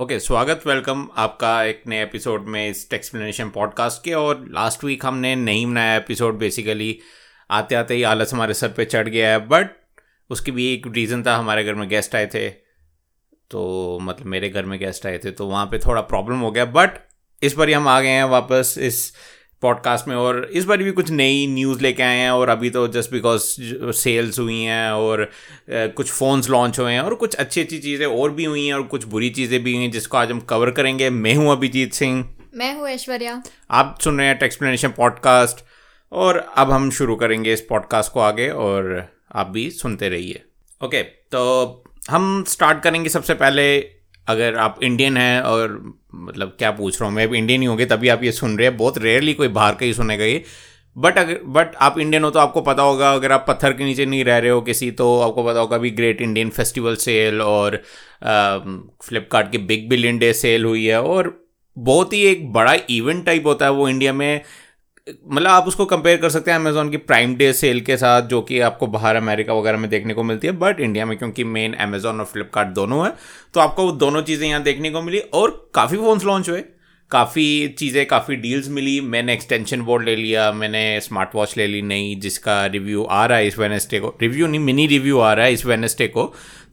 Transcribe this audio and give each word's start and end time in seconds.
Okay 0.00 0.14
okay, 0.14 0.26
स्वागत 0.26 0.62
welcome 0.66 1.08
आपका 1.16 1.64
एक 1.64 1.82
नए 1.86 2.02
एपिसोड 2.02 2.44
में 2.46 2.70
इस 2.70 2.88
एक्सप्लेनेशन 2.94 3.50
पॉडकास्ट 3.50 4.04
के 4.04 4.12
और 4.12 4.44
लास्ट 4.48 4.84
वीक 4.84 5.06
हमने 5.06 5.36
नहीं 5.36 5.66
बनाया 5.66 5.96
एपिसोड 5.96 6.38
बेसिकली 6.38 6.98
आते 7.50 7.74
आते 7.74 7.94
ही 7.94 8.02
आलस 8.02 8.34
हमारे 8.34 8.54
सर 8.54 8.68
पे 8.68 8.84
चढ़ 8.84 9.08
गया 9.08 9.30
है 9.30 9.38
बट 9.38 9.66
उसकी 10.30 10.50
भी 10.50 10.74
एक 10.74 10.86
रीज़न 10.86 11.22
था 11.22 11.36
हमारे 11.36 11.64
घर 11.64 11.74
में 11.74 11.88
गेस्ट 11.88 12.14
आए 12.14 12.26
थे। 12.26 12.48
तो 13.50 13.98
मतलब 14.02 14.26
मेरे 14.26 14.48
घर 14.48 14.64
में 14.64 14.78
गेस्ट 14.78 15.06
आए 15.06 15.18
थे 15.18 15.30
तो 15.30 15.46
वहाँ 15.46 15.66
पे 15.66 15.78
थोड़ा 15.78 16.00
प्रॉब्लम 16.00 16.38
हो 16.38 16.50
गया 16.50 16.64
बट 16.64 16.90
इस 17.42 17.54
बार 17.54 17.70
हम 17.70 17.88
आ 17.88 18.00
गए 18.00 18.08
हैं 18.08 18.24
वापस 18.24 18.74
इस 18.78 19.12
पॉडकास्ट 19.62 20.08
में 20.08 20.14
और 20.16 20.44
इस 20.52 20.64
बार 20.64 20.78
भी 20.78 20.92
कुछ 20.92 21.10
नई 21.10 21.46
न्यूज़ 21.46 21.82
लेके 21.82 22.02
आए 22.02 22.16
हैं 22.16 22.30
और 22.30 22.48
अभी 22.48 22.70
तो 22.70 22.88
जस्ट 22.88 23.12
बिकॉज़ 23.12 23.42
सेल्स 23.92 24.38
हुई 24.38 24.60
हैं 24.60 24.90
और 24.90 25.30
कुछ 25.70 26.10
फ़ोन्स 26.10 26.50
लॉन्च 26.50 26.78
हुए 26.78 26.92
हैं 26.92 27.00
और 27.00 27.14
कुछ 27.14 27.34
अच्छी 27.34 27.60
अच्छी 27.60 27.78
चीज़ें 27.78 28.06
और 28.06 28.30
भी 28.30 28.44
हुई 28.44 28.66
हैं 28.66 28.74
और 28.74 28.82
कुछ 28.82 29.04
बुरी 29.04 29.30
चीज़ें 29.30 29.62
भी 29.62 29.74
हुई 29.74 29.82
हैं 29.82 29.90
जिसको 29.90 30.16
आज 30.16 30.30
हम 30.30 30.40
कवर 30.40 30.70
करेंगे। 30.70 31.10
मैं 31.10 31.34
हूँ 31.34 31.52
अभिजीत 31.52 31.92
सिंह। 31.92 32.24
मैं 32.54 32.74
हूँ 32.74 32.88
ऐश्वर्या। 32.88 33.42
आप 33.70 33.98
सुन 34.00 34.18
रहे 34.18 34.26
हैं 34.26 34.38
टेक्सप्लेनेशन 34.38 34.88
पॉडकास्ट 34.88 35.64
और 36.12 36.38
अब 36.56 36.70
हम 36.70 36.90
शुरू 36.90 37.16
करेंगे 37.16 37.52
इस 37.52 37.60
पॉडकास्ट 37.60 38.12
को 38.12 38.20
आगे 38.20 38.48
और 38.48 39.06
आप 39.34 39.50
भी 39.50 39.70
सुनते 39.70 40.08
रहिए। 40.08 40.42
ओके 40.84 41.02
तो 41.02 41.84
हम 42.10 42.44
स्टार्ट 42.48 42.82
करेंगे 42.82 43.08
सबसे 43.08 43.34
पहले 43.34 43.97
अगर 44.28 44.56
आप 44.58 44.78
इंडियन 44.82 45.16
हैं 45.16 45.40
और 45.42 45.78
मतलब 46.14 46.54
क्या 46.58 46.70
पूछ 46.72 47.00
रहा 47.00 47.08
हूँ, 47.08 47.16
मैं 47.16 47.26
इंडियन 47.28 47.60
ही 47.60 47.66
होंगे, 47.66 47.84
तभी 47.86 48.08
आप 48.08 48.22
ये 48.24 48.32
सुन 48.32 48.56
रहे 48.58 48.68
हैं। 48.68 48.76
बहुत 48.76 48.98
रेयरली 48.98 49.34
कोई 49.34 49.48
बाहर 49.50 49.74
का 49.74 49.86
ही 49.86 49.94
सुनेगा 49.94 50.24
ये। 50.24 50.42
बट 50.96 51.18
अगर 51.18 51.40
बट 51.46 51.74
आप 51.78 51.98
इंडियन 51.98 52.24
हो 52.24 52.30
तो 52.30 52.38
आपको 52.38 52.60
पता 52.62 52.82
होगा, 52.82 53.12
अगर 53.12 53.32
आप 53.32 53.44
पत्थर 53.48 53.72
के 53.72 53.84
नीचे 53.84 54.06
नहीं 54.06 54.24
रह 54.24 54.38
रहे 54.38 54.50
हो 54.50 54.60
किसी 54.60 54.90
तो 54.92 55.18
आपको 55.20 55.44
पता 55.44 55.60
होगा 55.60 55.76
अभी 55.76 55.90
ग्रेट 55.92 56.22
इंडियन 56.22 56.50
फेस्टिवल 56.50 56.96
सेल 56.98 57.40
और 57.42 57.76
फ्लिपकार्ट 59.02 59.50
की 59.52 59.58
बिग 59.60 59.88
बिलियन 59.88 60.18
डे 60.18 60.32
सेल 60.34 60.64
हुई 60.64 60.84
है। 60.86 61.02
और 61.02 61.32
बहुत 61.76 62.12
ही 62.12 62.22
एक 62.26 62.52
बड़ा 62.52 62.74
इवेंट 62.90 63.24
टाइप 63.26 63.46
होता 63.46 63.66
है 63.66 63.72
वो 63.72 63.88
इंडिया 63.88 64.12
में। 64.12 64.40
मतलब 65.08 65.50
आप 65.50 65.66
उसको 65.68 65.84
कंपेयर 65.86 66.16
कर 66.16 66.30
सकते 66.30 66.50
हैं 66.50 66.58
अमेजोन 66.58 66.90
की 66.90 66.96
प्राइम 66.96 67.34
डे 67.36 67.52
सेल 67.52 67.80
के 67.80 67.96
साथ, 67.96 68.22
जो 68.22 68.40
कि 68.42 68.60
आपको 68.60 68.86
बाहर 68.88 69.16
अमेरिका 69.16 69.54
वगैरह 69.54 69.78
में 69.78 69.88
देखने 69.90 70.14
को 70.14 70.22
मिलती 70.22 70.46
है 70.46 70.52
बट 70.54 70.80
इंडिया 70.80 71.06
में 71.06 71.16
क्योंकि 71.18 71.44
मेन 71.46 71.74
अमेजोन 71.80 72.20
और 72.20 72.26
फ्लिपकार्ट 72.26 72.68
दोनों 72.70 73.04
है 73.04 73.12
तो 73.54 73.60
आपको 73.60 73.84
वो 73.84 73.92
दोनों 73.98 74.22
चीज़ें 74.22 74.48
यहाँ 74.48 74.62
देखने 74.62 74.90
को 74.90 75.02
मिली 75.02 75.18
और 75.34 75.70
काफ़ी 75.74 75.96
फ़ोन्स 75.96 76.24
लॉन्च 76.24 76.48
हुए। 76.50 76.64
काफ़ी 77.10 77.68
चीज़ें, 77.68 78.04
काफ़ी 78.06 78.36
डील्स 78.36 78.68
मिली। 78.68 79.00
मैंने 79.02 79.32
एक्सटेंशन 79.32 79.82
बोर्ड 79.82 80.04
ले 80.04 80.16
लिया, 80.16 80.50
मैंने 80.52 81.00
स्मार्ट 81.00 81.34
वॉच 81.34 81.56
ले 81.56 81.66
ली 81.66 81.80
नई, 81.82 82.14
जिसका 82.14 82.64
रिव्यू 82.66 83.04
आ 83.04 83.24
रहा 83.26 83.38
है 83.38 83.46
इस 83.46 83.58
वेनेसडे 83.58 84.00
को। 84.00 84.14
रिव्यू 84.22 84.46
नहीं 84.46 84.60
मिनी 84.60 84.86
रिव्यू 84.86 85.18
आ 85.18 85.32
रहा 85.32 85.46
है 85.46 85.52
इस 85.52 85.64
वेनेसडे 85.66 86.08
को। 86.08 86.24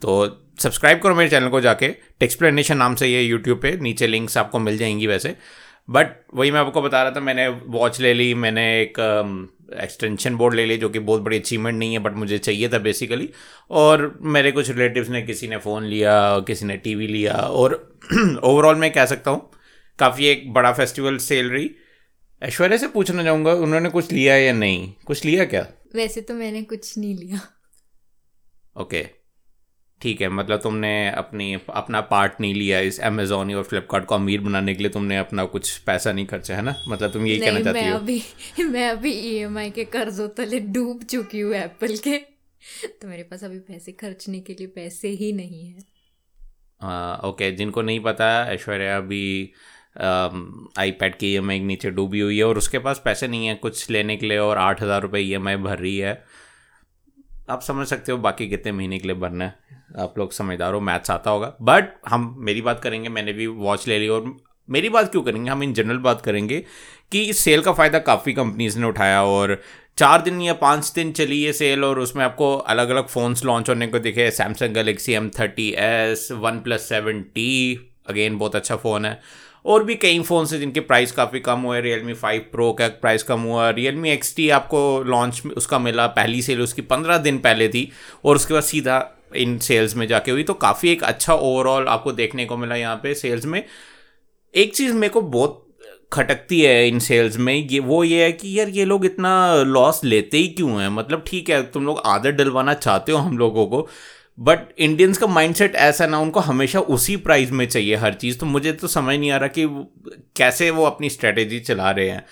तो 0.01 0.25
सब्सक्राइब 0.59 0.99
करो 0.99 1.15
मेरे 1.15 1.29
चैनल 1.29 1.49
को 1.49 1.61
जाके। 1.61 1.87
टेक्सप्लेनेशन 2.19 2.77
नाम 2.77 2.95
से 2.95 3.07
ये 3.07 3.21
यूट्यूब 3.21 3.59
पे, 3.61 3.71
नीचे 3.81 4.07
लिंक्स 4.07 4.37
आपको 4.37 4.59
मिल 4.59 4.77
जाएँगी 4.77 5.07
वैसे। 5.07 5.35
बट 5.89 6.07
वही 6.33 6.51
मैं 6.51 6.59
आपको 6.59 6.81
बता 6.81 7.03
रहा 7.03 7.11
था 7.11 7.19
मैंने 7.19 7.47
वॉच 7.47 8.01
ले 8.01 8.13
ली 8.13 8.33
मैंने 8.33 8.81
एक 8.81 8.93
एक्सटेंशन 9.81 10.35
बोर्ड 10.35 10.55
ले 10.55 10.65
ली 10.65 10.77
जो 10.77 10.89
कि 10.89 10.99
बहुत 10.99 11.21
बड़ी 11.21 11.39
अचीवमेंट 11.39 11.79
नहीं 11.79 11.93
है 11.93 11.99
बट 11.99 12.13
मुझे 12.13 12.37
चाहिए 12.37 12.69
था 12.69 12.77
बेसिकली 12.77 13.29
और 13.71 14.19
मेरे 14.21 14.51
कुछ 14.51 14.69
रिलेटिव्स 14.69 15.09
ने 15.09 15.21
किसी 15.21 15.47
ने 15.47 15.57
फ़ोन 15.57 15.83
लिया 15.83 16.39
किसी 16.39 16.65
ने 16.65 16.77
टीवी 16.77 17.07
लिया 17.07 17.33
और 17.33 17.97
ओवरऑल 18.43 18.75
मैं 18.75 18.93
कह 18.93 19.05
सकता 19.05 19.31
हूँ 19.31 19.51
काफ़ी 19.99 20.25
एक 20.25 20.53
बड़ा 20.53 20.73
फेस्टिवल 20.73 21.17
सेल 21.17 21.49
रही। 21.49 21.71
ऐश्वर्या 22.43 22.77
से 22.77 22.87
पूछना 22.87 23.23
चाहूँगा 23.23 23.53
उन्होंने 23.53 23.89
कुछ 23.89 24.11
लिया 24.11 24.35
या 24.35 24.53
नहीं? 24.53 24.93
कुछ 25.05 25.25
लिया 25.25 25.45
क्या? 25.45 25.67
वैसे 25.95 26.21
तो 26.21 26.33
मैंने 26.33 26.61
कुछ 26.61 26.97
नहीं 26.97 27.15
लिया। 27.15 27.39
Okay 28.81 29.03
okay. 29.03 29.24
ठीक 30.05 30.21
है 30.21 30.29
मतलब 30.31 30.59
तुमने 30.61 30.93
अपनी 31.17 31.53
अपना 31.53 32.01
पार्ट 32.09 32.41
नहीं 32.41 32.53
लिया 32.53 32.79
इस 32.89 32.99
अमेजोन 33.03 33.53
और 33.55 33.63
फ्लिपकार्ट 33.65 34.05
को 34.05 34.15
अमीर 34.15 34.41
बनाने 34.41 34.73
के 34.75 34.83
लिए 34.83 34.91
तुमने 34.91 35.17
अपना 35.17 35.45
कुछ 35.53 35.77
पैसा 35.81 36.11
नहीं 36.11 36.25
खर्चा 36.27 36.55
है 36.55 36.61
ना? 36.61 36.75
मतलब 36.89 37.11
तुम 37.11 37.25
यही 37.27 37.39
कहना 37.39 37.61
चाहती 37.61 37.87
हो। 37.87 37.95
अभी 37.95 38.21
मैं 38.69 38.87
अभी 38.89 39.11
ईएमआई 39.29 39.69
के 39.71 39.83
कर्जों 39.91 40.27
तले 40.37 40.59
डूब 40.71 41.03
चुकी 41.05 41.39
हूँ 41.39 41.53
एप्पल 41.55 41.95
के। 42.03 42.17
तो 43.01 43.07
मेरे 43.07 43.23
पास 43.23 43.43
अभी 43.43 43.59
पैसे 43.61 43.91
खर्चने 43.93 44.39
के 44.41 44.53
लिए 44.53 44.67
पैसे 44.75 45.09
ही 45.19 45.31
नहीं 45.33 45.65
है। 45.65 45.83
आ, 46.81 47.15
ओके 47.27 47.51
जिनको 47.53 47.81
नहीं 47.81 47.99
पता 48.01 48.29
ऐश्वर्या 48.53 48.97
अभी 48.97 49.51
आई 50.79 50.91
पैड 50.91 51.15
की 51.17 51.27
ई 51.27 51.35
एम 51.37 51.51
नीचे 51.65 51.89
डूबी 51.91 52.19
हुई 52.19 52.37
है 52.37 52.43
और 52.43 52.57
उसके 52.57 52.79
पास 52.79 53.01
पैसे 53.05 53.27
नहीं 53.27 53.47
है। 53.47 53.55
कुछ 53.57 53.89
लेने 53.89 54.17
के 54.17 54.27
लिए 54.27 54.37
और 54.39 54.57
आठ 54.59 54.81
हज़ार 54.81 55.01
रुपये 55.01 55.21
ई 55.23 55.37
भर 55.37 55.77
रही 55.77 55.97
है। 55.97 56.13
आप 57.49 57.61
समझ 57.61 57.87
सकते 57.87 58.11
हो 58.11 58.17
बाकी 58.17 58.47
कितने 58.49 58.71
महीने 58.71 58.99
के 58.99 59.07
लिए 59.07 59.15
भरना 59.15 59.45
है। 59.45 59.55
आप 59.99 60.17
लोग 60.17 60.31
समझदार 60.31 60.73
हो 60.73 60.79
मैथ्स 60.79 61.11
आता 61.11 61.31
होगा। 61.31 61.53
बट 61.61 61.93
हम, 62.09 62.35
मेरी 62.39 62.61
बात 62.61 62.79
करेंगे, 62.79 63.09
मैंने 63.09 63.33
भी 63.33 63.47
वॉच 63.47 63.87
ले 63.87 63.99
ली 63.99 64.07
और 64.07 64.37
मेरी 64.69 64.89
बात 64.89 65.11
क्यों 65.11 65.21
करेंगे? 65.23 65.49
हम 65.51 65.63
इन 65.63 65.73
जनरल 65.73 65.97
बात 65.97 66.21
करेंगे 66.21 66.63
कि 67.11 67.21
इस 67.21 67.39
सेल 67.39 67.61
का 67.61 67.73
फ़ायदा 67.73 67.99
काफ़ी 67.99 68.33
कंपनीज़ 68.33 68.79
ने 68.79 68.87
उठाया 68.87 69.23
और 69.23 69.61
चार 69.97 70.21
दिन 70.21 70.41
या 70.41 70.53
पाँच 70.53 70.91
दिन 70.95 71.11
चली 71.11 71.35
ये 71.35 71.53
सेल 71.53 71.83
और 71.83 71.99
उसमें 71.99 72.23
आपको 72.25 72.55
अलग 72.55 72.89
अलग 72.89 73.07
फ़ोन्स 73.07 73.45
लॉन्च 73.45 73.69
होने 73.69 73.87
को 73.87 73.99
दिखे। 73.99 74.31
Samsung 74.31 74.73
Galaxy 74.73 75.13
M 75.13 75.29
thirty 75.29 75.69
S 75.77 76.27
OnePlus 76.59 76.89
seven 76.89 77.21
T 77.21 77.79
again 78.09 78.37
बहुत 78.37 78.55
अच्छा 78.55 78.75
फ़ोन 78.75 79.05
है। 79.05 79.19
और 79.65 79.83
भी 79.83 79.95
कई 79.95 80.19
फ़ोन्स 80.19 80.51
हैं 80.53 80.59
जिनके 80.59 80.79
प्राइस 80.79 81.11
काफ़ी 81.11 81.39
कम 81.39 81.59
हुए 81.59 81.79
रियल 81.81 82.03
मी 82.03 82.13
फाइव 82.13 82.45
प्रो 82.51 82.71
का 82.73 82.87
प्राइस 83.01 83.23
कम 83.23 83.41
हुआ 83.41 83.69
रियल 83.71 83.95
मी 83.95 84.11
एक्स 84.11 84.35
टी 84.35 84.49
आपको 84.49 85.03
लॉन्च 85.03 85.41
उसका 85.57 85.79
मिला, 85.79 86.07
पहली 86.07 86.41
सेल 86.41 86.61
उसकी 86.61 86.81
पंद्रह 86.83 87.17
दिन 87.17 87.37
पहले 87.37 87.67
थी 87.69 87.91
और 88.25 88.35
उसके 88.35 88.53
बाद 88.53 88.63
सीधा 88.63 89.03
इन 89.35 89.57
सेल्स 89.59 89.95
में 89.95 90.07
जाके 90.07 90.31
हुई। 90.31 90.43
तो 90.43 90.53
काफ़ी 90.55 90.89
एक 90.89 91.03
अच्छा 91.03 91.33
ओवरऑल 91.33 91.87
आपको 91.87 92.11
देखने 92.11 92.45
को 92.45 92.57
मिला 92.57 92.75
यहाँ 92.75 92.95
पे 93.03 93.13
सेल्स 93.15 93.45
में। 93.45 93.63
एक 94.53 94.75
चीज़ 94.75 94.93
मेरे 94.93 95.13
को 95.13 95.21
बहुत 95.21 95.61
खटकती 96.13 96.61
है 96.61 96.87
इन 96.87 96.99
सेल्स 96.99 97.37
में, 97.37 97.53
ये 97.53 97.79
वो 97.79 98.03
ये 98.03 98.23
है 98.23 98.31
कि 98.31 98.59
यार 98.59 98.69
ये 98.69 98.85
लोग 98.85 99.05
इतना 99.05 99.53
लॉस 99.57 100.03
लेते 100.03 100.37
ही 100.37 100.47
क्यों 100.47 100.81
हैं? 100.81 100.89
मतलब 100.89 101.23
ठीक 101.27 101.49
है, 101.49 101.61
तुम 101.63 101.85
लोग 101.85 102.01
आदत 102.05 102.33
डलवाना 102.33 102.73
चाहते 102.73 103.11
हो 103.11 103.17
हम 103.17 103.37
लोगों 103.37 103.65
को 103.65 103.87
बट 104.37 104.59
इंडियंस 104.77 105.17
का 105.17 105.27
माइंडसेट 105.27 105.75
ऐसा 105.75 106.05
ना, 106.07 106.19
उनको 106.19 106.39
हमेशा 106.39 106.79
उसी 106.79 107.15
प्राइस 107.17 107.51
में 107.51 107.65
चाहिए 107.67 107.95
हर 107.95 108.13
चीज़। 108.13 108.37
तो 108.39 108.45
मुझे 108.45 108.71
तो 108.73 108.87
समझ 108.87 109.15
नहीं 109.19 109.31
आ 109.31 109.37
रहा 109.37 109.47
कि 109.57 109.65
कैसे 110.37 110.69
वो 110.69 110.85
अपनी 110.85 111.09
स्ट्रेटेजी 111.09 111.59
चला 111.59 111.91
रहे 111.91 112.09
हैं। 112.09 112.25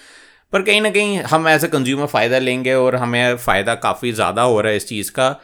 पर 0.53 0.61
कहीं 0.61 0.81
ना 0.81 0.89
कहीं 0.89 1.17
हम 1.19 1.47
एज 1.47 1.65
अ 1.65 1.67
कंज्यूमर 1.67 2.05
फ़ायदा 2.05 2.39
लेंगे 2.39 2.73
और 2.73 2.95
हमें 2.95 3.35
फ़ायदा 3.37 3.75
काफ़ी 3.75 4.11
ज़्यादा 4.11 4.41
हो 4.41 4.59
रहा 4.61 4.71
है 4.71 4.77
इस 4.77 4.87
चीज़ 4.87 5.11
का। 5.11 5.35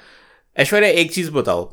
ऐश्वर्या, 0.57 0.89
एक 0.89 1.13
चीज़ 1.13 1.31
बताओ। 1.31 1.69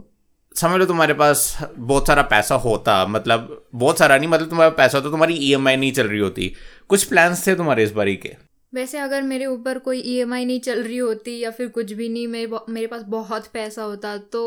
समझ 0.56 0.78
लो 0.78 0.86
तुम्हारे 0.86 1.14
पास 1.14 1.58
बहुत 1.78 2.06
सारा 2.06 2.22
पैसा 2.22 2.54
होता 2.54 3.04
मतलब 3.06 3.66
बहुत 3.74 3.98
सारा 3.98 4.16
नहीं 4.18 4.28
मतलब 4.28 4.48
तुम्हारा 4.48 4.70
पैसा 4.70 4.98
होता, 4.98 5.10
तुम्हारी 5.10 5.34
ईएमआई 5.34 5.76
नहीं 5.76 5.92
चल 5.92 6.08
रही 6.08 6.20
होती। 6.20 6.52
कुछ 6.88 7.04
प्लान्स 7.04 7.46
थे 7.46 7.54
तुम्हारे 7.54 7.84
इस 7.84 7.92
बारी 7.92 8.16
के? 8.16 8.45
वैसे 8.76 8.98
अगर 8.98 9.22
मेरे 9.22 9.46
ऊपर 9.46 9.78
कोई 9.78 10.00
ईएमआई 10.00 10.44
नहीं 10.44 10.60
चल 10.60 10.82
रही 10.82 10.96
होती 10.96 11.38
या 11.38 11.50
फिर 11.50 11.68
कुछ 11.68 11.92
भी 11.92 12.08
नहीं 12.08 12.26
मेरे 12.28 12.58
मेरे 12.68 12.86
पास 12.86 13.02
बहुत 13.08 13.46
पैसा 13.46 13.82
होता 13.82 14.16
तो 14.18 14.42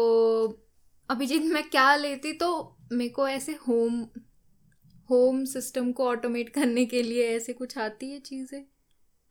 अभिजीत 1.10 1.42
मैं 1.44 1.64
क्या 1.70 1.96
लेती? 1.96 2.34
तो 2.34 2.78
मेरे 2.92 3.10
को 3.10 3.28
ऐसे 3.28 3.52
होम 3.68 4.02
होम 5.10 5.44
सिस्टम 5.46 5.92
को 5.92 6.08
ऑटोमेट 6.08 6.50
करने 6.50 6.86
के 6.86 7.02
लिए 7.04 7.28
ऐसे 7.36 7.54
कुछ 7.54 7.78
आती 7.78 8.12
है 8.12 8.20
चीज़ें। 8.20 8.64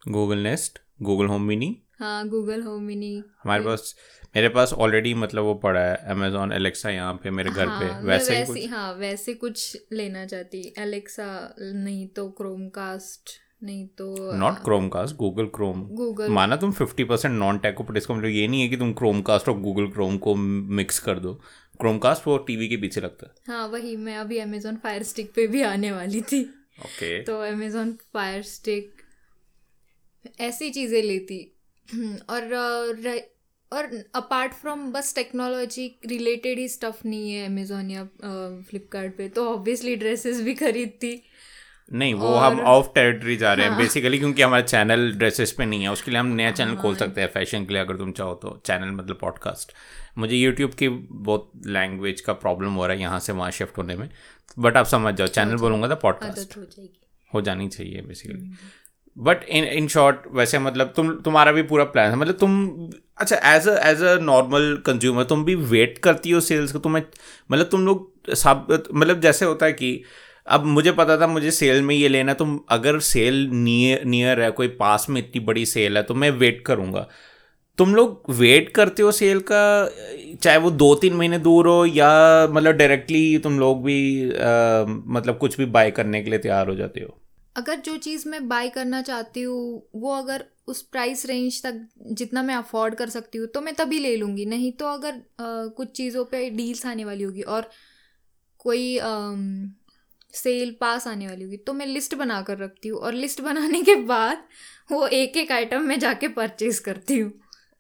Google 0.03 0.39
Nest 0.39 0.79
Google 1.03 1.27
Home 1.27 1.43
mini 1.43 1.77
हाँ 1.99 2.29
गूगल 2.29 2.63
होम 2.63 2.83
मिनी 2.83 3.15
हमारे 3.45 3.65
पास 3.65 3.95
मेरे 4.37 4.49
पास 4.49 4.73
ऑलरेडी 4.73 5.15
मतलब 5.15 5.43
वो 5.43 5.55
पड़ा 5.55 5.81
है 5.81 5.95
अमेजोन 6.11 6.53
एलेक्सा 6.53 6.91
यहाँ 6.91 7.15
पे 7.15 7.31
मेरे 7.31 7.51
घर 7.51 7.69
हाँ, 7.69 7.81
पे 7.81 8.07
वैसे 8.07 8.37
ही 8.37 8.45
कुछ। 8.47 8.69
हाँ 8.71 8.93
वैसे 8.95 9.35
कुछ 9.35 9.77
लेना 9.93 10.27
चाहती 10.27 10.75
एलेक्सा 10.79 11.55
नहीं 11.61 12.07
तो 12.09 12.29
क्रोम 12.31 12.69
कास्ट 12.69 13.31
नहीं 13.63 13.87
तो 13.99 14.33
not 14.35 14.59
Chromecast 14.89 15.17
Google 15.17 15.47
Chrome 15.55 15.83
Google 15.97 16.29
माना 16.33 16.57
तुम 16.57 16.73
fifty 16.73 17.05
percent 17.05 17.35
non 17.35 17.59
tech 17.59 17.81
but 17.83 17.97
इसका 17.97 18.15
मतलब 18.15 18.31
ये 18.31 18.47
नहीं 18.49 18.61
है 18.63 18.69
कि 18.69 18.77
तुम 18.77 18.93
क्रोम 18.93 19.23
कास्ट 19.23 19.49
और 19.49 19.59
गूगल 19.61 19.87
क्रोम 19.93 20.19
को 20.19 20.35
मिक्स 20.35 20.99
कर 20.99 21.19
दो। 21.19 21.33
क्रोम 21.81 21.99
कास्ट 21.99 22.27
वो 22.27 22.37
टीवी 22.47 22.69
के 22.69 22.77
पीछे 22.77 23.01
लगता 23.01 23.27
है। 23.27 23.55
हाँ 23.55 23.67
वही 23.69 23.97
मैं 23.97 24.17
अभी 24.17 24.39
अमेजोन 24.39 24.77
फायर 24.77 25.03
स्टिक 25.03 25.33
पे 25.35 25.47
भी 25.47 25.63
आने 25.65 25.93
वाली 25.93 26.21
थी। 26.23 26.41
Okay 26.41 26.87
okay. 26.87 27.27
तो 27.27 27.41
अमेजोन 27.45 27.93
फायर 28.15 28.43
स्टिक 28.45 29.03
ऐसी 30.41 30.71
चीज़ें 30.71 31.03
लेती। 31.03 31.41
और 32.31 32.55
और 33.73 33.91
अपार्ट 34.15 34.53
फ्रॉम 34.55 34.91
बस 34.93 35.15
टेक्नोलॉजी 35.15 35.87
रिलेटेड 36.07 36.59
ही 36.59 36.69
स्टफ़ 36.69 37.07
नहीं 37.07 37.33
है 37.33 37.47
अमेजोन 37.47 37.91
या 37.91 38.05
फ्लिपकार्ट 38.69 39.17
पे 39.17 39.29
तो 39.29 39.49
ऑब्वियसली 39.49 39.97
ड्रेसेस 39.97 40.41
भी 40.43 40.55
खरीदती। 40.57 41.11
नहीं 41.93 42.15
वो 42.15 42.35
हम 42.35 42.61
ऑफ़ 42.61 42.87
टेरिटरी 42.95 43.37
जा 43.37 43.53
रहे 43.53 43.67
हैं 43.67 43.73
हाँ. 43.73 43.81
बेसिकली 43.83 44.19
क्योंकि 44.19 44.43
हमारा 44.43 44.63
चैनल 44.63 45.13
ड्रेसेस 45.13 45.53
पे 45.53 45.67
नहीं 45.67 45.83
है 45.83 45.93
उसके 45.93 46.11
लिए 46.11 46.21
हम 46.21 46.27
नया 46.27 46.51
चैनल 46.51 46.73
हाँ. 46.73 46.83
खोल 46.83 46.95
सकते 46.97 47.21
हैं 47.21 47.29
फ़ैशन 47.29 47.65
के 47.65 47.73
लिए 47.75 47.83
अगर 47.83 47.97
तुम 47.97 48.13
चाहो 48.13 48.35
तो 48.35 48.63
चैनल 48.67 48.91
मतलब 48.91 49.19
पॉडकास्ट 49.21 49.73
मुझे 50.19 50.37
यूट्यूब 50.37 50.71
की 50.71 50.89
बहुत 50.89 51.51
लैंग्वेज 51.67 52.21
का 52.21 52.33
प्रॉब्लम 52.33 52.73
हो 52.73 52.87
रहा 52.87 52.97
है 52.97 53.03
यहाँ 53.03 53.19
से 53.19 53.33
वहाँ 53.33 53.51
शिफ्ट 53.51 53.79
होने 53.79 53.97
में। 53.97 54.11
बट 54.59 54.77
आप 54.77 54.87
समझ 54.87 55.15
जाओ 55.15 55.27
चैनल 55.27 55.57
बोलूँगा 55.57 55.89
तो 55.89 55.97
पॉडकास्ट 55.97 56.57
हो 56.57 56.63
हो 57.35 57.41
जानी 57.41 57.69
चाहिए 57.69 58.03
basically 58.03 58.53
but 59.19 59.45
in 59.45 59.65
in 59.65 59.89
short 59.89 60.17
वैसे 60.33 60.59
मतलब 60.59 60.93
तुम 60.97 61.15
तुम्हारा 61.15 61.53
भी 61.53 61.63
पूरा 61.63 61.85
प्लान 61.85 62.11
है। 62.11 62.17
मतलब 62.17 62.35
तुम 62.35 62.69
अच्छा 63.17 63.37
as 63.57 63.69
a 63.69 63.89
as 63.89 64.03
a 64.03 64.19
normal 64.19 64.83
consumer 64.87 65.25
तुम 65.25 65.45
भी 65.45 65.55
वेट 65.55 65.99
करती 65.99 66.31
हो 66.31 66.41
सेल्स 66.41 66.73
को 66.73 66.79
तुम्हें 66.79 67.03
मतलब 67.53 67.67
तुम 67.67 67.87
लोग 67.87 68.13
सब 68.35 68.85
मतलब 68.95 69.21
जैसे 69.21 69.45
होता 69.45 69.67
है 69.67 69.73
कि 69.73 70.03
अब 70.49 70.65
मुझे 70.67 70.93
पता 70.93 71.17
था 71.21 71.27
मुझे 71.27 71.51
सेल 71.51 71.83
में 71.83 71.95
ये 71.95 72.09
लेना 72.09 72.35
तुम 72.35 72.59
अगर 72.69 72.99
सेल 73.01 73.47
नियर 73.53 74.05
नियर 74.05 74.41
है 74.41 74.51
कोई 74.51 74.69
पास 74.79 75.07
में 75.11 75.21
इतनी 75.21 75.41
बड़ी 75.41 75.67
सेल 75.67 75.97
है 75.97 76.03
तो 76.03 76.15
मैं 76.15 76.31
वेट 76.31 76.63
करूँगा। 76.67 77.09
तुम 77.79 77.95
लोग 77.95 78.31
वेट 78.31 78.69
करते 78.69 79.03
हो 79.03 79.13
सेल 79.13 79.41
का 79.51 79.61
चाहे 80.43 80.57
वो 80.59 80.71
दो 80.71 80.95
तीन 80.95 81.15
महीने 81.15 81.39
दूर 81.39 81.67
हो 81.69 81.85
या 81.87 82.09
मतलब 82.51 82.75
डायरेक्टली 82.75 83.39
तुम 83.39 83.59
लोग 83.59 83.83
भी 83.85 83.99
आ, 84.25 84.85
मतलब 84.87 85.39
कुछ 85.39 85.57
भी 85.59 85.67
बाय 85.67 85.91
करने 85.91 86.23
के 86.23 86.31
लिए 86.31 86.39
तैयार 86.39 86.69
हो 86.69 86.75
जाते 86.75 87.01
हो? 87.01 87.19
अगर 87.57 87.77
जो 87.77 87.97
चीज़ 87.97 88.29
मैं 88.29 88.49
बाय 88.49 88.69
करना 88.69 89.03
चाहती 89.03 89.43
हूँ 89.43 89.83
वो 89.95 90.15
अगर 90.15 90.45
उस 90.69 90.83
प्राइस 90.83 91.25
रेंज 91.27 91.63
तक 91.63 91.87
जितना 92.13 92.43
मैं 92.43 92.55
अफोर्ड 92.55 92.95
कर 92.95 93.09
सकती 93.09 93.39
हूँ 93.39 93.47
तो 93.47 93.61
मैं 93.61 93.75
तभी 93.75 93.99
ले 93.99 94.17
लूँगी। 94.17 94.47
नहीं 94.47 94.73
तो 94.73 94.87
अगर 94.87 95.13
आ, 95.13 95.67
कुछ 95.67 95.91
चीज़ों 95.91 96.25
पे 96.25 96.49
डील्स 96.51 96.87
आने 96.87 97.05
वाली 97.05 97.25
होगी 97.25 97.43
और 97.43 97.71
कोई 98.59 98.99
आ, 98.99 99.09
सेल 100.39 100.75
पास 100.81 101.07
आने 101.07 101.27
वाली 101.27 101.45
होगी। 101.45 101.57
तो 101.57 101.73
मैं 101.73 101.87
लिस्ट 101.87 102.15
बना 102.15 102.41
कर 102.43 102.59
रखती 102.59 102.89
हूँ 102.89 102.99
और 103.01 103.15
लिस्ट 103.15 103.41
बनाने 103.41 103.83
के 103.83 103.95
बाद 104.07 104.43
वो 104.91 105.07
एक 105.07 105.37
एक 105.37 105.53
आइटम 105.53 105.83
में 105.83 105.99
जाके 105.99 106.29
परचेज 106.31 106.79
करती 106.81 107.19
हूँ। 107.19 107.33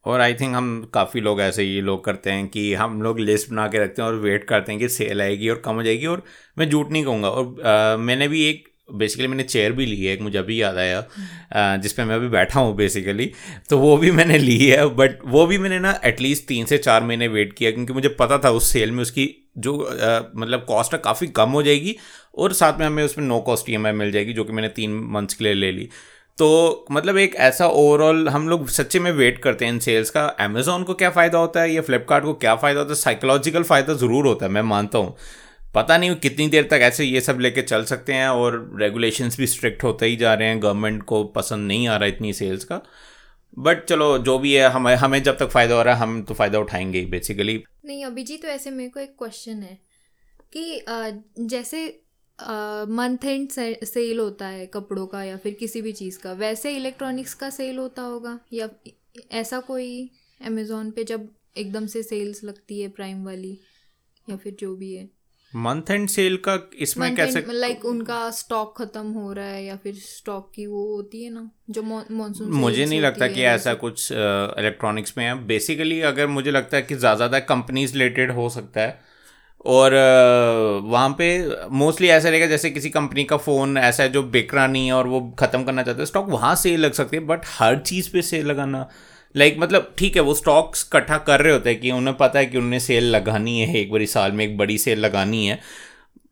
और 0.05 0.20
आई 0.20 0.34
थिंक 0.34 0.55
हम 0.55 0.69
काफ़ी 0.94 1.20
लोग 1.20 1.40
ऐसे 1.40 1.62
ही 1.62 1.81
लोग 1.81 2.05
करते 2.05 2.31
हैं 2.31 2.46
कि 2.49 2.72
हम 2.75 3.00
लोग 3.02 3.19
लिस्ट 3.20 3.50
बना 3.50 3.66
के 3.69 3.78
रखते 3.78 4.02
हैं 4.02 4.08
और 4.08 4.16
वेट 4.20 4.44
करते 4.44 4.72
हैं 4.72 4.81
कि 4.81 4.88
सेल 4.88 5.22
आएगी 5.22 5.49
और 5.49 5.62
कम 5.64 5.75
हो 5.75 5.82
जाएगी 5.82 6.06
और 6.06 6.22
मैं 6.58 6.69
झूठ 6.70 6.90
नहीं 6.90 7.05
कहूँगा। 7.05 7.28
और 7.28 7.62
आ, 7.62 7.96
मैंने 7.96 8.28
भी 8.28 8.44
एक 8.44 8.66
बेसिकली 8.94 9.26
मैंने 9.28 9.43
चेयर 9.43 9.72
भी 9.72 9.87
ली 9.87 10.05
है 10.05 10.12
एक 10.12 10.20
मुझे 10.22 10.38
अभी 10.38 10.60
याद 10.60 10.76
आया 10.76 11.76
जिस 11.76 11.93
पे 11.93 12.05
मैं 12.05 12.14
अभी 12.14 12.28
बैठा 12.28 12.60
हूँ 12.60 12.75
बेसिकली 12.76 13.31
तो 13.70 13.78
वो 13.78 13.96
भी 13.96 14.10
मैंने 14.10 14.38
ली 14.38 14.56
है 14.58 14.87
बट 14.96 15.19
वो 15.26 15.46
भी 15.46 15.58
मैंने 15.58 15.78
ना 15.78 15.99
एटलीस्ट 16.05 16.46
तीन 16.49 16.64
से 16.64 16.78
चार 16.78 17.02
महीने 17.05 17.28
वेट 17.28 17.52
किया 17.52 17.70
क्योंकि 17.70 17.93
मुझे 17.93 18.08
पता 18.20 18.38
था 18.38 18.50
उस 18.50 18.72
सेल 18.72 18.93
में 18.93 19.02
उसकी 19.02 19.26
जो 19.58 19.76
आ, 19.78 20.20
मतलब 20.37 20.64
कॉस्ट 20.69 20.94
है 20.94 20.99
काफ़ी 21.05 21.26
कम 21.37 21.50
हो 21.50 21.62
जाएगी 21.62 21.96
और 22.34 22.52
साथ 22.52 22.78
में 22.78 22.87
हमें 22.87 23.02
उसमें 23.05 23.25
नो 23.26 23.40
कॉस्ट 23.40 23.70
ई 23.70 23.76
मिल 23.76 24.12
जाएगी 24.12 24.32
जो 24.32 24.44
कि 24.44 24.52
मैंने 24.52 24.69
तीन 24.69 25.00
मंथ्स 25.10 25.34
के 25.34 25.44
लिए 25.44 25.55
ले 25.55 25.72
ली। 25.72 25.88
तो 26.38 26.87
मतलब 26.93 27.16
एक 27.19 27.34
ऐसा 27.37 27.66
ओवरऑल 27.66 28.28
हम 28.28 28.49
लोग 28.49 28.69
सच्चे 28.69 28.99
में 28.99 29.10
वेट 29.12 29.38
करते 29.43 29.64
हैं 29.64 29.72
इन 29.72 29.78
सेल्स 29.78 30.10
का। 30.10 30.25
अमेजोन 30.40 30.82
को 30.82 30.94
क्या 30.94 31.10
फ़ायदा 31.10 31.38
होता 31.38 31.60
है 31.60 31.72
या 31.72 31.82
फ्लिपकार्ट 31.82 32.25
को 32.25 32.34
क्या 32.34 32.55
फ़ायदा 32.56 32.81
होता 32.81 32.90
है? 32.90 32.96
साइकोलॉजिकल 32.96 33.62
फ़ायदा 33.62 33.94
ज़रूर 33.94 34.26
होता 34.26 34.46
है 34.46 34.52
मैं 34.52 34.62
मानता 34.64 34.99
हूँ। 34.99 35.16
पता 35.75 35.96
नहीं 35.99 36.14
कितनी 36.16 36.46
देर 36.49 36.69
तक 36.70 36.81
ऐसे 36.82 37.05
ये 37.05 37.20
सब 37.20 37.38
लेके 37.40 37.62
चल 37.62 37.84
सकते 37.84 38.12
हैं 38.12 38.28
और 38.28 38.55
रेगुलेशंस 38.81 39.37
भी 39.38 39.46
स्ट्रिक्ट 39.46 39.84
होते 39.84 40.06
ही 40.06 40.16
जा 40.16 40.34
रहे 40.34 40.49
हैं। 40.49 40.62
गवर्नमेंट 40.62 41.02
को 41.02 41.22
पसंद 41.34 41.66
नहीं 41.69 41.88
आ 41.88 41.96
रहा 41.96 42.08
इतनी 42.08 42.32
सेल्स 42.32 42.64
का। 42.64 42.81
बट 43.52 43.84
चलो, 43.84 44.16
जो 44.18 44.38
भी 44.38 44.52
है, 44.54 44.68
हमें 44.68 44.94
हमें 44.96 45.22
जब 45.22 45.38
तक 45.38 45.48
फ़ायदा 45.48 45.74
हो 45.74 45.82
रहा 45.82 45.94
है, 45.94 46.00
हम 46.00 46.22
तो 46.22 46.34
फ़ायदा 46.34 46.58
उठाएँगे 46.58 47.04
बेसिकली 47.06 47.62
नहीं 47.84 48.04
अभी 48.04 48.22
जी 48.22 48.36
तो 48.36 48.48
ऐसे 48.48 48.70
मेरे 48.70 48.90
को 48.90 49.00
एक 49.00 49.14
क्वेश्चन 49.18 49.62
है 49.62 49.78
कि 50.56 50.84
जैसे 51.46 51.86
मंथ 52.38 53.24
एंड 53.24 53.48
सेल 53.84 54.18
होता 54.18 54.46
है 54.46 54.66
कपड़ों 54.66 55.06
का 55.06 55.22
या 55.24 55.36
फिर 55.36 55.54
किसी 55.54 55.82
भी 55.82 55.92
चीज़ 55.92 56.18
का, 56.18 56.32
वैसे 56.32 56.76
इलेक्ट्रॉनिक्स 56.76 57.34
का 57.34 57.50
सेल 57.50 57.78
होता 57.78 58.02
होगा? 58.02 58.38
या 58.52 58.68
ऐसा 59.32 59.60
कोई 59.60 60.10
अमेज़ोन 60.40 60.90
पे 60.90 61.04
जब 61.04 61.28
एकदम 61.56 61.86
से 61.86 62.02
सेल्स 62.02 62.42
लगती 62.44 62.80
है 62.80 62.88
प्राइम 62.90 63.24
वाली, 63.24 63.58
या 64.26 64.36
फिर 64.36 64.56
जो 64.60 64.74
भी 64.76 64.94
है? 64.94 65.08
मंथ 65.52 65.90
एंड 65.90 66.08
सेल 66.08 66.36
का 66.38 66.58
इसमें 66.78 67.14
कैसे 67.16 67.44
लाइक 67.50 67.84
उनका 67.84 68.30
स्टॉक 68.30 68.74
खत्म 68.78 69.12
हो 69.12 69.32
रहा 69.32 69.44
है 69.46 69.64
या 69.64 69.76
फिर 69.76 69.94
स्टॉक 69.96 70.50
की 70.54 70.66
वो 70.66 70.84
होती 70.86 71.22
है 71.24 71.30
ना 71.32 71.48
जो 71.70 71.82
मॉनसून 71.82 72.50
मुझे 72.54 72.84
नहीं 72.86 73.00
लगता 73.00 73.26
कि 73.28 73.42
ऐसा 73.46 73.74
कुछ 73.74 74.08
इलेक्ट्रॉनिक्स 74.12 75.14
में 75.18 75.24
है। 75.24 75.34
बेसिकली 75.46 76.00
अगर 76.10 76.26
मुझे 76.28 76.50
लगता 76.50 76.76
है 76.76 76.82
कि 76.82 76.94
ज़्यादा 76.94 77.16
ज़्यादा 77.16 77.38
कंपनीज़ 77.46 77.92
रिलेटेड 77.92 78.32
हो 78.32 78.48
सकता 78.50 78.80
है। 78.80 78.98
और 79.66 79.94
वहाँ 80.84 81.08
पे 81.18 81.26
मोस्टली 81.74 82.08
ऐसा 82.08 82.28
रहेगा 82.28 82.46
जैसे 82.46 82.70
किसी 82.70 82.90
कंपनी 82.90 83.24
का 83.24 83.36
फ़ोन 83.38 83.76
ऐसा 83.78 84.02
है 84.02 84.08
जो 84.08 84.22
बिक 84.24 84.54
रहा 84.54 84.66
नहीं 84.66 84.86
है 84.86 84.92
और 84.92 85.06
वो 85.06 85.20
ख़त्म 85.40 85.64
करना 85.64 85.82
चाहते 85.82 86.00
हैं। 86.00 86.06
स्टॉक 86.06 86.28
वहाँ 86.30 86.54
सेल 86.56 86.80
लग 86.80 86.92
सकती 86.92 87.16
है 87.16 87.24
बट 87.26 87.46
हर 87.48 87.78
चीज़ 87.80 88.10
पे 88.12 88.22
सेल 88.22 88.46
लगाना 88.46 88.88
लाइक 89.38 89.52
like, 89.52 89.64
मतलब 89.64 89.94
ठीक 89.99 90.17
है 90.17 90.23
वो 90.23 90.35
स्टॉक्स 90.35 90.87
इकट्ठा 90.88 91.19
कर 91.19 91.40
रहे 91.40 91.52
होते 91.52 91.70
हैं 91.70 91.81
कि 91.81 91.90
उन्हें 91.90 92.17
पता 92.17 92.38
है 92.38 92.46
कि 92.46 92.58
उन्हें 92.58 92.81
सेल 92.81 93.05
लगानी 93.05 93.61
है 93.61 93.76
एक 93.76 93.93
बड़ी 93.93 94.06
साल 94.06 94.32
में 94.32 94.44
एक 94.44 94.56
बड़ी 94.58 94.79
सेल 94.79 94.99
लगानी 94.99 95.46
है। 95.46 95.58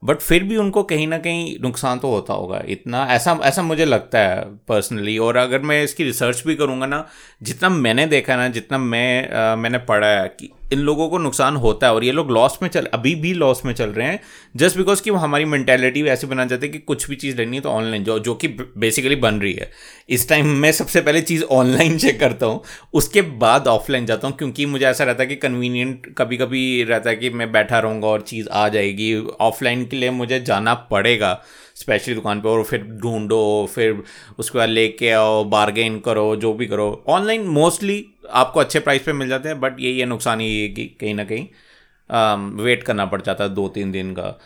बट 0.05 0.19
फिर 0.19 0.43
भी 0.45 0.57
उनको 0.57 0.83
कहीं 0.83 1.07
ना 1.09 1.19
कहीं 1.19 1.57
नुकसान 1.61 1.99
तो 1.99 2.09
होता 2.09 2.35
होगा। 2.35 2.63
इतना 2.69 3.07
ऐसा 3.11 3.39
ऐसा 3.43 3.63
मुझे 3.63 3.85
लगता 3.85 4.19
है 4.19 4.45
पर्सनली 4.69 5.17
और 5.19 5.37
अगर 5.37 5.59
मैं 5.61 5.83
इसकी 5.85 6.05
रिसर्च 6.05 6.43
भी 6.47 6.55
करूँगा 6.55 6.87
ना 6.87 7.07
जितना 7.43 7.69
मैंने 7.69 8.07
देखा 8.07 8.37
ना 8.37 8.49
जितना 8.49 8.79
मैं 8.79 9.33
आ, 9.33 9.57
मैंने 9.57 9.79
पढ़ा 9.79 10.09
है 10.09 10.29
कि 10.41 10.51
इन 10.73 10.79
लोगों 10.79 11.09
को 11.09 11.19
नुकसान 11.19 11.57
होता 11.57 11.87
है 11.87 11.95
और 11.95 12.05
ये 12.05 12.13
लोग 12.13 12.31
लॉस 12.31 12.59
में 12.63 12.69
चल, 12.69 12.85
अभी 12.85 13.15
भी 13.15 13.33
लॉस 13.35 13.65
में 13.65 13.73
चल 13.75 13.91
रहे 13.91 14.07
हैं 14.07 14.21
जस्ट 14.55 14.77
बिकॉज़ 14.77 15.03
कि 15.03 15.11
हमारी 15.13 15.45
मैंटेलिटी 15.45 16.03
ऐसे 16.05 16.27
बना 16.27 16.45
जाती 16.45 16.67
है 16.67 16.73
कि 16.73 16.79
कुछ 16.81 17.09
भी 17.11 17.17
चीज़ 17.17 17.37
लेनी 17.37 17.57
है 17.57 17.63
तो 17.63 17.71
ऑनलाइन 17.71 18.05
जो 18.05 18.19
जो 18.21 18.35
कि 18.35 18.49
बेसिकली 18.49 19.17
बन 19.17 19.41
रही 19.41 19.53
है। 19.53 19.71
इस 20.09 20.29
टाइम 20.29 20.47
मैं 20.57 20.73
सबसे 20.73 21.01
पहले 21.01 21.21
चीज़ 21.23 21.45
ऑनलाइन 21.45 21.99
चेक 21.99 22.19
करता 22.21 22.47
हूँ, 22.47 22.63
उसके 22.95 23.23
बाद 23.23 23.69
ऑफलाइन 23.69 24.07
जाता 24.07 24.29
हूँ, 24.29 24.37
क्योंकि 24.37 24.67
मुझे 24.67 24.87
ऐसा 24.87 25.05
रहता 25.05 25.23
है 25.23 25.29
कि 25.29 25.37
कन्वीनियंट 25.39 26.15
कभी 26.19 26.37
कभी 26.37 26.83
रहता 26.85 27.11
है 27.11 27.17
कि 27.17 27.31
मैं 27.31 27.51
बैठा 27.53 27.79
रहूँगा 27.79 28.09
और 28.09 28.21
चीज़ 28.23 28.49
आ 28.49 28.69
जाएगी 28.69 29.15
ऑफलाइन 29.41 29.85
के 29.87 29.97
लिए 29.97 30.11
मुझे 30.13 30.41
जाना 30.41 30.75
पड़ेगा। 30.91 31.41
स्पेशली 31.77 32.15
दुकान 32.15 32.41
पे 32.41 32.49
और 32.49 32.63
फिर 32.65 32.83
ढूंढो 33.03 33.41
फिर 33.75 34.03
उसके 34.39 34.59
बाद 34.59 34.69
लेके 34.69 35.11
आओ 35.13 35.45
बार्गेन 35.47 35.99
करो 36.01 36.35
जो 36.37 36.53
भी 36.55 36.67
करो। 36.67 37.05
ऑनलाइन 37.09 37.47
मोस्टली 37.53 38.05
आपको 38.33 38.61
अच्छे 38.61 38.81
प्राइस 38.81 39.03
पे 39.03 39.13
मिल 39.13 39.29
जाते 39.29 39.49
हैं 39.49 39.61
बट 39.61 39.81
यही 39.81 39.99
है 39.99 40.07
नुकसान 40.07 40.41
ये 40.41 40.61
है 40.63 40.69
कि 40.69 40.85
कहीं 41.01 41.15
ना 41.15 41.25
कहीं 41.25 41.47
वेट 42.65 42.83
करना 42.83 43.05
पड़ 43.07 43.21
जाता 43.23 43.45
है 43.45 43.55
दो 43.55 43.69
तीन 43.69 43.93
दिन 43.93 44.13
का। 44.15 44.39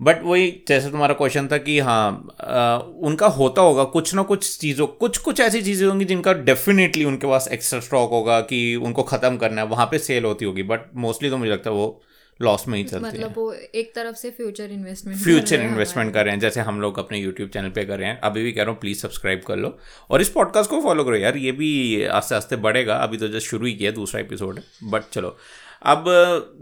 बट 0.00 0.22
वही 0.24 0.50
जैसे 0.68 0.90
तुम्हारा 0.90 1.14
क्वेश्चन 1.14 1.48
था 1.48 1.56
कि 1.58 1.78
हाँ 1.78 2.28
आ, 2.40 2.76
उनका 2.76 3.26
होता 3.28 3.62
होगा 3.62 3.84
कुछ 3.86 4.14
ना 4.14 4.22
कुछ 4.22 4.58
चीज़ों 4.60 4.86
कुछ 5.00 5.18
कुछ 5.18 5.40
ऐसी 5.40 5.62
चीज़ें 5.62 5.86
होंगी 5.88 6.04
जिनका 6.04 6.32
डेफिनेटली 6.44 7.04
उनके 7.04 7.26
पास 7.26 7.48
एक्स्ट्रा 7.52 7.80
स्टॉक 7.80 8.10
होगा 8.10 8.40
कि 8.42 8.76
उनको 8.76 9.02
ख़त्म 9.02 9.36
करना 9.36 9.60
है 9.62 9.66
वहाँ 9.68 9.86
पे 9.86 9.98
सेल 9.98 10.24
होती 10.24 10.44
होगी 10.44 10.62
बट 10.62 10.94
मोस्टली 10.96 11.30
तो 11.30 11.38
मुझे 11.38 11.50
लगता 11.52 11.70
है 11.70 11.76
वो 11.76 12.00
लॉस 12.42 12.64
में 12.68 12.76
ही 12.78 12.84
चलते 12.84 13.06
मतलब 13.06 13.28
हैं 13.28 13.34
वो 13.36 13.52
एक 13.52 13.94
तरफ़ 13.94 14.16
से 14.16 14.30
फ्यूचर 14.30 14.70
इन्वेस्टमेंट 14.72 15.18
फ्यूचर 15.20 15.60
इन्वेस्टमेंट 15.60 16.12
कर 16.14 16.24
रहे 16.24 16.34
हैं 16.34 16.40
जैसे 16.40 16.60
हम 16.60 16.80
लोग 16.80 16.98
अपने 16.98 17.18
यूट्यूब 17.18 17.48
चैनल 17.48 17.70
पे 17.70 17.84
कर 17.84 17.98
रहे 17.98 18.08
हैं। 18.08 18.20
अभी 18.20 18.42
भी 18.42 18.52
कह 18.52 18.62
रहा 18.62 18.70
हूँ 18.70 18.80
प्लीज़ 18.80 18.98
सब्सक्राइब 18.98 19.42
कर 19.46 19.56
लो। 19.56 19.76
और 20.10 20.20
इस 20.20 20.28
पॉडकास्ट 20.28 20.70
को 20.70 20.80
फॉलो 20.82 21.04
करो 21.04 21.16
यार 21.16 21.36
ये 21.36 21.52
भी 21.52 22.04
आस्ते 22.04 22.34
आस्ते 22.34 22.56
बढ़ेगा। 22.58 22.96
अभी 22.96 23.16
तो 23.16 23.28
जस्ट 23.28 23.46
शुरू 23.46 23.66
ही 23.66 23.72
किया 23.72 23.90
दूसरा 23.90 24.20
एपिसोड 24.20 24.58
है 24.58 24.90
बट 24.90 25.10
चलो। 25.12 25.36
अब 25.82 26.04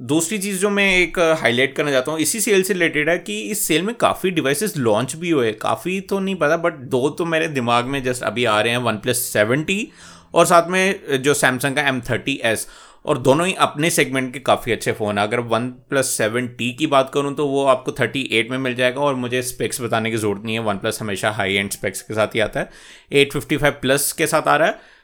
दूसरी 0.09 0.39
चीज़ 0.39 0.61
जो 0.61 0.71
मैं 0.71 0.85
एक 0.97 1.19
हाईलाइट 1.41 1.75
करना 1.77 1.91
चाहता 1.91 2.13
हूँ 2.13 2.21
इसी 2.21 2.41
सेल 2.41 2.63
से 2.63 2.73
रिलेटेड 2.73 3.09
है 3.09 3.19
कि 3.19 3.41
इस 3.41 3.67
सेल 3.67 3.83
में 3.83 3.95
काफ़ी 3.95 4.31
डिवाइसेस 4.31 4.77
लॉन्च 4.77 5.15
भी 5.17 5.31
हुए 5.31 5.53
काफ़ी 5.53 6.01
तो 6.01 6.19
नहीं 6.19 6.35
पता 6.35 6.57
बट 6.57 6.75
दो 6.91 7.09
तो 7.11 7.25
मेरे 7.25 7.49
दिमाग 7.49 7.85
में 7.85 8.03
जस्ट 8.03 8.23
अभी 8.23 8.45
आ 8.45 8.61
रहे 8.61 8.73
हैं 8.73 8.79
वन 8.79 8.97
प्लस 8.97 9.23
सेवेंटी 9.23 9.89
और 10.35 10.47
साथ 10.47 10.69
में 10.69 11.23
जो 11.23 11.35
सैमसंग 11.35 11.77
का 11.77 11.83
एम 11.83 12.01
थर्टी 12.01 12.41
एस 12.45 12.67
और 13.09 13.19
दोनों 13.19 13.47
ही 13.47 13.55
अपने 13.61 13.91
सेगमेंट 13.91 14.33
के 14.33 14.39
काफ़ी 14.41 14.73
अच्छे 14.73 14.93
फ़ोन 14.93 15.19
हैं। 15.19 15.25
अगर 15.25 15.41
वन 15.49 15.69
प्लस 15.91 16.11
सेवन 16.17 16.49
टी 16.49 16.73
की 16.75 16.87
बात 16.87 17.11
करूँ 17.15 17.35
तो 17.35 17.47
वो 17.49 17.65
आपको 17.67 17.93
थर्टी 17.93 18.23
एट 18.33 18.51
में 18.51 18.59
मिल 18.59 18.75
जाएगा 18.75 19.01
और 19.01 19.15
मुझे 19.17 19.43
स्पेक्स 19.45 19.81
बताने 19.81 20.11
की 20.11 20.17
ज़रूरत 20.17 20.43
नहीं 20.45 20.55
है। 20.55 20.63
वन 20.63 20.79
प्लस 20.79 21.01
हमेशा 21.03 21.31
हाई 21.31 21.55
एंड 21.55 21.71
स्पेक्स 21.71 22.03
के 22.03 22.15
साथ 22.15 22.35
ही 22.35 22.41
आता 22.41 22.61
है। 22.61 22.71
एट 23.13 23.33
फिफ्टी 23.33 23.57
फाइव 23.57 23.79
प्लस 23.83 24.13
के 24.13 24.27
साथ 24.27 24.49
आ 24.49 24.57
रहा 24.57 24.69
है। 24.69 24.97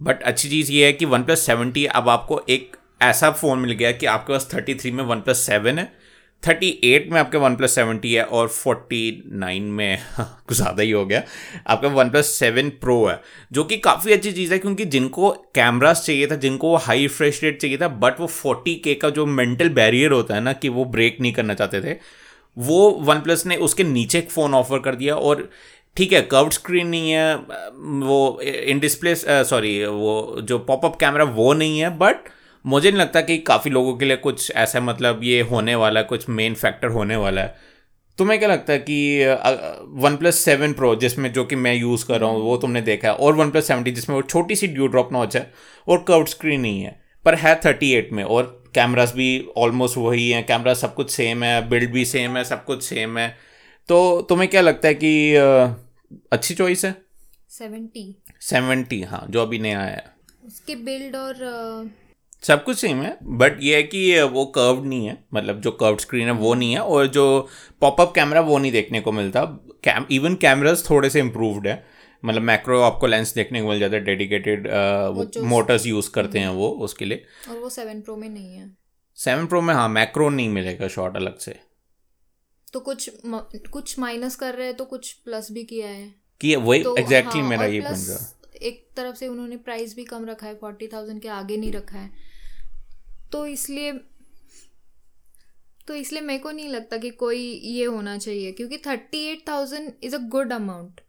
बट 0.00 0.22
अच्छी 0.22 0.48
चीज़ 0.48 0.72
ये 0.72 0.86
है 0.86 0.92
कि 0.92 1.04
वन 1.04 1.22
प्लस 1.22 1.46
सेवन 1.46 1.70
टी 1.70 1.84
अब 1.86 2.08
आपको 2.08 2.40
एक 2.48 2.76
ऐसा 3.02 3.30
फ़ोन 3.30 3.58
मिल 3.58 3.72
गया 3.72 3.90
कि 3.92 4.06
आपके 4.06 4.32
पास 4.32 4.48
थर्टी 4.54 4.74
थ्री 4.74 4.90
में 4.90 5.04
वन 5.04 5.20
प्लस 5.20 5.38
सेवन 5.38 5.78
है। 5.78 5.92
थर्टी 6.42 6.68
एट 6.84 7.10
में 7.12 7.18
आपके 7.20 7.38
वन 7.38 7.56
प्लस 7.56 7.74
सेवेंटी 7.74 8.12
है 8.12 8.22
और 8.24 8.48
फोर्टी 8.48 9.22
नाइन 9.38 9.62
में 9.62 9.98
कुछ 10.20 10.56
ज़्यादा 10.56 10.82
ही 10.82 10.90
हो 10.90 11.04
गया। 11.06 11.22
आपका 11.66 11.88
वन 11.88 12.10
प्लस 12.10 12.26
सेवन 12.34 12.68
प्रो 12.80 13.04
है, 13.06 13.20
जो 13.52 13.64
कि 13.64 13.76
काफ़ी 13.78 14.12
अच्छी 14.12 14.32
चीज़ 14.32 14.52
है, 14.52 14.58
क्योंकि 14.58 14.84
जिनको 14.86 15.30
कैमरास 15.54 16.04
चाहिए 16.06 16.26
था, 16.26 16.36
जिनको 16.36 16.74
हाई 16.78 17.06
फ्रेश 17.08 17.42
रेट 17.44 17.60
चाहिए 17.60 17.78
था 17.78 17.88
बट 17.88 18.20
वो 18.20 18.26
फोर्टी 18.26 18.74
के 18.76 18.94
का 18.94 19.10
जो 19.10 19.26
मेंटल 19.28 19.68
बैरियर 19.70 20.12
होता 20.12 20.34
है 20.34 20.40
ना, 20.40 20.52
कि 20.52 20.68
वो 20.68 20.84
ब्रेक 20.86 21.20
नहीं 21.20 21.32
करना 21.32 21.54
चाहते 21.54 21.80
थे, 21.82 21.96
वो 22.56 22.90
वन 23.02 23.20
प्लस 23.20 23.46
ने 23.46 23.56
उसके 23.58 23.84
नीचे 23.84 24.18
एक 24.18 24.30
फ़ोन 24.30 24.54
ऑफ़र 24.54 24.78
कर 24.80 24.94
दिया 24.94 25.14
और 25.16 25.48
ठीक 25.96 26.12
है 26.12 26.20
कर्व 26.22 26.50
स्क्रीन 26.50 26.86
नहीं 26.88 27.10
है, 27.10 27.34
वो 27.34 28.40
इन 28.42 28.80
डिस्प्ले 28.80 29.14
सॉरी 29.16 29.84
वो 29.86 30.36
जो 30.42 30.58
पॉपअप 30.60 30.96
कैमरा 31.00 31.24
वो 31.36 31.52
नहीं 31.54 31.80
है 31.80 31.96
बट 31.98 32.28
मुझे 32.64 32.90
नहीं 32.90 33.00
लगता 33.00 33.20
कि 33.20 33.38
काफ़ी 33.38 33.70
लोगों 33.70 33.96
के 33.96 34.04
लिए 34.04 34.16
कुछ 34.16 34.50
ऐसा 34.50 34.80
मतलब 34.80 35.20
ये 35.24 35.40
होने 35.42 35.74
वाला 35.74 36.00
है 36.00 36.06
कुछ 36.06 36.28
मेन 36.28 36.54
फैक्टर 36.54 36.88
होने 36.88 37.16
वाला 37.16 37.42
है। 37.42 37.56
तुम्हें 38.18 38.38
क्या 38.38 38.48
लगता 38.48 38.72
है 38.72 38.78
कि 38.78 39.26
वन 40.02 40.16
प्लस 40.16 40.38
सेवन 40.38 40.72
प्रो 40.72 40.94
जिसमें 40.96 41.32
जो 41.32 41.44
कि 41.44 41.56
मैं 41.56 41.74
यूज़ 41.74 42.04
कर 42.06 42.20
रहा 42.20 42.30
हूँ 42.30 42.40
वो 42.42 42.56
तुमने 42.56 42.82
देखा 42.82 43.08
है 43.08 43.14
और 43.14 43.34
वन 43.34 43.50
प्लस 43.50 43.66
सेवेंटी 43.66 43.90
जिसमें 43.90 44.16
वो 44.16 44.22
छोटी 44.22 44.56
सी 44.56 44.66
ड्यू 44.66 44.86
ड्रॉप 44.86 45.12
नॉच 45.12 45.36
है 45.36 45.52
और 45.88 46.04
कर्व 46.08 46.24
स्क्रीन 46.24 46.60
नहीं 46.60 46.82
है 46.82 46.98
पर 47.24 47.34
है 47.34 47.54
थर्टी 47.64 47.92
एट 47.92 48.12
में 48.12 48.22
और 48.24 48.44
कैमरास 48.74 49.12
भी 49.14 49.28
ऑलमोस्ट 49.56 49.96
वही 49.96 50.30
हैं 50.30 50.44
कैमरा 50.46 50.74
सब 50.74 50.94
कुछ 50.94 51.10
सेम 51.10 51.42
है 51.44 51.68
बिल्ड 51.68 51.92
भी 51.92 52.04
सेम 52.04 52.36
है 52.36 52.44
सब 52.44 52.64
कुछ 52.64 52.82
सेम 52.82 53.18
है। 53.18 53.28
तो 53.88 54.20
तुम्हें 54.22 54.48
क्या 54.50 54.60
लगता 54.60 54.88
है 54.88 54.94
कि 54.94 55.34
अच्छी 56.32 56.54
चॉइस 56.54 56.84
है? 56.84 56.94
सेवेंटी 57.50 58.14
सेवेंटी 58.40 59.00
हाँ 59.02 59.24
जो 59.30 59.42
अभी 59.42 59.58
नया 59.58 59.80
आया 59.80 59.90
है। 59.90 60.04
उसके 60.46 60.74
बिल्ड 60.76 61.16
और 61.16 61.34
सब 62.42 62.62
कुछ 62.64 62.78
सेम 62.78 63.00
है 63.02 63.16
बट 63.22 63.58
ये 63.62 63.76
है 63.76 63.82
कि 63.82 64.22
वो 64.32 64.44
कर्व 64.46 64.84
नहीं 64.84 65.06
है 65.06 65.16
मतलब 65.34 65.60
जो 65.60 65.70
कर्व 65.72 65.96
स्क्रीन 65.96 66.26
है 66.26 66.32
वो 66.34 66.54
नहीं 66.54 66.72
है 66.72 66.80
और 66.80 67.06
जो 67.06 67.24
पॉपअप 67.80 68.12
कैमरा 68.14 68.40
वो 68.40 68.58
नहीं 68.58 68.72
देखने 68.72 69.00
को 69.00 69.12
मिलता। 69.12 69.44
कैम 69.84 70.06
इवन 70.10 70.34
कैमराज 70.34 70.88
थोड़े 70.90 71.10
से 71.10 71.20
इम्प्रूव्ड 71.20 71.66
है। 71.66 71.84
मतलब 72.24 72.42
मैक्रो 72.42 72.80
आपको 72.80 73.06
लेंस 73.06 73.34
देखने 73.34 73.62
को 73.62 73.68
मिल 73.68 73.78
जाता 73.80 73.96
है 73.96 74.04
डेडिकेटेड 74.04 74.68
मोटर्स 75.44 75.86
यूज़ 75.86 76.10
करते 76.10 76.38
हैं 76.38 76.48
वो 76.48 76.68
उसके 76.80 77.04
लिए। 77.04 77.24
और 77.50 77.58
वो 77.58 77.68
सेवन 77.68 78.00
प्रो 78.00 78.16
में 78.16 78.28
नहीं 78.28 78.54
है। 78.54 78.70
सेवन 79.18 79.46
प्रो 79.46 79.60
में 79.60 79.74
हाँ 79.74 79.88
मैक्रो 79.88 80.28
नहीं 80.28 80.48
मिलेगा 80.48 80.88
शॉर्ट 80.88 81.16
अलग 81.16 81.38
से। 81.38 81.58
तो 82.72 82.80
कुछ 82.80 83.10
म, 83.26 83.38
कुछ 83.72 83.98
माइनस 83.98 84.36
कर 84.36 84.54
रहे 84.54 84.66
हैं 84.66 84.76
तो 84.76 84.84
कुछ 84.84 85.12
प्लस 85.14 85.50
भी 85.52 85.64
किया 85.64 85.88
है। 85.88 86.14
कि 86.40 86.54
वही 86.56 86.82
तो 86.82 86.96
एग्जैक्टली 86.96 87.40
हाँ, 87.40 87.48
मेरा 87.48 87.64
ये 87.64 87.80
पॉइंट 87.80 88.08
था। 88.08 88.58
एक 88.62 88.88
तरफ़ 88.96 89.16
से 89.16 89.28
उन्होंने 89.28 89.56
प्राइस 89.56 89.94
भी 89.96 90.04
कम 90.04 90.26
रखा 90.26 90.46
है 90.46 90.54
फोर्टी 90.54 90.86
थाउज़ेंड 90.86 91.20
के 91.22 91.28
आगे 91.28 91.56
नहीं 91.56 91.72
रखा 91.72 91.98
है। 91.98 92.10
तो 93.32 93.46
इसलिए 93.46 93.92
तो 95.88 95.94
इसलिए 95.94 96.22
मेरे 96.22 96.38
को 96.38 96.50
नहीं 96.50 96.68
लगता 96.68 96.96
कि 96.96 97.10
कोई 97.10 97.38
ये 97.64 97.84
होना 97.84 98.16
चाहिए 98.18 98.52
क्योंकि 98.52 98.78
thirty 98.78 99.18
eight 99.26 99.48
thousand 99.48 99.92
is 100.02 100.14
a 100.16 100.18
good 100.28 100.52
amount 100.52 101.00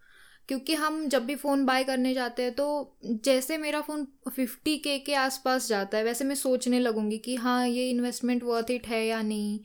क्योंकि 0.49 0.73
हम 0.73 1.07
जब 1.09 1.25
भी 1.25 1.35
फ़ोन 1.35 1.65
बाय 1.65 1.83
करने 1.83 2.13
जाते 2.13 2.43
हैं 2.43 2.53
तो 2.53 2.65
जैसे 3.05 3.57
मेरा 3.57 3.81
फ़ोन 3.81 4.07
फिफ्टी 4.35 4.77
के 4.77 4.97
के 4.99 5.13
आसपास 5.15 5.67
जाता 5.67 5.97
है 5.97 6.03
वैसे 6.03 6.25
मैं 6.25 6.35
सोचने 6.35 6.79
लगूँगी 6.79 7.17
कि 7.17 7.35
हाँ 7.35 7.67
ये 7.67 7.89
इन्वेस्टमेंट 7.89 8.43
वर्थ 8.43 8.71
इट 8.71 8.87
है 8.87 9.05
या 9.05 9.21
नहीं? 9.21 9.59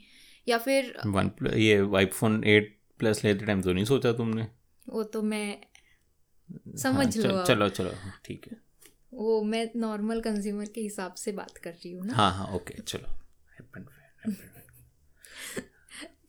या 0.46 0.58
फिर 0.58 0.94
वन 1.06 1.30
ये 1.56 1.76
आईफोन 1.96 2.42
एट 2.44 2.76
प्लस 3.00 3.24
लेते 3.24 3.46
टाइम 3.46 3.62
तो 3.62 3.72
नहीं 3.72 3.84
सोचा 3.84 4.12
तुमने? 4.12 4.46
वो 4.86 5.02
तो 5.04 5.22
मैं 5.22 5.60
समझ 6.76 7.06
हाँ, 7.06 7.10
लो 7.18 7.36
चलो 7.36 7.68
चलो 7.70 7.90
ठीक 8.24 8.46
है। 8.46 8.56
वो 9.16 9.42
मैं 9.42 9.68
नॉर्मल 9.76 10.20
कंज्यूमर 10.20 10.64
के 10.64 10.80
हिसाब 10.80 11.14
से 11.14 11.32
बात 11.32 11.56
कर 11.56 11.70
रही 11.70 11.92
हूँ 11.92 12.06
ना। 12.06 12.14
हाँ 12.14 12.32
हाँ 12.32 12.46
ओके 12.54 12.74
चलो. 12.82 13.08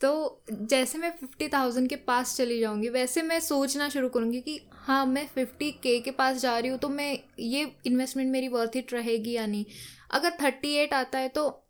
तो 0.01 0.41
जैसे 0.51 0.97
मैं 0.97 1.11
फिफ्टी 1.11 1.47
थाउज़ेंड 1.47 1.89
के 1.89 1.95
पास 1.95 2.35
चली 2.37 2.59
जाऊँगी 2.59 2.89
वैसे 2.89 3.21
मैं 3.21 3.39
सोचना 3.39 3.89
शुरू 3.89 4.09
करूँगी 4.09 4.41
कि 4.41 4.59
हाँ 4.71 5.05
मैं 5.05 5.27
फिफ्टी 5.27 5.71
के 5.71 5.99
के 5.99 6.11
पास 6.11 6.37
जा 6.37 6.59
रही 6.59 6.69
हूँ 6.71 6.79
तो 6.79 6.89
मैं 6.89 7.19
ये 7.39 7.71
इन्वेस्टमेंट 7.85 8.31
मेरी 8.31 8.47
वर्थ 8.47 8.75
इट 8.75 8.93
रहेगी 8.93 9.31
या 9.31 9.45
नहीं? 9.45 9.65
अगर 10.11 10.31
थर्टी 10.41 10.73
एट 10.75 10.93
आता 10.93 11.19
है 11.19 11.29
तो 11.29 11.63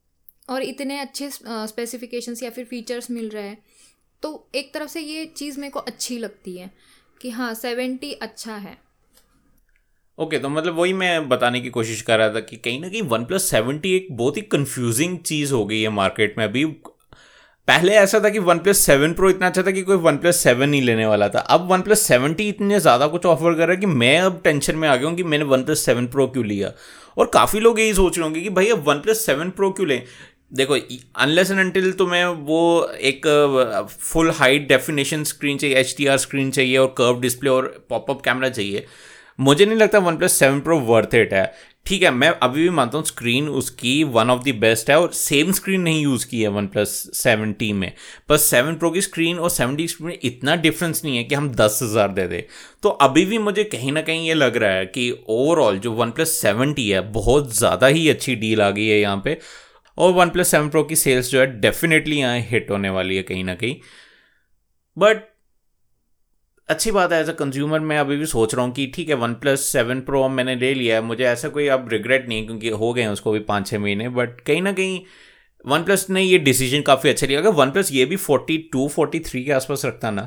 और 0.49 0.61
इतने 0.61 0.99
अच्छे 0.99 1.29
स्पेसिफिकेशंस 1.31 2.43
या 2.43 2.49
फिर 2.49 2.65
फीचर्स 2.65 3.11
मिल 3.11 3.29
रहे 3.29 3.47
हैं 3.47 3.63
तो 4.21 4.49
एक 4.55 4.73
तरफ़ 4.73 4.89
से 4.89 5.01
ये 5.01 5.25
चीज़ 5.25 5.59
मेरे 5.59 5.71
को 5.71 5.79
अच्छी 5.79 6.17
लगती 6.17 6.57
है 6.57 6.71
कि 7.21 7.29
हाँ 7.29 7.53
सेवेंटी 7.53 8.13
अच्छा 8.13 8.55
है। 8.55 8.86
ओके 10.19 10.37
तो 10.39 10.49
मतलब 10.49 10.77
वही 10.77 10.93
मैं 10.93 11.27
बताने 11.29 11.59
की 11.61 11.69
कोशिश 11.69 12.01
कर 12.01 12.17
रहा 12.17 12.29
था 12.29 12.39
कि 12.41 12.55
कहीं 12.57 12.79
ना 12.81 12.87
कहीं 12.89 13.01
वन 13.09 13.25
प्लस 13.25 13.49
सेवेंटी 13.49 13.95
एक 13.95 14.07
बहुत 14.11 14.37
ही 14.37 14.41
कंफ्यूजिंग 14.43 15.17
चीज़ 15.25 15.53
हो 15.53 15.65
गई 15.65 15.81
है 15.81 15.89
मार्केट 15.91 16.37
में। 16.37 16.43
अभी 16.45 16.63
पहले 17.67 17.93
ऐसा 17.95 18.19
था 18.19 18.29
कि 18.29 18.39
वन 18.39 18.59
प्लस 18.59 18.77
सेवन 18.79 19.13
प्रो 19.13 19.29
इतना 19.29 19.47
अच्छा 19.47 19.61
था 19.63 19.71
कि 19.71 19.81
कोई 19.81 19.97
वन 19.97 20.17
प्लस 20.17 20.37
सेवन 20.43 20.73
ही 20.73 20.79
लेने 20.81 21.05
वाला 21.05 21.27
था। 21.29 21.39
अब 21.39 21.67
वन 21.71 21.81
प्लस 21.81 22.01
सेवेंटी 22.01 22.47
इतने 22.49 22.79
ज़्यादा 22.79 23.07
कुछ 23.07 23.25
ऑफ़र 23.25 23.53
कर 23.53 23.67
रहा 23.67 23.71
है 23.71 23.77
कि 23.77 23.85
मैं 23.85 24.17
अब 24.19 24.41
टेंशन 24.43 24.75
में 24.75 24.87
आ 24.87 24.95
गया 24.95 25.07
हूँ 25.07 25.15
कि 25.17 25.23
मैंने 25.23 25.45
वन 25.45 25.63
प्लस 25.63 25.85
सेवन 25.85 26.07
प्रो 26.07 26.27
क्यों 26.27 26.45
लिया। 26.45 26.71
और 27.17 27.29
काफ़ी 27.33 27.59
लोग 27.59 27.79
यही 27.79 27.93
सोच 27.93 28.17
रहे 28.17 28.23
होंगे 28.23 28.41
कि 28.41 28.49
भाई 28.49 28.69
अब 28.69 28.83
वन 28.87 28.99
प्लस 28.99 29.25
सेवन 29.25 29.49
प्रो 29.49 29.69
क्यों 29.71 29.87
लें? 29.87 30.01
देखो 30.53 30.75
अनलेस 31.21 31.51
एंड 31.51 31.59
अनटिल 31.59 31.91
तुम्हें 31.93 32.25
वो 32.25 32.61
एक 33.09 33.27
फुल 33.91 34.31
हाइट 34.31 34.67
डेफिनेशन 34.67 35.23
स्क्रीन 35.25 35.57
चाहिए 35.57 35.75
एच 35.75 35.95
स्क्रीन 36.21 36.51
चाहिए 36.51 36.77
और 36.77 36.93
कर्व 36.97 37.19
डिस्प्ले 37.21 37.49
और 37.49 37.67
पॉपअप 37.89 38.21
कैमरा 38.25 38.49
चाहिए। 38.49 38.85
मुझे 39.39 39.65
नहीं 39.65 39.77
लगता 39.77 39.99
OnePlus 40.17 40.33
seven 40.33 40.59
pro 40.61 40.79
worth 40.81 41.15
it 41.15 41.33
है। 41.33 41.51
ठीक 41.85 42.01
है, 42.03 42.09
मैं 42.11 42.29
अभी 42.29 42.61
भी 42.61 42.69
मानता 42.69 42.97
हूँ 42.97 43.05
स्क्रीन 43.05 43.47
उसकी 43.49 44.03
वन 44.05 44.29
ऑफ़ 44.29 44.41
द 44.43 44.53
बेस्ट 44.59 44.89
है 44.89 44.99
और 44.99 45.11
सेम 45.13 45.51
स्क्रीन 45.51 45.81
नहीं 45.81 46.01
यूज़ 46.01 46.25
की 46.27 46.41
है 46.41 46.47
वन 46.49 46.67
प्लस 46.67 46.89
सेवेंटी 47.15 47.71
में। 47.73 47.91
पर 48.29 48.37
सेवन 48.37 48.75
प्रो 48.77 48.89
की 48.91 49.01
स्क्रीन 49.01 49.37
और 49.39 49.49
सेवेंटी 49.49 49.87
स्क्रीन 49.87 50.07
में 50.07 50.17
इतना 50.21 50.55
डिफरेंस 50.57 51.03
नहीं 51.05 51.17
है 51.17 51.23
कि 51.23 51.35
हम 51.35 51.49
दस 51.51 51.79
हज़ार 51.83 52.11
दे 52.11 52.27
दें। 52.27 52.41
तो 52.83 52.89
अभी 52.89 53.25
भी 53.25 53.37
मुझे 53.39 53.63
कहीं 53.65 53.91
ना 53.91 54.01
कहीं 54.01 54.27
ये 54.27 54.33
लग 54.33 54.57
रहा 54.57 54.71
है 54.71 54.85
कि 54.87 55.09
ओवरऑल 55.29 55.79
जो 55.79 55.91
वन 55.93 56.11
प्लस 56.11 56.31
सेवेंटी 56.31 56.89
है, 56.89 57.01
बहुत 57.11 57.55
ज़्यादा 57.55 57.87
ही 57.87 58.07
अच्छी 58.09 58.35
डील 58.35 58.61
आ 58.61 58.69
गई 58.71 58.87
है 58.87 58.99
यहाँ 58.99 59.17
पर 59.17 59.37
और 59.97 60.11
वन 60.13 60.29
प्लस 60.29 60.47
सेवन 60.47 60.69
प्रो 60.69 60.83
की 60.83 60.95
सेल्स 60.97 61.31
जो 61.31 61.39
है 61.39 61.45
डेफिनेटली 61.61 62.17
यहाँ 62.17 62.39
हिट 62.41 62.71
होने 62.71 62.89
वाली 62.89 63.15
है 63.15 63.23
कहीं 63.23 63.43
ना 63.43 63.55
कहीं। 63.55 63.75
बट 64.97 65.23
अच्छी 66.69 66.91
बात 66.91 67.11
है 67.11 67.19
एज 67.21 67.29
अ 67.29 67.33
कंज्यूमर 67.33 67.79
मैं 67.79 67.97
अभी 67.99 68.15
भी 68.17 68.25
सोच 68.25 68.53
रहा 68.55 68.63
हूँ 68.65 68.73
कि 68.73 68.85
ठीक 68.95 69.09
है 69.09 69.15
वन 69.15 69.33
प्लस 69.33 69.61
सेवन 69.63 69.99
प्रो 70.01 70.27
मैंने 70.29 70.55
ले 70.55 70.73
लिया 70.73 70.95
है। 70.95 71.01
मुझे 71.01 71.23
ऐसा 71.25 71.49
कोई 71.49 71.67
अब 71.67 71.87
रिग्रेट 71.91 72.27
नहीं 72.29 72.45
क्योंकि 72.45 72.69
हो 72.71 72.91
गए 72.93 73.01
हैं 73.01 73.09
उसको 73.09 73.31
भी 73.31 73.39
पाँच 73.41 73.67
छः 73.67 73.79
महीने 73.79 74.09
बट 74.09 74.41
कहीं 74.41 74.61
ना 74.61 74.71
कहीं 74.71 74.99
वन 75.65 75.83
प्लस 75.83 76.05
ने 76.09 76.21
ये 76.21 76.37
डिसीज़न 76.39 76.81
काफ़ी 76.81 77.09
अच्छा 77.09 77.27
लिया। 77.27 77.39
अगर 77.39 77.49
वन 77.51 77.71
प्लस 77.71 77.91
ये 77.91 78.05
भी 78.05 78.15
फोर्टी 78.17 78.57
टू 78.73 78.87
फोर्टी 78.87 79.19
थ्री 79.19 79.43
के 79.45 79.51
आसपास 79.51 79.85
रखता 79.85 80.11
ना, 80.11 80.21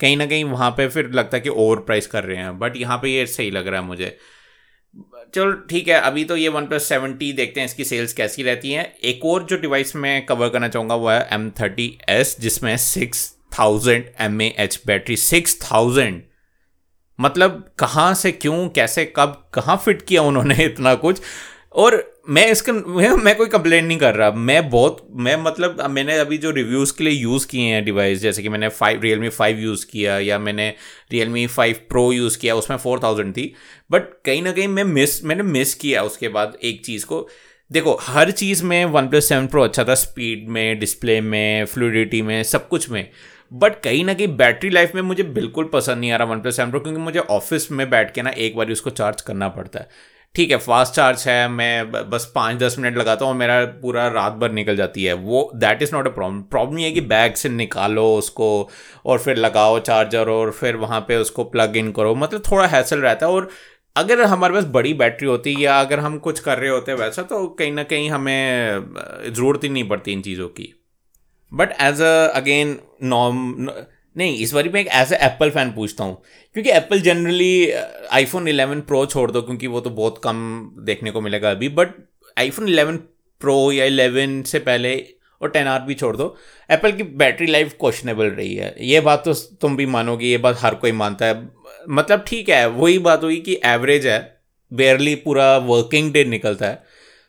कहीं 0.00 0.16
ना 0.16 0.26
कहीं 0.26 0.44
वहाँ 0.44 0.70
पे 0.70 0.88
फिर 0.88 1.10
लगता 1.10 1.36
है 1.36 1.40
कि 1.40 1.48
ओवर 1.48 1.80
प्राइस 1.82 2.06
कर 2.06 2.24
रहे 2.24 2.36
हैं 2.36 2.58
बट 2.58 2.76
यहाँ 2.76 2.98
पे 2.98 3.08
ये 3.08 3.26
सही 3.26 3.50
लग 3.50 3.68
रहा 3.68 3.80
है 3.80 3.86
मुझे। 3.86 4.16
चलो 5.34 5.52
ठीक 5.68 5.88
है, 5.88 6.00
अभी 6.00 6.24
तो 6.24 6.36
ये 6.36 6.48
वन 6.48 6.66
प्लस 6.66 6.88
सेवेंटी 6.88 7.32
देखते 7.34 7.60
हैं 7.60 7.66
इसकी 7.66 7.84
सेल्स 7.84 8.12
कैसी 8.14 8.42
रहती 8.42 8.72
हैं। 8.72 8.92
एक 8.94 9.24
और 9.24 9.44
जो 9.44 9.56
डिवाइस 9.58 9.94
मैं 9.96 10.24
कवर 10.26 10.48
करना 10.48 10.68
चाहूँगा 10.68 10.94
वो 10.96 11.08
है 11.08 11.28
एम 11.32 11.48
थर्टी 11.60 11.96
एस 12.10 12.36
जिसमें 12.40 12.76
six 12.78 13.30
thousand 13.58 14.04
M 14.20 14.42
H 14.42 14.80
battery 14.86 15.16
six 15.16 15.58
thousand 15.62 16.22
मतलब 17.18 17.64
कहाँ 17.78 18.12
से 18.14 18.32
क्यों 18.32 18.68
कैसे 18.68 19.04
कब 19.16 19.50
कहाँ 19.54 19.76
फिट 19.84 20.02
किया 20.02 20.22
उन्होंने 20.22 20.54
इतना 20.64 20.94
कुछ? 20.94 21.20
और 21.74 21.94
मैं 22.28 22.46
इसका 22.46 22.72
मैं, 22.72 23.10
मैं 23.10 23.34
कोई 23.36 23.46
कंप्लेन 23.48 23.84
नहीं 23.86 23.98
कर 23.98 24.14
रहा। 24.14 24.30
मैं 24.30 24.68
बहुत 24.70 25.06
मैं 25.16 25.36
मतलब 25.36 25.80
मैंने 25.90 26.18
अभी 26.18 26.38
जो 26.38 26.50
रिव्यूज़ 26.50 26.96
के 26.98 27.04
लिए 27.04 27.12
यूज़ 27.12 27.46
किए 27.46 27.62
हैं 27.62 27.84
डिवाइस 27.84 28.18
जैसे 28.20 28.42
कि 28.42 28.48
मैंने 28.48 28.68
five 28.68 29.02
real 29.02 29.18
me 29.18 29.28
five 29.28 29.58
use 29.58 29.86
किया 29.86 30.18
या 30.18 30.38
मैंने 30.38 30.68
real 31.12 31.28
me 31.28 31.46
five 31.46 31.80
pro 31.88 32.10
use 32.12 32.38
किया 32.38 32.54
उसमें 32.54 32.76
फोर 32.78 33.00
थाउज़ेंड 33.02 33.32
थी। 33.36 33.52
बट 33.90 34.02
कहीं 34.24 34.42
ना 34.42 34.52
कहीं 34.52 34.68
मैं 34.68 34.84
मिस 34.84 35.24
मैंने 35.24 35.42
मिस 35.42 35.74
किया 35.74 36.02
उसके 36.02 36.28
बाद 36.28 36.56
एक 36.62 36.84
चीज़ 36.84 37.06
को। 37.06 37.26
देखो 37.70 37.98
हर 38.02 38.30
चीज़ 38.30 38.64
में 38.64 38.84
वन 38.84 39.08
प्लस 39.08 39.28
सेवन 39.28 39.46
प्रो 39.46 39.62
अच्छा 39.64 39.84
था 39.84 39.94
स्पीड 39.94 40.48
में 40.48 40.78
डिस्प्ले 40.78 41.20
में 41.20 41.64
फ्लूडिटी 41.64 42.22
में 42.22 42.42
सब 42.42 42.68
कुछ 42.68 42.90
में। 42.90 43.08
बट 43.52 43.80
कहीं 43.82 44.04
ना 44.04 44.14
कहीं 44.14 44.36
बैटरी 44.36 44.70
लाइफ 44.70 44.94
में 44.94 45.02
मुझे 45.02 45.22
बिल्कुल 45.22 45.64
पसंद 45.72 45.98
नहीं 45.98 46.10
आ 46.12 46.16
रहा 46.16 46.28
वन 46.28 46.40
प्लस 46.40 46.56
सेवन 46.56 46.70
प्रो 46.70 46.80
क्योंकि 46.80 47.00
मुझे 47.00 47.18
ऑफ़िस 47.20 47.70
में 47.72 47.88
बैठ 47.90 48.14
के 48.14 48.22
ना 48.22 48.30
एक 48.30 48.56
बार 48.56 48.70
उसको 48.72 48.90
चार्ज 48.90 49.20
करना 49.20 49.48
पड़ता 49.48 49.78
है। 49.80 49.88
ठीक 50.34 50.50
है 50.50 50.56
फास्ट 50.56 50.94
चार्ज 50.94 51.24
है, 51.28 51.48
मैं 51.48 52.10
बस 52.10 52.30
पाँच 52.34 52.56
दस 52.58 52.76
मिनट 52.78 52.96
लगाता 52.98 53.24
हूँ 53.24 53.34
मेरा 53.36 53.64
पूरा 53.82 54.06
रात 54.08 54.32
भर 54.32 54.52
निकल 54.52 54.76
जाती 54.76 55.04
है। 55.04 55.14
वो 55.14 55.50
that 55.56 55.82
is 55.82 55.94
not 55.94 56.06
a 56.06 56.10
problem 56.10 56.40
problem 56.42 56.78
ये 56.78 56.86
है 56.86 56.92
कि 56.92 57.00
बैग 57.02 57.34
से 57.34 57.48
निकालो 57.48 58.06
उसको 58.14 58.48
और 59.06 59.18
फिर 59.18 59.36
लगाओ 59.36 59.78
चार्जर 59.80 60.28
और 60.28 60.50
फिर 60.50 60.76
वहाँ 60.76 61.00
पे 61.08 61.16
उसको 61.16 61.44
प्लग 61.46 61.76
इन 61.76 61.92
करो। 61.92 62.14
मतलब 62.14 62.42
थोड़ा 62.50 62.66
हैसल 62.66 63.00
रहता 63.00 63.26
है 63.26 63.32
और 63.32 63.50
अगर 63.96 64.22
हमारे 64.22 64.54
पास 64.54 64.64
बड़ी 64.72 64.94
बैटरी 64.94 65.28
होती 65.28 65.54
या 65.64 65.80
अगर 65.80 66.00
हम 66.00 66.18
कुछ 66.18 66.40
कर 66.40 66.58
रहे 66.58 66.70
होते 66.70 66.94
वैसा 66.94 67.22
तो 67.22 67.46
कहीं 67.48 67.72
ना 67.72 67.82
कहीं 67.84 68.10
हमें 68.10 68.94
ज़रूरत 69.26 69.64
ही 69.64 69.68
नहीं 69.68 69.88
पड़ती 69.88 70.12
इन 70.12 70.22
चीज़ों 70.22 70.48
की। 70.48 70.74
But 71.52 71.72
as 71.80 72.00
a 72.00 72.32
again 72.34 72.78
norm 73.02 73.70
नहीं, 74.16 74.38
इस 74.38 74.52
बारी 74.52 74.68
मैं 74.68 74.80
एक 74.80 74.88
एज 74.94 75.12
एप्पल 75.12 75.50
फ़ैन 75.50 75.70
पूछता 75.72 76.04
हूँ। 76.04 76.22
क्योंकि 76.54 76.70
एप्पल 76.70 77.00
जनरली 77.00 77.72
आईफोन 78.12 78.46
11 78.46 78.80
प्रो 78.80 79.06
छोड़ 79.06 79.30
दो, 79.30 79.42
क्योंकि 79.42 79.66
वो 79.66 79.80
तो 79.80 79.90
बहुत 79.90 80.20
कम 80.24 80.36
देखने 80.78 81.10
को 81.10 81.20
मिलेगा 81.20 81.50
अभी। 81.50 81.68
बट 81.68 81.88
आईफोन 82.38 82.66
11 82.66 82.96
प्रो 83.40 83.72
या 83.72 83.86
11 83.86 84.42
से 84.42 84.58
पहले 84.58 84.94
और 85.42 85.50
टेन 85.50 85.66
आर 85.66 85.80
भी 85.80 85.94
छोड़ 85.94 86.16
दो। 86.16 86.36
एप्पल 86.70 86.92
की 86.92 87.02
बैटरी 87.02 87.46
लाइफ 87.46 87.72
क्वेश्चनेबल 87.80 88.26
रही 88.26 88.54
है। 88.54 88.74
ये 88.80 89.00
बात 89.00 89.24
तो 89.24 89.34
तुम 89.34 89.76
भी 89.76 89.86
मानोगे, 89.86 90.26
ये 90.26 90.38
बात 90.38 90.56
हर 90.60 90.74
कोई 90.74 90.92
मानता 90.92 91.26
है। 91.26 91.50
मतलब 91.88 92.24
ठीक 92.26 92.48
है, 92.48 92.66
वही 92.68 92.98
बात 92.98 93.24
हुई 93.24 93.36
कि 93.36 93.60
एवरेज 93.64 94.06
है 94.06 94.40
बेयरली 94.72 95.14
पूरा 95.14 95.56
वर्किंग 95.56 96.12
डे 96.12 96.24
निकलता 96.24 96.66
है। 96.66 96.82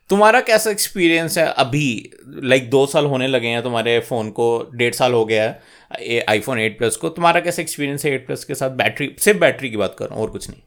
तुम्हारा 0.10 0.40
कैसा 0.42 0.72
एक्सपीरियंस 0.72 1.38
है 1.38 1.46
अभी? 1.54 2.12
लाइक 2.44 2.70
दो 2.70 2.86
साल 2.86 3.06
होने 3.06 3.28
लगे 3.28 3.48
हैं 3.48 3.62
तुम्हारे 3.64 4.00
फ़ोन 4.02 4.30
को, 4.32 4.48
डेढ़ 4.74 4.94
साल 4.94 5.14
हो 5.14 5.24
गया 5.26 5.44
है 5.44 6.20
आईफोन 6.30 6.60
एट 6.60 6.78
प्लस 6.78 6.96
को। 6.96 7.10
तुम्हारा 7.12 7.40
कैसा 7.42 7.62
एक्सपीरियंस 7.62 8.06
है 8.06 8.12
एट 8.14 8.26
प्लस 8.28 8.44
के 8.44 8.56
साथ? 8.56 8.70
बैटरी 8.72 9.16
सिर्फ़ 9.20 9.40
बैटरी 9.40 9.70
की 9.70 9.78
बात 9.78 9.96
कर 10.00 10.06
रहा 10.06 10.16
हूँ, 10.16 10.24
और 10.24 10.32
कुछ 10.32 10.50
नहीं। 10.50 10.62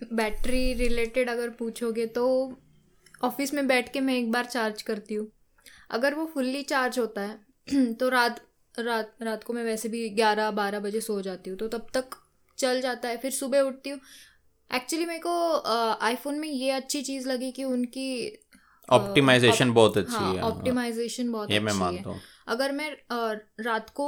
बैटरी 0.00 0.72
रिलेटेड 0.74 1.28
अगर 1.30 1.50
पूछोगे 1.50 2.06
तो 2.08 2.26
ऑफ़िस 3.24 3.54
में 3.54 3.66
बैठ 3.66 3.92
के 3.92 4.00
मैं 4.00 4.14
एक 4.14 4.30
बार 4.32 4.44
चार्ज 4.46 4.82
करती 4.82 5.14
हूँ। 5.14 5.26
अगर 5.90 6.14
वो 6.14 6.26
फुल्ली 6.34 6.62
चार्ज 6.64 6.98
होता 6.98 7.20
है 7.22 7.92
तो 7.94 8.08
रात 8.08 8.40
रात 8.74 9.14
रात 9.22 9.44
को 9.44 9.52
मैं 9.52 9.62
वैसे 9.64 9.88
भी 9.88 10.08
ग्यारह 10.10 10.50
बारह 10.52 10.80
बजे 10.80 11.00
सो 11.00 11.20
जाती 11.22 11.50
हूँ। 11.50 11.58
तो 11.58 11.68
तब 11.68 11.86
तक 11.94 12.16
चल 12.58 12.80
जाता 12.80 13.08
है। 13.08 13.16
फिर 13.16 13.30
सुबह 13.32 13.60
उठती 13.62 13.90
हूँ 13.90 14.00
एक्चुअली 14.70 15.06
मेरे 15.06 15.20
को 15.26 15.32
आईफोन 16.02 16.38
में 16.38 16.48
ये 16.48 16.70
अच्छी 16.70 17.02
चीज़ 17.02 17.28
लगी 17.28 17.50
कि 17.52 17.64
उनकी 17.64 18.08
ऑप्टिमाइजेशन 18.88 19.72
बहुत 19.72 19.98
अच्छी 19.98 20.14
हाँ 20.14 20.34
है 20.34 20.42
ऑप्टिमाइजेशन 20.42 21.32
बहुत 21.32 21.50
ये 21.50 21.58
अच्छी 21.58 21.68
है 21.68 21.80
मानता 21.80 22.10
हूँ। 22.10 22.20
अगर 22.48 22.72
मैं 22.72 22.90
रात 23.60 23.90
को 23.90 24.06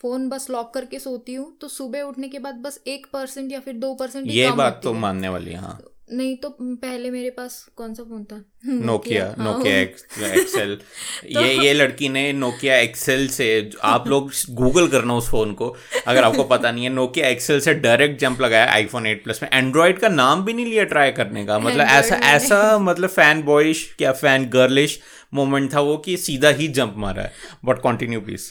फ़ोन 0.00 0.28
बस 0.28 0.50
लॉक 0.50 0.74
करके 0.74 0.98
सोती 0.98 1.34
हूँ 1.34 1.56
तो 1.60 1.68
सुबह 1.68 2.02
उठने 2.02 2.28
के 2.28 2.38
बाद 2.38 2.54
बस 2.54 2.80
एक 2.86 3.06
परसेंट 3.12 3.52
या 3.52 3.60
फिर 3.60 3.74
दो 3.74 3.94
परसेंट 3.94 4.26
ये 4.30 4.50
बात 4.50 4.80
तो 4.84 4.92
मानने 4.92 5.28
वाली 5.28 5.50
है 5.50 5.58
हाँ। 5.58 5.78
नहीं 6.10 6.36
तो 6.36 6.48
पहले 6.60 7.10
मेरे 7.10 7.30
पास 7.30 7.54
कौन 7.76 7.94
सा 7.94 8.02
फ़ोन 8.02 8.24
था? 8.24 8.36
नोकिया 8.66 9.24
नोकिया 9.38 9.76
एक्सेल 9.78 10.78
ये 11.26 11.52
ये 11.56 11.72
लड़की 11.72 12.08
ने 12.08 12.32
नोकिया 12.32 12.76
एक्सेल 12.78 13.26
से 13.28 13.48
आप 13.84 14.08
लोग 14.08 14.30
गूगल 14.52 14.88
करना 14.88 15.14
उस 15.14 15.28
फ़ोन 15.30 15.52
को। 15.54 15.68
अगर 16.06 16.24
आपको 16.24 16.44
पता 16.44 16.70
नहीं 16.72 16.84
है 16.84 16.90
नोकिया 16.90 17.28
एक्सेल 17.28 17.60
से 17.60 17.74
डायरेक्ट 17.76 18.20
जंप 18.20 18.40
लगाया 18.40 18.72
आईफोन 18.72 19.06
8 19.06 19.22
प्लस 19.24 19.42
में। 19.42 19.48
एंड्रॉइड 19.52 19.98
का 19.98 20.08
नाम 20.08 20.44
भी 20.44 20.52
नहीं 20.52 20.66
लिया 20.66 20.84
ट्राई 20.84 21.10
करने 21.12 21.44
का। 21.46 21.58
मतलब 21.58 21.86
ऐसा 21.88 22.16
ऐसा 22.28 22.78
मतलब 22.80 23.10
फ़ैन 23.10 23.42
बॉयश 23.42 23.84
क्या 23.98 24.12
फ़ैन 24.14 24.48
गर्लिश 24.50 24.98
मोमेंट 25.34 25.72
था 25.74 25.80
वो 25.80 25.96
कि 25.98 26.16
सीधा 26.16 26.48
ही 26.50 26.68
जंप 26.70 26.94
मारा 26.98 27.22
है। 27.22 27.32
बट 27.64 27.78
कंटिन्यू 27.78 28.20
प्लीज़ 28.20 28.50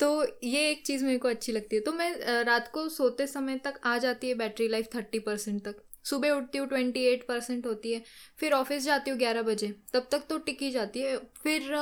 तो 0.00 0.08
ये 0.44 0.70
एक 0.70 0.82
चीज़ 0.86 1.04
मेरे 1.04 1.18
को 1.18 1.28
अच्छी 1.28 1.52
लगती 1.52 1.76
है। 1.76 1.82
तो 1.82 1.92
मैं 1.92 2.44
रात 2.44 2.70
को 2.74 2.88
सोते 2.90 3.26
समय 3.26 3.60
तक 3.64 3.74
आ 3.86 3.96
जाती 3.98 4.28
है 4.28 4.34
बैटरी 4.34 4.68
लाइफ 4.68 4.88
थर्टी 4.94 5.18
परसेंट 5.20 5.60
तक। 5.62 5.76
सुबह 6.04 6.30
उठती 6.30 6.58
हूँ 6.58 6.66
ट्वेंटी 6.68 7.04
एट 7.04 7.26
परसेंट 7.28 7.66
होती 7.66 7.92
है 7.92 8.02
फिर 8.38 8.52
ऑफ़िस 8.52 8.84
जाती 8.84 9.10
हूँ 9.10 9.18
ग्यारह 9.18 9.42
बजे 9.42 9.74
तब 9.94 10.08
तक 10.12 10.26
तो 10.28 10.38
टिक 10.38 10.62
ही 10.62 10.70
जाती 10.70 11.00
है। 11.00 11.16
फिर 11.42 11.74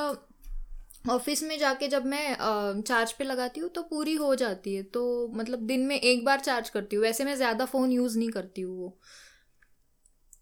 ऑफ़िस 1.09 1.43
में 1.43 1.57
जाके 1.59 1.87
जब 1.87 2.05
मैं 2.05 2.35
चार्ज 2.81 3.11
पे 3.11 3.23
लगाती 3.23 3.59
हूँ 3.59 3.69
तो 3.69 3.81
पूरी 3.83 4.13
हो 4.15 4.33
जाती 4.35 4.75
है। 4.75 4.83
तो 4.83 5.01
मतलब 5.35 5.65
दिन 5.67 5.85
में 5.85 5.99
एक 5.99 6.23
बार 6.25 6.39
चार्ज 6.39 6.69
करती 6.69 6.95
हूँ 6.95 7.03
वैसे 7.03 7.25
मैं 7.25 7.35
ज़्यादा 7.35 7.65
फ़ोन 7.65 7.91
यूज़ 7.91 8.17
नहीं 8.19 8.29
करती 8.29 8.61
हूँ 8.61 8.77
वो। 8.77 8.97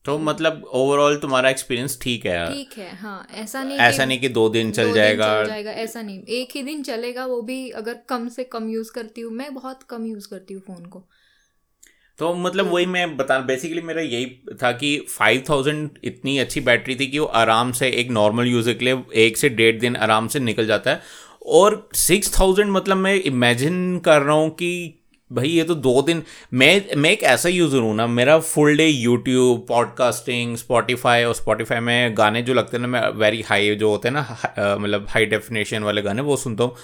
तो 0.06 0.18
मतलब 0.20 0.64
ओवरऑल 0.74 1.18
तुम्हारा 1.18 1.50
एक्सपीरियंस 1.50 1.98
ठीक 2.02 2.26
है? 2.26 2.54
ठीक 2.54 2.78
है 2.78 2.96
हाँ 2.96 3.28
ऐसा 3.34 3.64
नहीं 3.64 3.78
ऐसा 3.80 4.06
नहीं 4.06 4.20
कि 4.20 4.30
दो 4.30 4.48
दिन 4.50 4.72
चल 4.72 4.88
दो 4.88 4.94
जाएगा 4.94 5.26
दिन 5.34 5.44
चल 5.44 5.48
जाएगा 5.48 5.72
ऐसा 5.72 6.02
नहीं। 6.02 6.24
एक 6.36 6.56
ही 6.56 6.64
दिन 6.64 6.84
चलेगा 6.84 7.26
वो 7.26 7.42
भी 7.42 7.70
अगर 7.72 7.98
कम 8.10 8.28
से 8.30 8.44
कम 8.44 8.70
यूज़ 8.70 8.92
करती 8.92 9.22
हूँ 9.22 9.32
मैं 9.34 9.54
बहुत 9.54 9.84
कम 9.84 10.06
यूज़ 10.06 10.28
करती 10.30 10.54
हूँ 10.54 10.62
फ़ोन 10.62 10.86
को। 10.86 11.04
तो 12.20 12.34
मतलब 12.36 12.72
वही 12.72 12.86
मैं 12.86 13.16
बता 13.18 13.38
बेसिकली 13.42 13.82
मेरा 13.82 14.02
यही 14.02 14.26
था 14.62 14.72
कि 14.74 14.90
5000 15.10 15.90
इतनी 16.04 16.38
अच्छी 16.40 16.62
बैटरी 16.62 16.96
थी 16.96 17.08
कि 17.08 17.20
वो 17.20 17.26
आराम 17.26 17.72
से 17.72 17.90
एक 17.92 18.10
नॉर्मल 18.12 18.48
यूज़र 18.48 18.74
के 18.74 18.86
लिए 18.86 19.04
एक 19.26 19.38
से 19.38 19.50
डेढ़ 19.52 19.80
दिन 19.80 19.96
आराम 19.98 20.28
से 20.28 20.40
निकल 20.40 20.68
जाता 20.68 20.92
है। 20.92 21.02
और 21.46 21.90
6000 21.96 22.66
मतलब 22.70 22.98
मैं 22.98 23.16
इमेजिन 23.16 24.00
कर 24.06 24.22
रहा 24.22 24.36
हूँ 24.36 24.50
कि 24.52 24.98
भाई 25.32 25.48
ये 25.48 25.64
तो 25.64 25.76
दो 25.76 26.02
दिन 26.02 26.22
मैं 26.54 26.96
मैं 26.98 27.12
एक 27.12 27.22
ऐसा 27.24 27.50
यूज़र 27.50 27.80
हूँ 27.80 27.96
ना 27.96 28.08
मेरा 28.08 28.38
full 28.40 28.78
day 28.78 28.88
YouTube 28.88 29.66
podcasting 29.68 30.56
Spotify 30.58 31.24
और 31.24 31.34
स्पॉटिफाई 31.36 31.80
में 31.80 32.18
गाने 32.18 32.42
जो 32.42 32.54
लगते 32.54 32.78
हैं 32.78 32.82
ना 32.82 32.88
मैं 32.88 33.08
वेरी 33.20 33.42
हाई 33.42 33.76
जो 33.76 33.90
होते 33.90 34.08
हैं 34.08 34.14
ना 34.16 34.76
मतलब 34.78 35.06
हाई 35.10 35.26
डेफिनेशन 35.26 35.84
वाले 35.84 36.02
गाने 36.02 36.22
वो 36.22 36.38
सुनता 36.38 36.64
हूँ। 36.64 36.76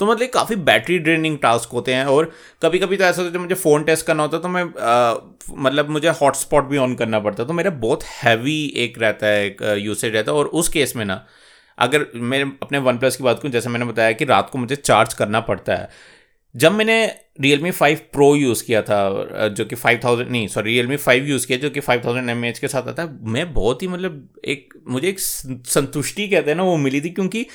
तो 0.00 0.06
मतलब 0.06 0.28
काफ़ी 0.28 0.56
बैटरी 0.68 0.98
ड्रेनिंग 0.98 1.38
टास्क 1.38 1.70
होते 1.72 1.94
हैं 1.94 2.04
और 2.06 2.30
कभी 2.62 2.78
कभी 2.78 2.96
तो 2.96 3.04
ऐसा 3.04 3.22
होता 3.22 3.28
है 3.28 3.32
जब 3.34 3.40
मुझे 3.40 3.54
फ़ोन 3.54 3.84
टेस्ट 3.84 4.06
करना 4.06 4.22
होता 4.22 4.36
है 4.36 4.42
तो 4.42 4.48
मैं 4.48 4.62
अ, 4.64 5.36
मतलब 5.58 5.90
मुझे 5.90 6.08
हॉटस्पॉट 6.20 6.64
भी 6.64 6.76
ऑन 6.78 6.94
करना 6.94 7.20
पड़ता 7.20 7.42
है। 7.42 7.46
तो 7.48 7.52
मेरा 7.54 7.70
बहुत 7.80 8.04
हैवी 8.14 8.58
एक 8.76 8.98
रहता 8.98 9.26
है 9.26 9.44
एक 9.46 9.62
यूसेज 9.78 10.14
रहता 10.14 10.32
है 10.32 10.38
और 10.38 10.46
उस 10.54 10.68
केस 10.68 10.96
में 10.96 11.04
ना 11.04 11.24
अगर 11.78 12.06
मैं 12.16 12.42
अपने 12.62 12.78
वन 12.78 12.98
प्लस 12.98 13.16
की 13.16 13.24
बात 13.24 13.38
करूँ 13.40 13.52
जैसे 13.52 13.68
मैंने 13.68 13.84
बताया 13.86 14.12
कि 14.12 14.24
रात 14.24 14.50
को 14.50 14.58
मुझे 14.58 14.76
चार्ज 14.76 15.14
करना 15.14 15.40
पड़ता 15.40 15.74
है। 15.76 15.88
जब 16.54 16.72
मैंने 16.72 16.94
real 17.40 17.60
me 17.62 17.70
five 17.70 17.98
pro 18.12 18.34
use 18.36 18.64
किया 18.64 18.80
था 18.82 19.48
जो 19.50 19.64
कि 19.64 19.76
फाइव 19.76 20.00
थाउज़ेंड 20.04 20.30
नहीं 20.30 20.46
sorry 20.48 20.70
real 20.70 20.86
me 20.86 20.96
five 20.96 21.24
use 21.24 21.46
किया 21.46 21.58
जो 21.58 21.70
कि 21.70 21.80
फाइव 21.80 22.02
थाउज़ेंड 22.04 22.30
एम 22.30 22.44
एच 22.44 22.58
के 22.58 22.68
साथ 22.68 22.88
आता 22.88 23.02
है 23.02 23.18
मैं 23.32 23.52
बहुत 23.54 23.82
ही 23.82 23.88
मतलब 23.88 24.28
एक 24.44 24.74
मुझे 24.88 25.08
एक 25.08 25.18
संतुष्टि 25.20 26.28
कहते 26.28 26.50
हैं 26.50 26.56
ना 26.56 26.62
वो 26.62 26.76
मिली 26.76 27.00
थी 27.00 27.10
क्योंकि 27.10 27.46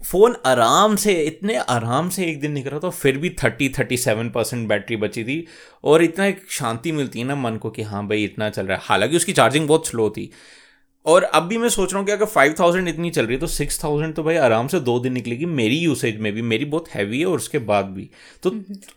फ़ोन 0.00 0.36
आराम 0.46 0.94
से 0.96 1.12
इतने 1.22 1.56
आराम 1.56 2.08
से 2.08 2.24
एक 2.26 2.40
दिन 2.40 2.52
निकला 2.52 2.78
तो 2.78 2.90
फिर 2.90 3.18
भी 3.18 3.30
thirty 3.42 3.68
thirty 3.68 3.96
seven 3.96 4.30
percent 4.30 4.68
battery 4.68 4.96
बची 4.96 5.24
थी। 5.24 5.44
और 5.84 6.02
इतना 6.02 6.26
एक 6.26 6.40
शांति 6.50 6.92
मिलती 6.92 7.18
है 7.18 7.24
ना 7.24 7.34
मन 7.34 7.56
को 7.56 7.70
कि 7.70 7.82
हाँ 7.82 8.06
भाई 8.08 8.24
इतना 8.24 8.48
चल 8.50 8.66
रहा 8.66 8.76
है। 8.76 8.82
हालाँकि 8.84 9.16
उसकी 9.16 9.32
चार्जिंग 9.32 9.68
बहुत 9.68 9.88
स्लो 9.88 10.08
थी। 10.10 10.30
और 11.06 11.22
अब 11.24 11.42
भी 11.42 11.58
मैं 11.58 11.68
सोच 11.68 11.92
रहा 11.92 11.98
हूँ 11.98 12.06
कि 12.06 12.12
अगर 12.12 12.26
फाइव 12.26 12.54
थाउज़ेंड 12.58 12.88
इतनी 12.88 13.10
चल 13.10 13.26
रही 13.26 13.34
है 13.34 13.40
तो 13.40 13.46
सिक्स 13.48 13.82
थाउज़ेंड 13.84 14.14
तो 14.14 14.22
भाई 14.22 14.36
आराम 14.38 14.66
से 14.68 14.80
दो 14.80 14.98
दिन 15.00 15.12
निकलेगी 15.12 15.46
मेरी 15.46 15.76
यूसेज 15.76 16.20
में 16.20 16.32
भी। 16.32 16.42
मेरी 16.44 16.64
बहुत 16.66 16.88
हैवी 16.88 17.20
है 17.20 17.26
और 17.26 17.36
उसके 17.36 17.58
बाद 17.60 17.86
भी। 17.86 18.08
तो 18.42 18.50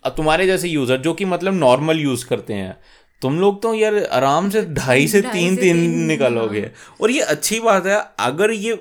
तुम्हारे 0.10 0.46
जैसे 0.48 0.70
यूज़र 0.70 0.98
जो 0.98 1.14
कि 1.14 1.26
मतलब 1.26 1.54
नॉर्मल 1.54 2.00
यूज़ 2.00 2.26
करते 2.26 2.54
हैं 2.54 2.76
तुम 3.22 3.40
लोग 3.40 3.62
तो 3.62 3.74
यार 3.74 4.04
आराम 4.04 4.50
से 4.50 4.66
ढाई 4.66 5.08
से 5.08 5.22
तीन 5.24 5.56
दिन 5.56 5.78
निकालोगे। 6.06 6.70
और 7.02 7.12
ये 7.12 7.22
अच्छी 7.22 7.60
बात 7.60 7.86
है 7.86 8.02
अगर 8.20 8.52
ये 8.52 8.74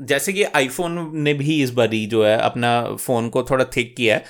जैसे 0.00 0.32
कि 0.32 0.42
आईफोन 0.42 1.10
ने 1.14 1.34
भी 1.34 1.62
इस 1.62 1.70
बारी 1.70 2.04
जो 2.06 2.24
है 2.24 2.36
अपना 2.38 2.70
फ़ोन 2.96 3.28
को 3.28 3.42
थोड़ा 3.42 3.64
थिक 3.76 3.94
किया 3.96 4.14
है 4.16 4.24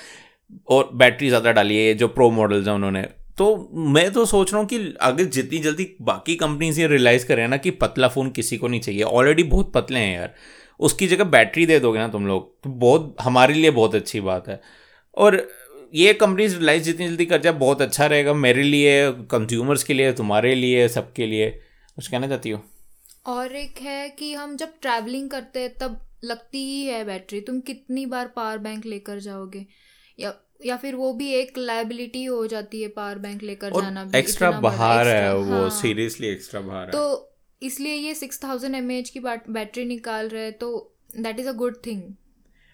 और 0.69 0.89
बैटरी 0.93 1.27
ज़्यादा 1.27 1.51
डाली 1.51 1.77
है 1.77 1.93
जो 1.93 2.07
प्रो 2.07 2.29
मॉडल्स 2.31 2.67
हैं 2.67 2.73
उन्होंने। 2.73 3.01
तो 3.37 3.69
मैं 3.73 4.11
तो 4.11 4.25
सोच 4.25 4.51
रहा 4.53 4.59
हूँ 4.61 4.67
कि 4.69 4.77
अगर 5.01 5.23
जितनी 5.23 5.59
जल्दी 5.59 5.87
बाकी 6.01 6.35
कंपनीज़ 6.35 6.81
ये 6.81 6.87
रियलाइज़ 6.87 7.25
करें 7.25 7.47
ना 7.47 7.57
कि 7.57 7.71
पतला 7.71 8.07
फ़ोन 8.07 8.29
किसी 8.29 8.57
को 8.57 8.67
नहीं 8.67 8.81
चाहिए। 8.81 9.01
ऑलरेडी 9.03 9.43
बहुत 9.43 9.71
पतले 9.73 9.99
हैं 9.99 10.15
यार। 10.15 10.33
उसकी 10.79 11.07
जगह 11.07 11.23
बैटरी 11.23 11.65
दे 11.65 11.79
दोगे 11.79 11.99
ना 11.99 12.07
तुम 12.07 12.27
लोग 12.27 12.63
तो 12.63 12.69
बहुत, 12.69 13.15
हमारे 13.21 13.53
लिए 13.53 13.71
बहुत 13.71 13.95
अच्छी 13.95 14.21
बात 14.21 14.47
है। 14.47 14.61
और 15.17 15.47
ये 15.93 16.13
कंपनीज़ 16.13 16.55
रियलाइज़ 16.55 16.83
जितनी 16.83 17.07
जल्दी 17.07 17.25
कर 17.25 17.41
जाए, 17.41 17.53
बहुत 17.53 17.81
अच्छा 17.81 18.05
रहेगा 18.05 18.33
मेरे 18.33 18.63
लिए 18.63 19.11
कंज्यूमर्स 19.31 19.83
के 19.83 19.93
लिए, 19.93 20.11
तुम्हारे 20.13 20.55
लिए, 20.55 20.87
सबके 20.87 21.27
लिए। 21.27 21.49
कुछ 21.95 22.07
कहना 22.07 22.27
चाहती 22.27 22.49
हो? 22.49 22.61
और 23.25 23.55
एक 23.55 23.79
है 23.81 24.09
कि 24.09 24.33
हम 24.33 24.55
जब 24.57 24.73
ट्रैवलिंग 24.81 25.29
करते 25.29 25.59
हैं 25.59 25.77
तब 25.77 25.99
लगती 26.23 26.57
ही 26.57 26.85
है 26.85 27.03
बैटरी 27.05 27.41
तुम 27.41 27.59
कितनी 27.59 28.05
बार 28.05 28.27
पावर 28.27 28.57
बैंक 28.57 28.85
लेकर 28.85 29.19
जाओगे? 29.19 29.65
या 30.19 30.33
या 30.65 30.77
फिर 30.77 30.95
वो 30.95 31.13
भी 31.13 31.33
एक 31.33 31.57
लाइबिलिटी 31.57 32.23
हो 32.25 32.47
जाती 32.47 32.81
है 32.81 32.87
पावर 32.87 33.17
बैंक 33.17 33.43
लेकर 33.43 33.73
जाना 33.73 34.03
भी 34.03 34.17
एक्स्ट्रा 34.17 34.51
बाहर 34.51 35.07
है 35.07 35.35
वो 35.35 35.61
हाँ। 35.61 35.69
सीरियसली 35.69 36.27
एक्स्ट्रा 36.27 36.61
बाहर 36.61 36.89
तो 36.89 37.27
इसलिए 37.61 37.93
ये 37.93 38.13
सिक्स 38.15 38.43
थाउज़ेंड 38.43 38.75
एम 38.75 38.89
की 39.13 39.19
बैटरी 39.19 39.85
निकाल 39.85 40.29
रहे 40.29 40.43
हैं 40.43 40.53
तो 40.57 40.69
that 41.19 41.39
is 41.39 41.47
a 41.47 41.51
good 41.51 41.75
thing 41.85 42.01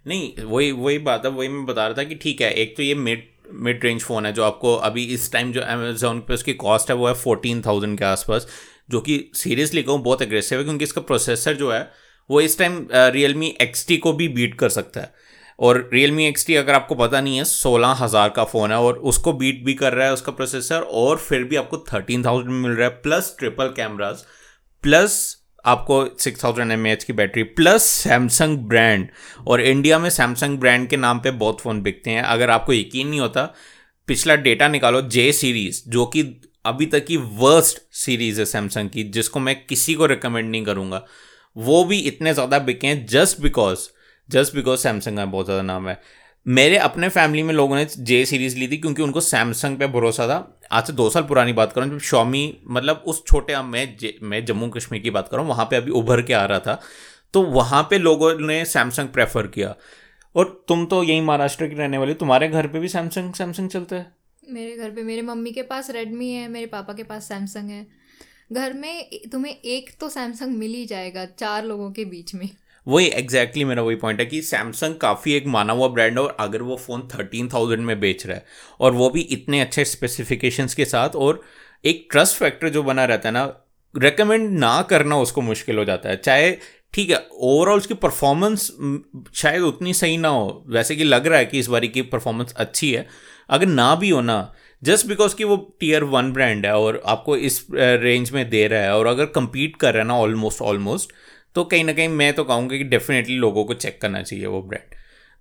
नहीं 0.07 0.43
वही 0.43 0.71
वही 0.71 0.97
बात 0.97 1.25
है 1.25 1.31
वही 1.31 1.47
मैं 1.47 1.65
बता 1.65 1.87
रहा 1.87 1.97
था 1.97 2.03
कि 2.03 2.15
ठीक 2.15 2.41
है 2.41 2.51
एक 2.53 2.77
तो 2.77 2.83
ये 2.83 2.95
मिड 2.95 3.27
मिड 3.53 3.83
रेंज 3.83 4.01
फ़ोन 4.01 4.25
है 4.25 4.33
जो 4.33 4.43
आपको 4.43 4.75
अभी 4.75 5.03
इस 5.05 5.31
टाइम 5.31 5.51
जो 5.51 5.61
अमेजोन 5.61 6.19
पे 6.19 6.33
उसकी 6.33 6.53
कॉस्ट 6.53 6.89
है 6.89 6.95
वो 6.95 7.07
है 7.07 7.13
फोर्टीन 7.13 7.61
थाउज़ेंड 7.61 7.97
के 7.99 8.05
आसपास। 8.05 8.47
जो 8.89 9.01
कि 9.01 9.19
सीरियसली 9.35 9.83
कहूँ, 9.83 10.01
बहुत 10.03 10.21
एग्रेसिव 10.21 10.57
है, 10.57 10.63
क्योंकि 10.63 10.83
इसका 10.83 11.01
प्रोसेसर 11.01 11.55
जो 11.55 11.71
है, 11.71 11.89
वो 12.29 12.41
इस 12.41 12.57
टाइम 12.59 12.87
रियल 12.93 13.35
मी 13.35 13.55
एक्स 13.61 13.85
को 13.93 14.13
भी 14.13 14.27
बीट 14.29 14.55
कर 14.55 14.69
सकता 14.69 15.01
है। 15.01 15.13
और 15.59 15.77
रियल 15.93 16.11
मी 16.11 16.25
एक्स 16.25 16.45
टी 16.47 16.55
अगर 16.55 16.73
आपको 16.73 16.95
पता 16.95 17.21
नहीं 17.21 17.37
है, 17.37 17.43
सोलह 17.43 17.95
हज़ार 17.99 18.29
का 18.29 18.43
फ़ोन 18.45 18.71
है 18.71 18.77
और 18.77 18.97
उसको 19.11 19.33
बीट 19.33 19.63
भी 19.65 19.73
कर 19.73 19.93
रहा 19.93 20.07
है 20.07 20.13
उसका 20.13 20.31
प्रोसेसर 20.31 20.81
और 20.81 21.17
फिर 21.19 21.43
भी 21.43 21.55
आपको 21.55 21.77
थर्टीन 21.87 22.25
थाउज़ेंड 22.25 22.49
में 22.49 22.59
मिल 22.59 22.71
रहा 22.71 22.87
है 22.87 22.93
प्लस 23.03 23.35
ट्रिपल 23.39 23.73
कैमराज 23.77 24.23
प्लस 24.83 25.15
आपको 25.65 26.03
सिक्स 26.19 26.43
थाउज़ेंड 26.43 26.71
एम 26.71 26.85
एच 26.87 27.03
की 27.03 27.13
बैटरी 27.13 27.43
प्लस 27.43 27.83
सैमसंग 27.83 28.57
ब्रांड 28.67 29.07
और 29.47 29.61
इंडिया 29.61 29.99
में 29.99 30.09
सैमसंग 30.09 30.59
ब्रांड 30.59 30.87
के 30.89 30.97
नाम 30.97 31.19
पे 31.19 31.31
बहुत 31.33 31.61
फ़ोन 31.61 31.81
बिकते 31.81 32.11
हैं। 32.11 32.21
अगर 32.23 32.49
आपको 32.49 32.73
यकीन 32.73 33.07
नहीं 33.07 33.19
होता, 33.19 33.53
पिछला 34.07 34.35
डेटा 34.37 34.67
निकालो 34.67 35.01
जे 35.01 35.31
सीरीज़ 35.33 35.81
जो 35.89 36.05
कि 36.05 36.23
अभी 36.67 36.85
तक 36.85 37.05
की 37.05 37.17
वर्स्ट 37.17 37.81
सीरीज़ 37.95 38.39
है 38.39 38.45
सैमसंग 38.45 38.89
की, 38.89 39.03
जिसको 39.05 39.39
मैं 39.39 39.55
किसी 39.65 39.93
को 39.93 40.05
रिकमेंड 40.05 40.49
नहीं 40.49 40.63
करूँगा। 40.65 41.05
वो 41.55 41.83
भी 41.83 41.99
इतने 42.01 42.33
ज़्यादा 42.33 42.59
बिके 42.61 42.87
हैं 42.87 43.05
just 43.07 43.41
because 43.41 43.87
just 44.29 44.55
because 44.55 44.79
Samsung 44.79 45.17
का 45.17 45.25
बहुत 45.27 45.45
ज़्यादा 45.45 45.61
नाम 45.63 45.87
है। 45.89 45.99
मेरे 46.45 46.77
अपने 46.79 47.09
फैमिली 47.09 47.43
में 47.43 47.53
लोगों 47.53 47.75
ने 47.75 47.85
जे 47.99 48.23
सीरीज़ 48.25 48.57
ली 48.57 48.67
थी 48.67 48.77
क्योंकि 48.77 49.01
उनको 49.01 49.21
सैमसंग 49.21 49.77
पे 49.77 49.87
भरोसा 49.89 50.27
था। 50.27 50.37
आज 50.71 50.87
से 50.87 50.93
दो 50.93 51.09
साल 51.09 51.23
पुरानी 51.23 51.53
बात 51.53 51.73
करूँ, 51.73 51.89
जब 51.89 51.99
शॉमी 51.99 52.57
मतलब 52.67 53.03
उस 53.07 53.23
छोटे 53.27 53.53
अब 53.53 53.65
मैं 53.65 53.97
मैं 54.23 54.43
जम्मू 54.45 54.67
कश्मीर 54.69 55.01
की 55.01 55.09
बात 55.09 55.27
करूँ, 55.27 55.45
वहाँ 55.45 55.65
पे 55.65 55.75
अभी 55.75 55.91
उभर 55.91 56.21
के 56.21 56.33
आ 56.33 56.45
रहा 56.45 56.59
था। 56.59 56.79
तो 57.33 57.41
वहाँ 57.43 57.83
पे 57.89 57.97
लोगों 57.97 58.33
ने 58.39 58.63
सैमसंग 58.65 59.09
प्रेफर 59.09 59.47
किया। 59.47 59.75
और 60.35 60.63
तुम 60.67 60.85
तो 60.85 61.03
यही 61.03 61.21
महाराष्ट्र 61.21 61.67
की 61.67 61.75
रहने 61.75 61.97
वाली 61.97 62.13
तुम्हारे 62.15 62.47
घर 62.49 62.67
पे 62.67 62.79
भी 62.79 62.87
सैमसंग 62.87 63.33
सैमसंग 63.33 63.69
चलता 63.69 63.95
है? 63.95 64.11
मेरे 64.49 64.75
घर 64.77 64.91
पे, 64.91 65.03
मेरे 65.03 65.21
मम्मी 65.21 65.51
के 65.51 65.61
पास 65.61 65.89
रेडमी 65.89 66.31
है, 66.31 66.47
मेरे 66.47 66.65
पापा 66.65 66.93
के 66.93 67.03
पास 67.03 67.27
सैमसंग 67.29 67.69
है। 67.69 67.85
घर 68.51 68.73
में 68.73 69.09
तुम्हें 69.31 69.55
एक 69.55 69.89
तो 69.99 70.09
सैमसंग 70.09 70.57
मिल 70.57 70.73
ही 70.73 70.85
जाएगा 70.85 71.25
चार 71.25 71.65
लोगों 71.65 71.91
के 71.91 72.05
बीच 72.05 72.33
में। 72.35 72.49
वही 72.87 73.05
एग्जैक्टली 73.05 73.45
exactly 73.45 73.65
मेरा 73.65 73.81
वही 73.81 73.95
पॉइंट 73.95 74.19
है 74.19 74.25
कि 74.25 74.41
सैमसंग 74.41 74.95
काफ़ी 74.95 75.33
एक 75.33 75.47
माना 75.47 75.73
हुआ 75.73 75.87
ब्रांड 75.87 76.17
है 76.19 76.23
और 76.23 76.35
अगर 76.39 76.61
वो 76.61 76.75
फ़ोन 76.75 77.07
थर्टीन 77.15 77.49
थाउज़ेंड 77.53 77.81
में 77.81 77.99
बेच 77.99 78.25
रहा 78.27 78.37
है 78.37 78.45
और 78.79 78.91
वो 78.91 79.09
भी 79.09 79.21
इतने 79.21 79.59
अच्छे 79.61 79.85
स्पेसिफिकेशंस 79.85 80.75
के 80.75 80.85
साथ 80.85 81.15
और 81.15 81.41
एक 81.85 82.07
ट्रस्ट 82.11 82.35
फैक्टर 82.35 82.69
जो 82.69 82.83
बना 82.83 83.05
रहता 83.05 83.29
है 83.29 83.33
ना 83.33 83.45
रिकमेंड 83.95 84.49
ना 84.59 84.81
करना 84.81 85.17
उसको 85.17 85.41
मुश्किल 85.41 85.77
हो 85.77 85.85
जाता 85.85 86.09
है। 86.09 86.17
चाहे, 86.17 86.51
ठीक 86.93 87.09
है 87.09 87.27
ओवरऑल 87.31 87.77
उसकी 87.77 87.93
परफॉर्मेंस 87.93 88.67
शायद 89.33 89.61
उतनी 89.61 89.93
सही 89.93 90.17
ना 90.17 90.27
हो। 90.27 90.63
वैसे 90.67 90.95
कि 90.95 91.03
लग 91.03 91.27
रहा 91.27 91.39
है 91.39 91.45
कि 91.45 91.59
इस 91.59 91.67
बारी 91.67 91.87
की 91.87 92.01
परफॉर्मेंस 92.01 92.53
अच्छी 92.57 92.91
है 92.91 93.07
अगर 93.49 93.65
ना 93.65 93.93
भी 93.95 94.09
हो 94.09 94.21
ना 94.21 94.53
जस्ट 94.83 95.07
बिकॉज़ 95.07 95.35
कि 95.35 95.43
वो 95.43 95.57
टीयर 95.79 96.03
वन 96.03 96.31
ब्रांड 96.31 96.65
है 96.65 96.75
और 96.77 97.01
आपको 97.05 97.37
इस 97.37 97.65
रेंज 97.73 98.31
में 98.31 98.49
दे 98.49 98.67
रहा 98.67 98.81
है 98.81 98.97
और 98.97 99.07
अगर 99.07 99.31
compete 99.37 99.77
कर 99.79 99.93
रहा 99.93 100.01
है 100.01 100.07
ना 100.07 100.15
ऑलमोस्ट 100.15 100.61
ऑलमोस्ट 100.61 101.13
तो 101.55 101.63
कहीं 101.63 101.83
ना 101.83 101.93
कहीं 101.93 102.09
मैं 102.09 102.33
तो 102.33 102.43
कहूँगा 102.43 102.77
कि 102.77 102.83
डेफिनेटली 102.83 103.37
लोगों 103.37 103.63
को 103.65 103.73
चेक 103.73 104.01
करना 104.01 104.21
चाहिए 104.21 104.45
वो 104.45 104.61
ब्रांड 104.61 104.95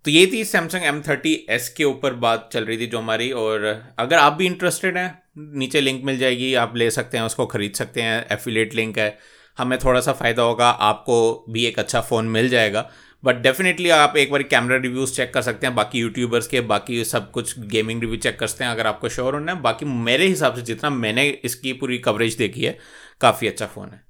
तो 0.05 0.11
ये 0.11 0.27
थी 0.27 0.45
सैमसंग 0.45 0.85
एम 0.85 1.01
थर्टी 1.03 1.33
एस 1.51 1.69
के 1.69 1.85
ऊपर 1.85 2.15
बात 2.15 2.49
चल 2.53 2.65
रही 2.65 2.79
थी 2.79 2.87
जो 2.87 2.99
हमारी 2.99 3.31
और 3.33 3.65
अगर 3.99 4.17
आप 4.17 4.33
भी 4.33 4.47
इंटरेस्टेड 4.47 4.97
हैं, 4.97 5.23
नीचे 5.39 5.81
लिंक 5.81 6.05
मिल 6.05 6.19
जाएगी, 6.19 6.53
आप 6.55 6.77
ले 6.77 6.91
सकते 6.91 7.19
हैं, 7.19 7.25
उसको 7.25 7.47
ख़रीद 7.47 7.73
सकते 7.75 8.03
हैं 8.03 8.27
एफिलेट 8.33 8.75
लिंक 8.75 8.99
है, 8.99 9.19
हमें 9.59 9.79
थोड़ा 9.79 10.01
सा 10.01 10.13
फ़ायदा 10.13 10.43
होगा, 10.43 10.69
आपको 10.69 11.45
भी 11.51 11.65
एक 11.67 11.79
अच्छा 11.79 12.01
फ़ोन 12.01 12.27
मिल 12.29 12.49
जाएगा। 12.49 12.89
बट 13.27 13.37
डेफिनेटली 13.43 13.91
आप 13.91 14.17
एक 14.17 14.31
बार 14.33 14.43
कैमरा 14.43 14.77
रिव्यूज़ 14.77 15.15
चेक 15.15 15.33
कर 15.35 15.43
सकते 15.43 15.67
हैं 15.67 15.75
बाकी 15.77 15.99
यूट्यूबर्स 15.99 16.47
के 16.47 16.61
बाकी 16.73 17.05
सब 17.05 17.31
कुछ 17.31 17.59
गेमिंग 17.69 18.01
रिव्यू 18.01 18.17
चेक 18.17 18.39
कर 18.39 18.47
सकते 18.47 18.65
हैं 18.65 18.71
अगर 18.71 18.87
आपको 18.87 19.09
श्योर 19.09 19.35
होना 19.35 19.53
है। 19.53 19.61
बाकी 19.63 19.87
मेरे 19.87 20.27
हिसाब 20.27 20.55
से 20.55 20.63
जितना 20.63 20.91
मैंने 20.91 21.29
इसकी 21.45 21.73
पूरी 21.73 21.99
कवरेज 21.99 22.37
देखी 22.37 22.65
है 22.65 22.79
काफ़ी 23.21 23.49
अच्छा 23.49 23.67
फ़ोन 23.67 23.89
है। 23.89 24.05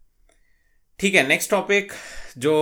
ठीक 1.00 1.14
है 1.14 1.26
नेक्स्ट 1.28 1.50
टॉपिक 1.50 1.92
जो 2.38 2.52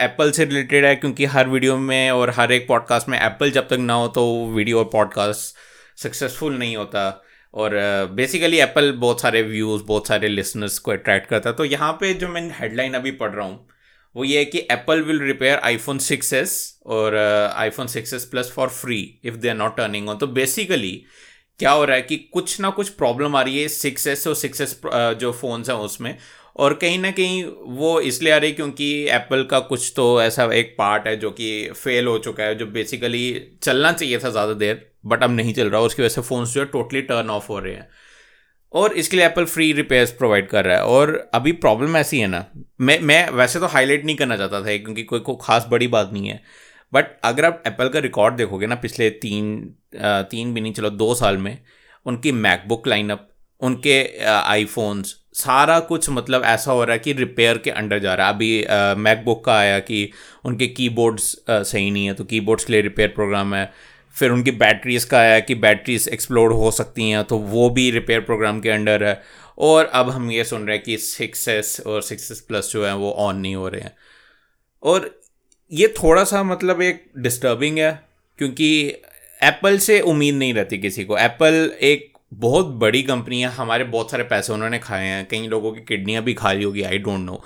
एप्पल 0.00 0.30
से 0.30 0.44
रिलेटेड 0.44 0.84
है 0.84 0.94
क्योंकि 0.96 1.24
हर 1.24 1.48
वीडियो 1.48 1.76
में 1.76 2.10
और 2.10 2.30
हर 2.30 2.52
एक 2.52 2.68
पॉडकास्ट 2.68 3.08
में 3.08 3.18
एप्पल 3.20 3.50
जब 3.50 3.68
तक 3.68 3.78
ना 3.80 3.94
हो 3.94 4.08
तो 4.08 4.46
वीडियो 4.46 4.78
और 4.78 4.90
पॉडकास्ट 4.92 5.56
सक्सेसफुल 6.02 6.58
नहीं 6.58 6.76
होता। 6.76 7.22
और 7.54 7.72
बेसिकली 8.12 8.56
uh, 8.56 8.62
एप्पल 8.62 8.92
बहुत 8.92 9.20
सारे 9.20 9.42
व्यूज़ 9.42 9.82
बहुत 9.82 10.06
सारे 10.08 10.28
लिसनर्स 10.28 10.78
को 10.78 10.90
अट्रैक्ट 10.90 11.28
करता 11.28 11.50
है। 11.50 11.56
तो 11.56 11.64
यहाँ 11.64 11.92
पे 11.92 12.14
जो 12.14 12.28
मैं 12.28 12.50
हेडलाइन 12.60 12.94
अभी 12.94 13.10
पढ़ 13.10 13.30
रहा 13.30 13.46
हूँ 13.46 13.66
वो 14.16 14.24
ये 14.24 14.38
है 14.38 14.44
कि 14.44 14.58
Apple 14.58 15.02
will 15.02 15.20
repair 15.20 15.58
iPhone 15.58 15.98
six 15.98 16.32
S 16.32 16.80
और 16.86 17.16
iPhone 17.56 17.86
six 17.86 18.14
S 18.14 18.24
plus 18.24 18.52
for 18.52 18.68
free 18.68 19.20
if 19.24 19.34
they 19.34 19.48
are 19.48 19.54
not 19.54 19.76
turning 19.76 20.08
on 20.08 20.18
तो 20.18 20.26
बेसिकली 20.26 21.04
क्या 21.58 21.70
हो 21.70 21.84
रहा 21.84 21.96
है 21.96 22.02
कि 22.02 22.16
कुछ 22.16 22.60
ना 22.60 22.70
कुछ 22.70 22.88
प्रॉब्लम 22.88 23.36
आ 23.36 23.42
रही 23.42 23.62
है 23.62 23.68
सिक्स 23.68 24.06
एस 24.06 24.26
और 24.26 24.34
सिक्स 24.34 24.60
एस 24.60 24.80
uh, 24.86 25.14
जो 25.14 25.32
फ़ोन्स 25.32 25.70
हैं 25.70 25.76
उसमें 25.76 26.18
और 26.56 26.74
कहीं 26.74 26.98
ना 26.98 27.10
कहीं 27.10 27.44
वो 27.78 28.00
इसलिए 28.00 28.32
आ 28.32 28.36
रही 28.36 28.52
क्योंकि 28.52 29.08
एप्पल 29.08 29.44
का 29.44 29.60
कुछ 29.60 29.92
तो 29.96 30.22
ऐसा 30.22 30.44
एक 30.54 30.74
पार्ट 30.78 31.06
है 31.06 31.16
जो 31.16 31.30
कि 31.30 31.70
फेल 31.70 32.06
हो 32.06 32.18
चुका 32.18 32.44
है 32.44 32.54
जो 32.54 32.66
बेसिकली 32.66 33.22
चलना 33.62 33.92
चाहिए 33.92 34.18
था 34.18 34.30
ज़्यादा 34.30 34.52
देर 34.52 34.92
बट 35.06 35.22
अब 35.22 35.30
नहीं 35.30 35.54
चल 35.54 35.70
रहा 35.70 35.80
उसकी 35.80 36.02
वजह 36.02 36.14
से 36.14 36.20
फ़ोन्स 36.20 36.54
जो 36.54 36.60
है 36.60 36.66
टोटली 36.66 37.02
टर्न 37.02 37.30
ऑफ़ 37.30 37.46
हो 37.48 37.58
रहे 37.58 37.74
हैं। 37.74 37.88
और 38.72 38.92
इसके 38.92 39.16
लिए 39.16 39.26
एप्पल 39.26 39.44
फ्री 39.44 39.72
रिपेयर्स 39.72 40.10
प्रोवाइड 40.12 40.48
कर 40.48 40.64
रहा 40.64 40.76
है। 40.76 40.84
और 40.84 41.30
अभी 41.34 41.52
प्रॉब्लम 41.54 41.96
ऐसी 41.96 42.20
है 42.20 42.26
ना, 42.26 42.44
मैं 42.80 42.98
मैं 43.00 43.28
वैसे 43.30 43.60
तो 43.60 43.66
हाईलाइट 43.66 44.04
नहीं 44.04 44.16
करना 44.16 44.36
चाहता 44.36 44.60
था, 44.60 44.76
क्योंकि 44.76 45.02
कोई 45.04 45.20
को 45.20 45.34
खास 45.36 45.66
बड़ी 45.70 45.88
बात 45.88 46.10
नहीं 46.12 46.28
है। 46.28 46.40
बट 46.92 47.06
अगर 47.24 47.44
आप 47.44 47.62
एप्पल 47.66 47.88
का 47.88 47.98
रिकॉर्ड 47.98 48.36
देखोगे 48.36 48.66
ना, 48.66 48.74
पिछले 48.76 49.10
तीन 49.10 49.74
तीन 49.94 50.54
भी 50.54 50.60
नहीं, 50.60 50.72
चलो 50.72 50.90
दो 50.90 51.14
साल 51.14 51.36
में, 51.38 51.58
उनकी 52.06 52.32
मैकबुक 52.32 52.88
लाइनअप 52.88 53.28
उनके 53.60 54.02
आईफोन्स 54.26 55.14
सारा 55.34 55.78
कुछ 55.80 56.08
मतलब 56.10 56.42
ऐसा 56.44 56.72
हो 56.72 56.84
रहा 56.84 56.92
है 56.92 56.98
कि 56.98 57.12
रिपेयर 57.12 57.58
के 57.58 57.70
अंडर 57.70 57.98
जा 57.98 58.14
रहा 58.14 58.26
है। 58.26 58.34
अभी 58.34 59.00
मैकबुक 59.02 59.44
का 59.44 59.54
आया 59.54 59.78
कि 59.80 60.10
उनके 60.44 60.66
कीबोर्ड्स 60.68 61.24
सही 61.50 61.90
नहीं 61.90 62.06
है 62.06 62.14
तो 62.14 62.24
कीबोर्ड्स 62.24 62.64
के 62.64 62.72
लिए 62.72 62.82
रिपेयर 62.82 63.08
प्रोग्राम 63.08 63.54
है। 63.54 63.70
फिर 64.16 64.30
उनकी 64.30 64.50
बैटरीज़ 64.52 65.06
का 65.06 65.18
आया 65.18 65.38
कि 65.40 65.54
बैटरीज 65.56 66.08
एक्सप्लोड 66.08 66.52
हो 66.52 66.70
सकती 66.70 67.08
हैं 67.10 67.22
तो 67.24 67.38
वो 67.38 67.68
भी 67.70 67.90
रिपेयर 67.90 68.20
प्रोग्राम 68.20 68.60
के 68.60 68.70
अंडर 68.70 69.04
है। 69.04 69.20
और 69.58 69.84
अब 69.84 70.10
हम 70.10 70.30
ये 70.30 70.44
सुन 70.44 70.66
रहे 70.66 70.76
हैं 70.76 70.84
कि 70.84 70.96
सिक्स 70.98 71.48
एस 71.48 71.80
और 71.86 72.02
सिक्स 72.02 72.30
एस 72.32 72.40
प्लस 72.40 72.70
जो 72.72 72.86
है 72.86 72.94
वो 72.96 73.10
ऑन 73.10 73.36
नहीं 73.36 73.54
हो 73.54 73.68
रहे 73.68 73.80
हैं। 73.80 73.92
और 74.82 75.10
ये 75.72 75.88
थोड़ा 76.02 76.24
सा 76.24 76.42
मतलब 76.42 76.82
एक 76.82 77.04
डिस्टर्बिंग 77.18 77.78
है, 77.78 77.92
क्योंकि 78.38 78.86
एप्पल 79.42 79.78
से 79.78 80.00
उम्मीद 80.00 80.34
नहीं 80.34 80.54
रहती 80.54 80.78
किसी 80.78 81.04
को। 81.04 81.18
एप्पल 81.18 81.70
एक 81.82 82.10
बहुत 82.34 82.66
बड़ी 82.80 83.02
कंपनी 83.02 83.40
है, 83.40 83.48
हमारे 83.48 83.84
बहुत 83.84 84.10
सारे 84.10 84.24
पैसे 84.24 84.52
उन्होंने 84.52 84.78
खाए 84.78 85.06
हैं। 85.06 85.26
कई 85.30 85.46
लोगों 85.46 85.72
की 85.72 85.80
किडनियाँ 85.80 86.22
भी 86.24 86.34
खा 86.34 86.52
ली 86.52 86.64
होगी 86.64 86.82
आई 86.82 86.98
डोंट 86.98 87.20
नो 87.20 87.42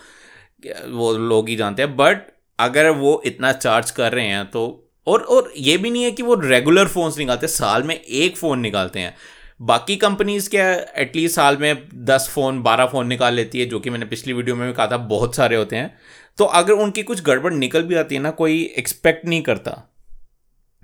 वो 0.88 1.12
लोग 1.12 1.48
ही 1.48 1.56
जानते 1.56 1.82
हैं 1.82 1.96
बट 1.96 2.26
अगर 2.58 2.88
वो 2.90 3.20
इतना 3.26 3.52
चार्ज 3.52 3.90
कर 3.90 4.12
रहे 4.12 4.26
हैं 4.26 4.44
तो 4.46 4.85
और 5.06 5.22
और 5.22 5.52
ये 5.58 5.76
भी 5.76 5.90
नहीं 5.90 6.04
है 6.04 6.10
कि 6.10 6.22
वो 6.22 6.34
रेगुलर 6.36 6.88
फ़ोन्स 6.88 7.18
निकालते, 7.18 7.46
साल 7.48 7.82
में 7.82 7.94
एक 7.94 8.36
फ़ोन 8.36 8.60
निकालते 8.60 9.00
हैं। 9.00 9.14
बाकी 9.62 9.96
कंपनीज़ 9.96 10.48
क्या 10.50 10.70
एटलीस्ट 10.98 11.36
साल 11.36 11.56
में 11.56 11.88
दस 12.04 12.28
फ़ोन 12.30 12.60
बारह 12.62 12.86
फ़ोन 12.86 13.06
निकाल 13.06 13.34
लेती 13.34 13.60
है, 13.60 13.66
जो 13.66 13.80
कि 13.80 13.90
मैंने 13.90 14.06
पिछली 14.06 14.32
वीडियो 14.32 14.56
में 14.56 14.66
भी 14.68 14.72
कहा 14.74 14.86
था, 14.86 14.96
बहुत 14.96 15.36
सारे 15.36 15.56
होते 15.56 15.76
हैं। 15.76 15.94
तो 16.38 16.44
अगर 16.44 16.72
उनकी 16.74 17.02
कुछ 17.02 17.22
गड़बड़ 17.24 17.52
निकल 17.54 17.82
भी 17.82 17.94
आती 17.94 18.14
है 18.14 18.20
ना, 18.20 18.30
कोई 18.32 18.62
एक्सपेक्ट 18.78 19.26
नहीं 19.26 19.42
करता। 19.42 19.82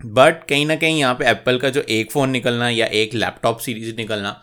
बट 0.01 0.45
कहीं 0.45 0.65
ना 0.67 0.77
कहीं 0.77 0.99
यहाँ 0.99 1.15
पे 1.15 1.25
एप्पल 1.31 1.59
का 1.59 1.69
जो 1.71 1.81
एक 1.91 2.11
फ़ोन 2.13 2.31
निकलना 2.31 2.69
या 2.69 2.87
एक 2.87 3.15
लैपटॉप 3.15 3.59
सीरीज़ 3.59 3.95
निकलना, 3.97 4.41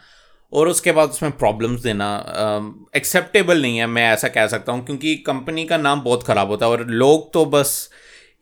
और 0.54 0.68
उसके 0.68 0.92
बाद 0.92 1.10
उसमें 1.10 1.32
प्रॉब्लम्स 1.32 1.82
देना 1.82 2.12
एक्सेप्टेबल 2.96 3.62
नहीं 3.62 3.78
है, 3.78 3.86
मैं 3.88 4.08
ऐसा 4.12 4.28
कह 4.28 4.48
सकता 4.48 4.72
हूँ, 4.72 4.86
क्योंकि 4.86 5.16
कंपनी 5.26 5.66
का 5.66 5.78
नाम 5.78 6.02
बहुत 6.02 6.24
ख़राब 6.24 6.50
होता 6.50 6.66
है, 6.66 6.72
और 6.72 6.86
लोग 6.88 7.32
तो 7.34 7.46
बस 7.48 7.90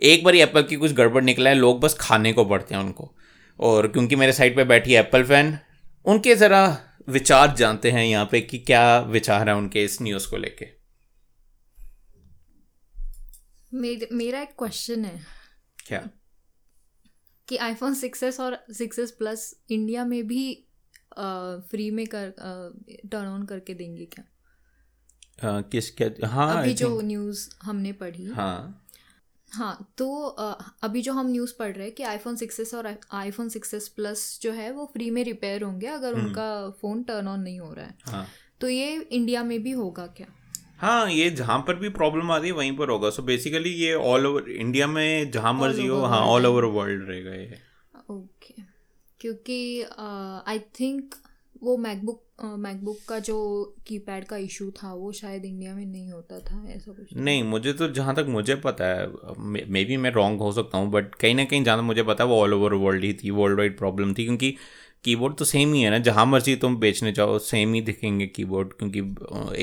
एक 0.01 0.23
बार 0.23 0.35
एप्पल 0.35 0.63
की 0.63 0.75
कुछ 0.75 0.91
गड़बड़ 0.91 1.23
निकला 1.23 1.49
है 1.49 1.55
लोग 1.55 1.79
बस 1.79 1.97
खाने 1.99 2.33
को 2.33 2.45
पड़ते 2.45 2.75
हैं 2.75 2.81
उनको। 2.81 3.15
और 3.59 3.87
क्योंकि 3.87 4.15
मेरे 4.15 4.33
साइड 4.33 4.55
पे 4.55 4.63
बैठी 4.63 4.95
एप्पल 4.95 5.23
फ़ैन 5.23 5.57
उनके 6.05 6.35
ज़रा 6.35 6.79
विचार 7.09 7.55
जानते 7.55 7.91
हैं 7.91 8.05
यहाँ 8.05 8.25
पे 8.31 8.41
कि 8.41 8.59
क्या 8.59 8.99
विचार 8.99 9.49
है 9.49 9.55
उनके 9.55 9.83
इस 9.83 10.01
न्यूज़ 10.01 10.29
को 10.29 10.37
लेके। 10.37 10.67
मेरा 14.11 14.41
एक 14.41 14.49
क्वेश्चन 14.59 15.05
है। 15.05 15.25
क्या? 15.87 16.07
कि 17.47 17.57
आईफोन 17.57 17.93
सिक्स 17.93 18.39
और 18.39 18.65
सिक्स 18.71 19.11
प्लस 19.11 19.59
इंडिया 19.71 20.05
में 20.05 20.27
भी 20.27 20.63
आ, 21.17 21.57
फ्री 21.57 21.91
में 21.91 22.07
कर 22.07 22.29
टर्न 23.11 23.27
ऑन 23.27 23.45
करके 23.45 23.73
देंगे 23.73 24.05
क्या? 24.05 24.23
आ, 25.49 25.61
किस 25.61 25.89
क्या 25.91 26.27
हाँ 26.27 26.59
अभी 26.59 26.73
जो 26.73 27.01
न्यूज़ 27.01 27.49
हमने 27.63 27.91
पढ़ी। 27.93 28.25
हाँ। 28.25 28.86
हाँ 29.51 29.93
तो 29.97 30.07
अभी 30.83 31.01
जो 31.01 31.13
हम 31.13 31.27
न्यूज़ 31.27 31.53
पढ़ 31.59 31.71
रहे 31.71 31.85
हैं 31.85 31.93
कि 31.95 32.03
आईफोन 32.03 32.35
सिक्सेस 32.35 32.73
और 32.73 32.87
आईफोन 33.13 33.49
सिक्सेस 33.49 33.87
प्लस 33.87 34.39
जो 34.41 34.51
है 34.51 34.71
वो 34.71 34.85
फ्री 34.93 35.09
में 35.11 35.23
रिपेयर 35.23 35.63
होंगे 35.63 35.87
अगर 35.87 36.13
हम्म। 36.13 36.25
उनका 36.25 36.69
फ़ोन 36.81 37.03
टर्न 37.03 37.27
ऑन 37.27 37.39
नहीं 37.39 37.59
हो 37.59 37.73
रहा 37.73 37.85
है। 37.85 37.97
हाँ. 38.05 38.25
तो 38.61 38.69
ये 38.69 38.93
इंडिया 39.01 39.43
में 39.43 39.61
भी 39.63 39.71
होगा 39.71 40.05
क्या? 40.17 40.27
हाँ 40.77 41.09
ये 41.11 41.29
जहाँ 41.31 41.59
पर 41.67 41.75
भी 41.75 41.89
प्रॉब्लम 41.89 42.31
आ 42.31 42.37
रही 42.37 42.49
है 42.49 42.55
वहीं 42.55 42.75
पर 42.77 42.89
होगा। 42.89 43.09
सो 43.09 43.21
so 43.21 43.27
बेसिकली 43.27 43.69
ये 43.69 43.93
ऑल 43.93 44.25
ओवर 44.27 44.49
इंडिया 44.51 44.87
में 44.87 45.31
जहाँ 45.31 45.53
मर्ज़ी 45.53 45.85
हो 45.87 46.01
हाँ 46.05 46.19
ऑल 46.27 46.45
ओवर 46.45 46.65
वर्ल्ड 46.75 47.07
रहेगा 47.09 47.33
ये। 47.33 47.59
ओके 48.11 48.61
क्योंकि 49.19 49.81
आई 50.47 50.59
थिंक 50.79 51.15
वो 51.63 51.77
मैकबुक 51.77 52.23
मैकबुक 52.39 52.97
का 53.09 53.17
जो 53.19 53.35
कीपैड 53.87 54.25
का 54.25 54.37
इशू 54.37 54.69
था, 54.73 54.93
वो 54.93 55.11
शायद 55.11 55.45
इंडिया 55.45 55.73
में 55.75 55.85
नहीं 55.85 56.11
होता 56.11 56.39
था, 56.39 56.63
ऐसा 56.69 56.91
कुछ 56.91 57.15
नहीं, 57.17 57.43
मुझे 57.43 57.73
तो 57.73 57.87
जहाँ 57.87 58.15
तक 58.15 58.25
मुझे 58.29 58.55
पता 58.55 58.85
है, 58.85 59.07
मे 59.37 59.83
बी 59.85 59.97
मैं 59.97 60.11
रॉन्ग 60.11 60.41
हो 60.41 60.51
सकता 60.51 60.77
हूँ 60.77 60.89
बट 60.91 61.15
कहीं 61.15 61.35
ना 61.35 61.45
कहीं 61.45 61.63
जहाँ 61.63 61.77
तक 61.77 61.83
मुझे 61.83 62.03
पता 62.03 62.23
है, 62.23 62.29
वो 62.29 62.41
ऑल 62.41 62.53
ओवर 62.53 62.73
वर्ल्ड 62.75 63.03
ही 63.03 63.13
थी 63.13 63.31
वर्ल्ड 63.31 63.57
वाइड 63.59 63.77
प्रॉब्लम 63.77 64.13
थी, 64.13 64.25
क्योंकि 64.25 64.55
कीबोर्ड 65.03 65.35
तो 65.35 65.45
सेम 65.45 65.73
ही 65.73 65.81
है 65.81 65.89
ना 65.89 65.97
जहाँ 65.99 66.25
मर्ज़ी 66.25 66.55
तुम 66.55 66.75
बेचने 66.77 67.11
जाओ 67.11 67.37
सेम 67.39 67.73
ही 67.73 67.81
दिखेंगे 67.81 68.25
कीबोर्ड 68.27 68.73
क्योंकि 68.73 68.99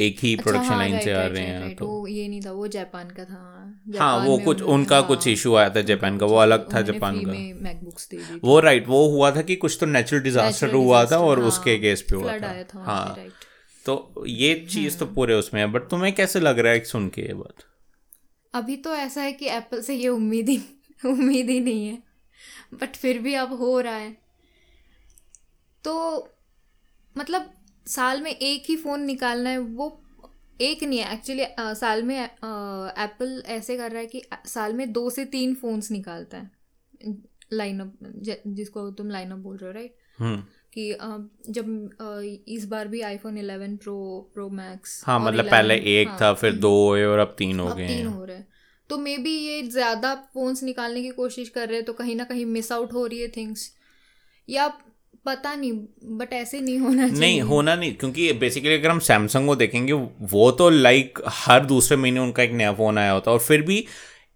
एक 0.07 0.19
ही 0.21 0.37
प्रोडक्शन 0.37 0.63
अच्छा, 0.63 0.77
लाइन 0.77 0.93
हाँ, 0.95 1.01
से 1.03 1.13
आ 1.13 1.27
रहे 1.27 1.43
हैं 1.43 1.75
तो 1.77 1.87
वो 1.87 2.07
ये 2.07 2.29
नहीं 2.29 2.41
था 2.41 2.53
वो 2.53 2.69
जापान 2.69 3.11
का 3.11 3.25
था 3.25 3.99
हाँ 3.99 4.27
वो 4.27 4.39
कुछ 4.39 4.63
उनका 4.63 4.97
हाँ, 4.97 5.07
कुछ 5.07 5.27
इशू 5.29 5.55
आया 5.55 5.71
था 5.71 5.81
जापान 5.81 6.19
का 6.19 6.27
वो 6.27 6.37
अलग 6.37 6.75
था 6.75 6.81
जापान 6.81 7.21
का। 7.25 8.39
वो 8.45 8.61
राइट 8.61 8.89
वो 8.89 9.09
हुआ 9.09 9.31
था 9.31 9.43
कि 9.43 9.57
कुछ 9.57 9.77
तो 9.81 9.87
नेचुरल 9.87 10.23
डिजास्टर 10.23 10.73
हुआ 10.73 11.05
था 11.05 11.19
और 11.19 11.39
हाँ, 11.41 11.49
उसके 11.49 11.79
केस 11.79 12.03
पे 12.03 12.17
हुआ 12.17 12.39
था। 12.39 12.83
हाँ 12.83 13.17
तो 13.87 14.25
ये 14.27 14.55
चीज़ 14.71 14.99
तो। 14.99 15.07
पूरे 15.07 15.35
उसमें 15.35 15.61
है 15.61 15.67
बट 15.67 15.83
तुम्हें 15.83 16.15
कैसे 16.15 16.41
लग 16.41 16.59
रहा 16.59 16.73
है 16.73 16.85
सुन 16.85 17.09
के 17.09 17.23
ये 17.23 17.35
बात? 17.35 17.65
अभी 18.55 18.77
तो 18.77 18.95
ऐसा 18.95 19.23
है 19.23 19.33
कि 19.33 19.47
एप्पल 19.47 19.81
से 19.83 19.95
ये 19.95 20.09
उम्मीद 20.09 20.49
ही 20.49 20.61
उम्मीद 21.05 21.51
ही 21.51 21.61
नहीं 21.61 21.87
है 21.89 22.03
बट 22.75 22.97
फिर 22.97 23.19
भी 23.19 23.35
अब 23.35 23.53
हो 23.53 23.81
रहा 23.81 23.97
है। 23.97 24.24
तो 25.85 25.95
मतलब 27.17 27.51
साल 27.87 28.21
में 28.23 28.31
एक 28.31 28.65
ही 28.69 28.77
फ़ोन 28.77 29.03
निकालना 29.03 29.51
है 29.51 29.59
वो 29.59 30.01
एक 30.61 30.83
नहीं 30.85 30.99
है 30.99 31.13
एक्चुअली 31.15 31.45
साल 31.75 32.03
में 32.03 32.19
एप्पल 32.19 33.43
ऐसे 33.47 33.77
कर 33.77 33.91
रहा 33.91 34.01
है 34.01 34.07
कि 34.07 34.23
साल 34.47 34.73
में 34.73 34.93
दो 34.93 35.11
से 35.11 35.25
तीन 35.25 35.55
फ़ोन्स 35.55 35.91
निकालता 35.91 36.39
है। 36.39 36.51
लाइनअप 37.53 37.99
जिसको 38.47 38.91
तुम 38.91 39.11
लाइनअप 39.11 39.39
बोल 39.39 39.57
रहे 39.57 39.69
हो 39.69 39.75
राइट 39.75 39.97
हम्म। 40.19 40.43
कि 40.73 40.97
जब 41.53 42.45
इस 42.49 42.65
बार 42.67 42.89
भी 42.89 43.01
आईफोन 43.01 43.37
11 43.37 43.77
प्रो 43.77 44.31
प्रो 44.35 44.49
मैक्स 44.51 45.03
हाँ 45.07 45.19
मतलब 45.21 45.51
पहले 45.51 45.75
एक 45.75 46.09
हाँ, 46.09 46.19
था 46.21 46.33
फिर 46.35 46.53
दो 46.53 46.71
हुए 46.89 47.05
और 47.05 47.19
अब 47.19 47.35
तीन 47.39 47.61
हो 47.61 47.75
गए 47.75 47.87
तीन 47.87 48.07
हो। 48.07 48.25
रहे 48.25 48.37
हैं। 48.37 48.49
तो 48.91 48.99
मे 48.99 49.17
बी 49.19 49.31
ये 49.31 49.63
ज़्यादा 49.63 50.15
फ़ोन्स 50.35 50.63
निकालने 50.63 51.03
की 51.03 51.09
कोशिश 51.11 51.49
कर 51.49 51.69
रहे 51.69 51.77
हैं 51.77 51.85
तो 51.85 51.93
कहीं 51.93 52.17
ना 52.17 52.25
कहीं 52.25 52.47
मिस 52.47 52.73
आउट 52.73 52.93
हो 52.93 53.07
रही 53.07 53.21
है 53.21 53.29
थिंग्स 53.29 53.71
या 54.49 54.69
पता 55.27 55.55
नहीं 55.55 55.73
बट 56.19 56.33
ऐसे 56.33 56.61
नहीं 56.61 56.79
होना 56.79 57.09
चाहिए। 57.09 57.21
नहीं 57.21 57.41
होना 57.43 57.75
नहीं 57.75 57.93
क्योंकि 57.95 58.33
बेसिकली 58.33 58.75
अगर 58.75 58.91
हम 58.91 58.99
सैमसंग 59.01 59.49
को 59.49 59.57
देखेंगे 59.57 59.93
वो 60.33 60.51
तो 60.53 60.69
लाइक 60.71 61.19
हर 61.29 61.65
दूसरे 61.67 61.97
महीने 61.97 62.21
उनका 62.21 62.43
एक 62.43 62.53
नया 62.53 62.73
फ़ोन 62.73 62.99
आया 62.99 63.13
होता 63.13 63.31
है। 63.31 63.37
और 63.37 63.43
फिर 63.43 63.63
भी 63.63 63.85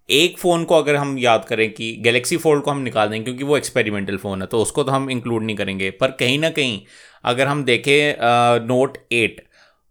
एक 0.09 0.39
फ़ोन 0.39 0.65
को 0.65 0.75
अगर 0.75 0.97
हम 0.97 1.17
याद 1.19 1.45
करें 1.45 1.71
कि 1.73 1.93
गैलेक्सी 2.01 2.37
फोल्ड 2.37 2.63
को 2.65 2.71
हम 2.71 2.79
निकाल 2.83 3.09
देंगे 3.09 3.25
क्योंकि 3.25 3.45
वो 3.45 3.57
एक्सपेरिमेंटल 3.57 4.17
फ़ोन 4.17 4.43
है 4.43 4.47
तो 4.49 4.63
उसको 4.63 4.83
तो 4.85 4.93
हम 4.93 5.11
इंक्लूड 5.11 5.43
नहीं 5.43 5.57
करेंगे। 5.57 5.91
पर 5.91 6.11
कहीं 6.21 6.39
ना 6.39 6.51
कहीं 6.51 6.81
अगर 7.25 7.47
हम 7.47 7.65
देखें 7.65 8.67
Note 8.67 8.97
eight 9.13 9.47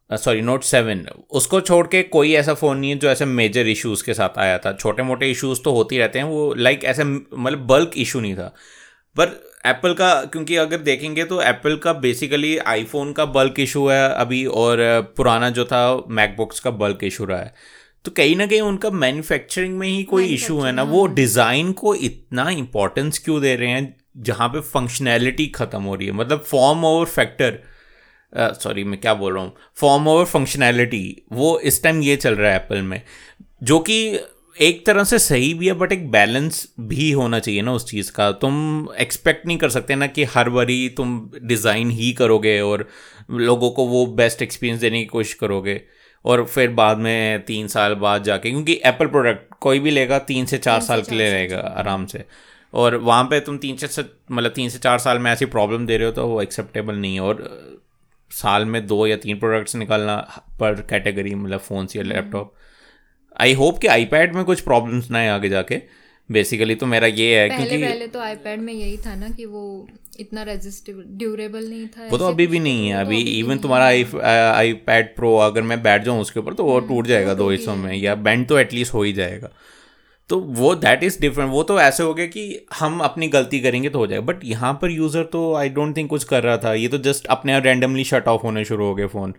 sorry 0.09 0.41
Note 0.41 0.63
seven 0.63 1.05
उसको 1.31 1.59
छोड़ 1.61 1.85
के 1.87 2.01
कोई 2.03 2.33
ऐसा 2.35 2.53
फ़ोन 2.53 2.77
नहीं 2.77 2.89
है 2.89 2.97
जो 2.97 3.09
ऐसे 3.09 3.25
मेजर 3.25 3.67
इश्यूज़ 3.67 4.03
के 4.03 4.13
साथ 4.13 4.37
आया 4.39 4.57
था। 4.57 4.73
छोटे 4.73 5.03
मोटे 5.03 5.29
इश्यूज़ 5.31 5.61
तो 5.63 5.71
होते 5.71 5.95
ही 5.95 5.99
रहते 6.01 6.19
हैं 6.19 6.25
वो 6.25 6.53
लाइक 6.55 6.83
ऐसे 6.85 7.03
मतलब 7.03 7.65
बल्क 7.67 7.91
इशू 7.97 8.19
नहीं 8.19 8.35
था। 8.35 8.47
पर 9.15 9.35
एप्पल 9.67 9.93
का 9.93 10.13
क्योंकि 10.23 10.55
अगर 10.55 10.77
देखेंगे 10.81 11.23
तो 11.25 11.41
एप्पल 11.41 11.75
का 11.75 11.93
बेसिकली 12.01 12.57
आईफोन 12.67 13.11
का 13.13 13.25
बल्क 13.27 13.59
इशू 13.59 13.87
है 13.87 14.07
अभी 14.09 14.45
और 14.45 14.77
पुराना 15.17 15.49
जो 15.49 15.65
था 15.65 15.81
मैकबुक्स 16.11 16.59
का 16.59 16.71
बल्क 16.73 17.03
इशू 17.03 17.25
रहा 17.25 17.39
है। 17.39 17.53
तो 18.05 18.11
कहीं 18.11 18.35
ना 18.35 18.45
कहीं 18.45 18.61
उनका 18.61 18.89
मैन्युफैक्चरिंग 18.91 19.77
में 19.77 19.87
ही 19.87 20.03
कोई 20.05 20.25
इशू 20.33 20.59
है 20.59 20.71
ना। 20.71 20.83
वो 20.85 21.05
डिज़ाइन 21.07 21.65
हाँ। 21.65 21.73
को 21.73 21.95
इतना 21.95 22.49
इंपॉर्टेंस 22.51 23.19
क्यों 23.19 23.41
दे 23.41 23.55
रहे 23.55 23.69
हैं 23.69 23.95
जहाँ 24.25 24.47
पे 24.49 24.59
फंक्शनैलिटी 24.61 25.47
ख़त्म 25.55 25.81
हो 25.83 25.95
रही 25.95 26.07
है? 26.07 26.13
मतलब 26.13 26.43
फॉर्म 26.43 26.85
ओवर 26.85 27.05
फैक्टर 27.07 27.59
सॉरी 28.33 28.83
मैं 28.83 28.99
क्या 29.01 29.13
बोल 29.13 29.33
रहा 29.33 29.43
हूँ? 29.43 29.53
फॉर्म 29.75 30.07
ओवर 30.07 30.25
फंक्शनैलिटी 30.25 31.23
वो 31.31 31.57
इस 31.61 31.81
टाइम 31.83 32.01
ये 32.01 32.15
चल 32.15 32.35
रहा 32.35 32.51
है 32.51 32.55
एप्पल 32.55 32.81
में। 32.83 33.01
जो 33.63 33.79
कि 33.79 34.19
एक 34.57 34.85
तरह 34.85 35.03
से 35.03 35.17
सही 35.19 35.53
भी 35.53 35.67
है 35.67 35.73
बट 35.73 35.91
एक 35.91 36.09
बैलेंस 36.11 36.67
भी 36.81 37.11
होना 37.11 37.39
चाहिए 37.39 37.61
ना 37.61 37.73
उस 37.73 37.85
चीज़ 37.85 38.11
का। 38.11 38.31
तुम 38.33 38.87
एक्सपेक्ट 38.99 39.45
नहीं 39.47 39.57
कर 39.57 39.69
सकते 39.69 39.95
ना 39.95 40.07
कि 40.07 40.23
हर 40.25 40.49
बारी 40.49 40.87
तुम 40.97 41.19
डिज़ाइन 41.43 41.89
ही 41.91 42.11
करोगे 42.13 42.59
और 42.61 42.87
लोगों 43.31 43.69
को 43.71 43.85
वो 43.87 44.05
बेस्ट 44.15 44.41
एक्सपीरियंस 44.41 44.81
देने 44.81 44.99
की 44.99 45.05
कोशिश 45.05 45.33
करोगे 45.33 45.81
और 46.25 46.45
फिर 46.45 46.69
बाद 46.71 46.97
में 46.97 47.43
तीन 47.45 47.67
साल 47.67 47.93
बाद 47.95 48.23
जाके 48.23 48.51
क्योंकि 48.51 48.79
एप्पल 48.85 49.07
प्रोडक्ट 49.07 49.53
कोई 49.61 49.79
भी 49.79 49.91
लेगा 49.91 50.19
तीन 50.21 50.45
से 50.45 50.57
चार 50.57 50.81
साल 50.81 51.01
के 51.01 51.15
लिए 51.15 51.31
रहेगा 51.31 51.59
आराम 51.77 52.05
से। 52.05 52.23
और 52.73 52.95
वहाँ 52.97 53.23
पे 53.23 53.39
तुम 53.39 53.57
तीन 53.57 53.75
से 53.77 54.05
मतलब 54.31 54.51
तीन 54.51 54.69
से 54.69 54.79
चार 54.79 54.99
साल 54.99 55.19
में 55.19 55.31
ऐसी 55.31 55.45
प्रॉब्लम 55.47 55.85
दे 55.85 55.97
रहे 55.97 56.07
हो 56.07 56.13
तो 56.13 56.27
वो 56.27 56.41
एक्सेप्टेबल 56.41 56.95
नहीं 56.95 57.13
है। 57.15 57.21
और 57.21 57.43
साल 58.31 58.65
में 58.65 58.85
दो 58.87 59.05
या 59.07 59.15
तीन 59.17 59.39
प्रोडक्ट्स 59.39 59.75
निकालना 59.75 60.15
पर 60.59 60.81
कैटेगरी 60.89 61.35
मतलब 61.35 61.59
फ़ोन्स 61.59 61.95
या 61.95 62.03
लैपटॉप 62.03 62.53
आई 63.37 63.53
होप 63.53 63.77
कि 63.79 63.87
आईपैड 63.89 64.35
में 64.35 64.43
कुछ 64.45 64.61
प्रॉब्लम्स 64.61 65.09
ना 65.11 65.19
आए 65.19 65.27
आगे 65.29 65.49
जाके। 65.49 65.81
बेसिकली 66.29 66.75
तो 66.75 66.85
मेरा 66.85 67.07
ये 67.07 67.27
है 67.35 67.47
पहले 67.49 67.65
क्योंकि 67.67 67.85
पहले 67.85 68.07
तो 68.07 68.19
आईपैड 68.19 68.59
में 68.61 68.73
यही 68.73 68.97
था 68.97 69.13
ना 69.15 69.29
कि 69.29 69.45
वो 69.45 69.87
इतना 70.19 70.43
रेजिस्टेबल 70.43 71.03
ड्यूरेबल 71.17 71.69
नहीं 71.69 71.87
था 71.87 72.07
वो 72.11 72.17
तो 72.17 72.27
अभी 72.27 72.47
भी 72.47 72.59
नहीं 72.59 72.87
है 72.87 72.95
तो 72.95 73.05
अभी 73.05 73.19
इवन 73.39 73.57
तुम्हारा 73.57 73.85
आई 73.85 74.73
पैड 74.87 75.15
प्रो 75.15 75.35
अगर 75.39 75.61
मैं 75.63 75.81
बैठ 75.83 76.03
जाऊँ 76.03 76.21
उसके 76.21 76.39
ऊपर 76.39 76.53
तो 76.53 76.63
वो 76.63 76.77
हम्म, 76.77 76.87
टूट 76.87 77.07
जाएगा 77.07 77.33
दो 77.33 77.49
हिस्सों 77.49 77.75
में 77.75 77.93
या 77.95 78.15
बैंड 78.17 78.47
तो 78.47 78.57
एटलीस्ट 78.59 78.93
हो 78.93 79.03
ही 79.03 79.13
जाएगा। 79.13 79.49
तो 80.29 80.39
वो 80.39 80.73
दैट 80.75 81.03
इज़ 81.03 81.19
डिफरेंट 81.21 81.51
वो 81.51 81.63
तो 81.63 81.79
ऐसे 81.81 82.03
हो 82.03 82.13
गया 82.13 82.25
कि 82.27 82.65
हम 82.79 82.99
अपनी 83.01 83.27
गलती 83.29 83.59
करेंगे 83.59 83.89
तो 83.89 83.99
हो 83.99 84.07
जाएगा। 84.07 84.25
बट 84.25 84.43
यहाँ 84.45 84.73
पर 84.81 84.91
यूज़र 84.91 85.23
तो 85.33 85.53
आई 85.55 85.69
डोंट 85.69 85.95
थिंक 85.97 86.09
कुछ 86.09 86.23
कर 86.23 86.43
रहा 86.43 86.57
था 86.57 86.73
ये 86.73 86.87
तो 86.87 86.97
जस्ट 87.05 87.25
अपने 87.27 87.53
आप 87.53 87.63
रैंडमली 87.65 88.03
शट 88.03 88.27
ऑफ़ 88.27 88.41
होने 88.41 88.65
शुरू 88.65 88.85
हो 88.85 88.95
गए 88.95 89.07
फ़ोन 89.07 89.33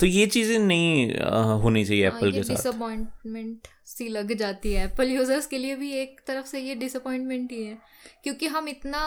तो 0.00 0.06
ये 0.06 0.26
चीज़ें 0.26 0.58
नहीं 0.58 1.14
होनी 1.62 1.84
चाहिए 1.84 2.06
एप्पल 2.06 2.24
हाँ, 2.24 2.32
के 2.32 2.42
साथ। 2.42 2.54
डिसअपॉइंटमेंट 2.54 3.68
सी 3.86 4.08
लग 4.08 4.32
जाती 4.32 4.72
है। 4.72 4.84
एप्पल 4.84 5.10
यूज़र्स 5.10 5.46
के 5.46 5.58
लिए 5.58 5.74
भी 5.76 5.92
एक 5.92 6.20
तरफ़ 6.26 6.46
से 6.46 6.60
ये 6.60 6.74
डिसअपॉइंटमेंट 6.74 7.52
ही 7.52 7.62
है 7.64 7.78
क्योंकि 8.24 8.46
हम 8.46 8.68
इतना 8.68 9.02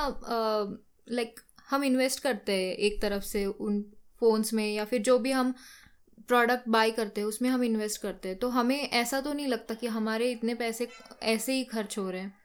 लाइक 1.11 1.39
हम 1.69 1.83
इन्वेस्ट 1.83 2.23
करते 2.23 2.53
हैं 2.53 2.73
एक 2.75 3.01
तरफ़ 3.01 3.23
से 3.23 3.45
उन 3.45 3.81
फ़ोन्स 4.19 4.53
में 4.53 4.67
या 4.73 4.85
फिर 4.85 5.01
जो 5.01 5.17
भी 5.19 5.31
हम 5.31 5.53
प्रोडक्ट 6.27 6.67
बाई 6.69 6.91
करते 6.91 7.21
हैं 7.21 7.27
उसमें 7.27 7.49
हम 7.49 7.63
इन्वेस्ट 7.63 8.01
करते 8.01 8.29
हैं। 8.29 8.37
तो 8.37 8.49
हमें 8.49 8.77
ऐसा 8.79 9.21
तो 9.21 9.33
नहीं 9.33 9.47
लगता 9.47 9.73
कि 9.73 9.87
हमारे 9.87 10.31
इतने 10.31 10.55
पैसे 10.55 10.87
ऐसे 11.23 11.53
ही 11.53 11.63
खर्च 11.63 11.97
हो 11.97 12.09
रहे 12.09 12.21
हैं। 12.21 12.40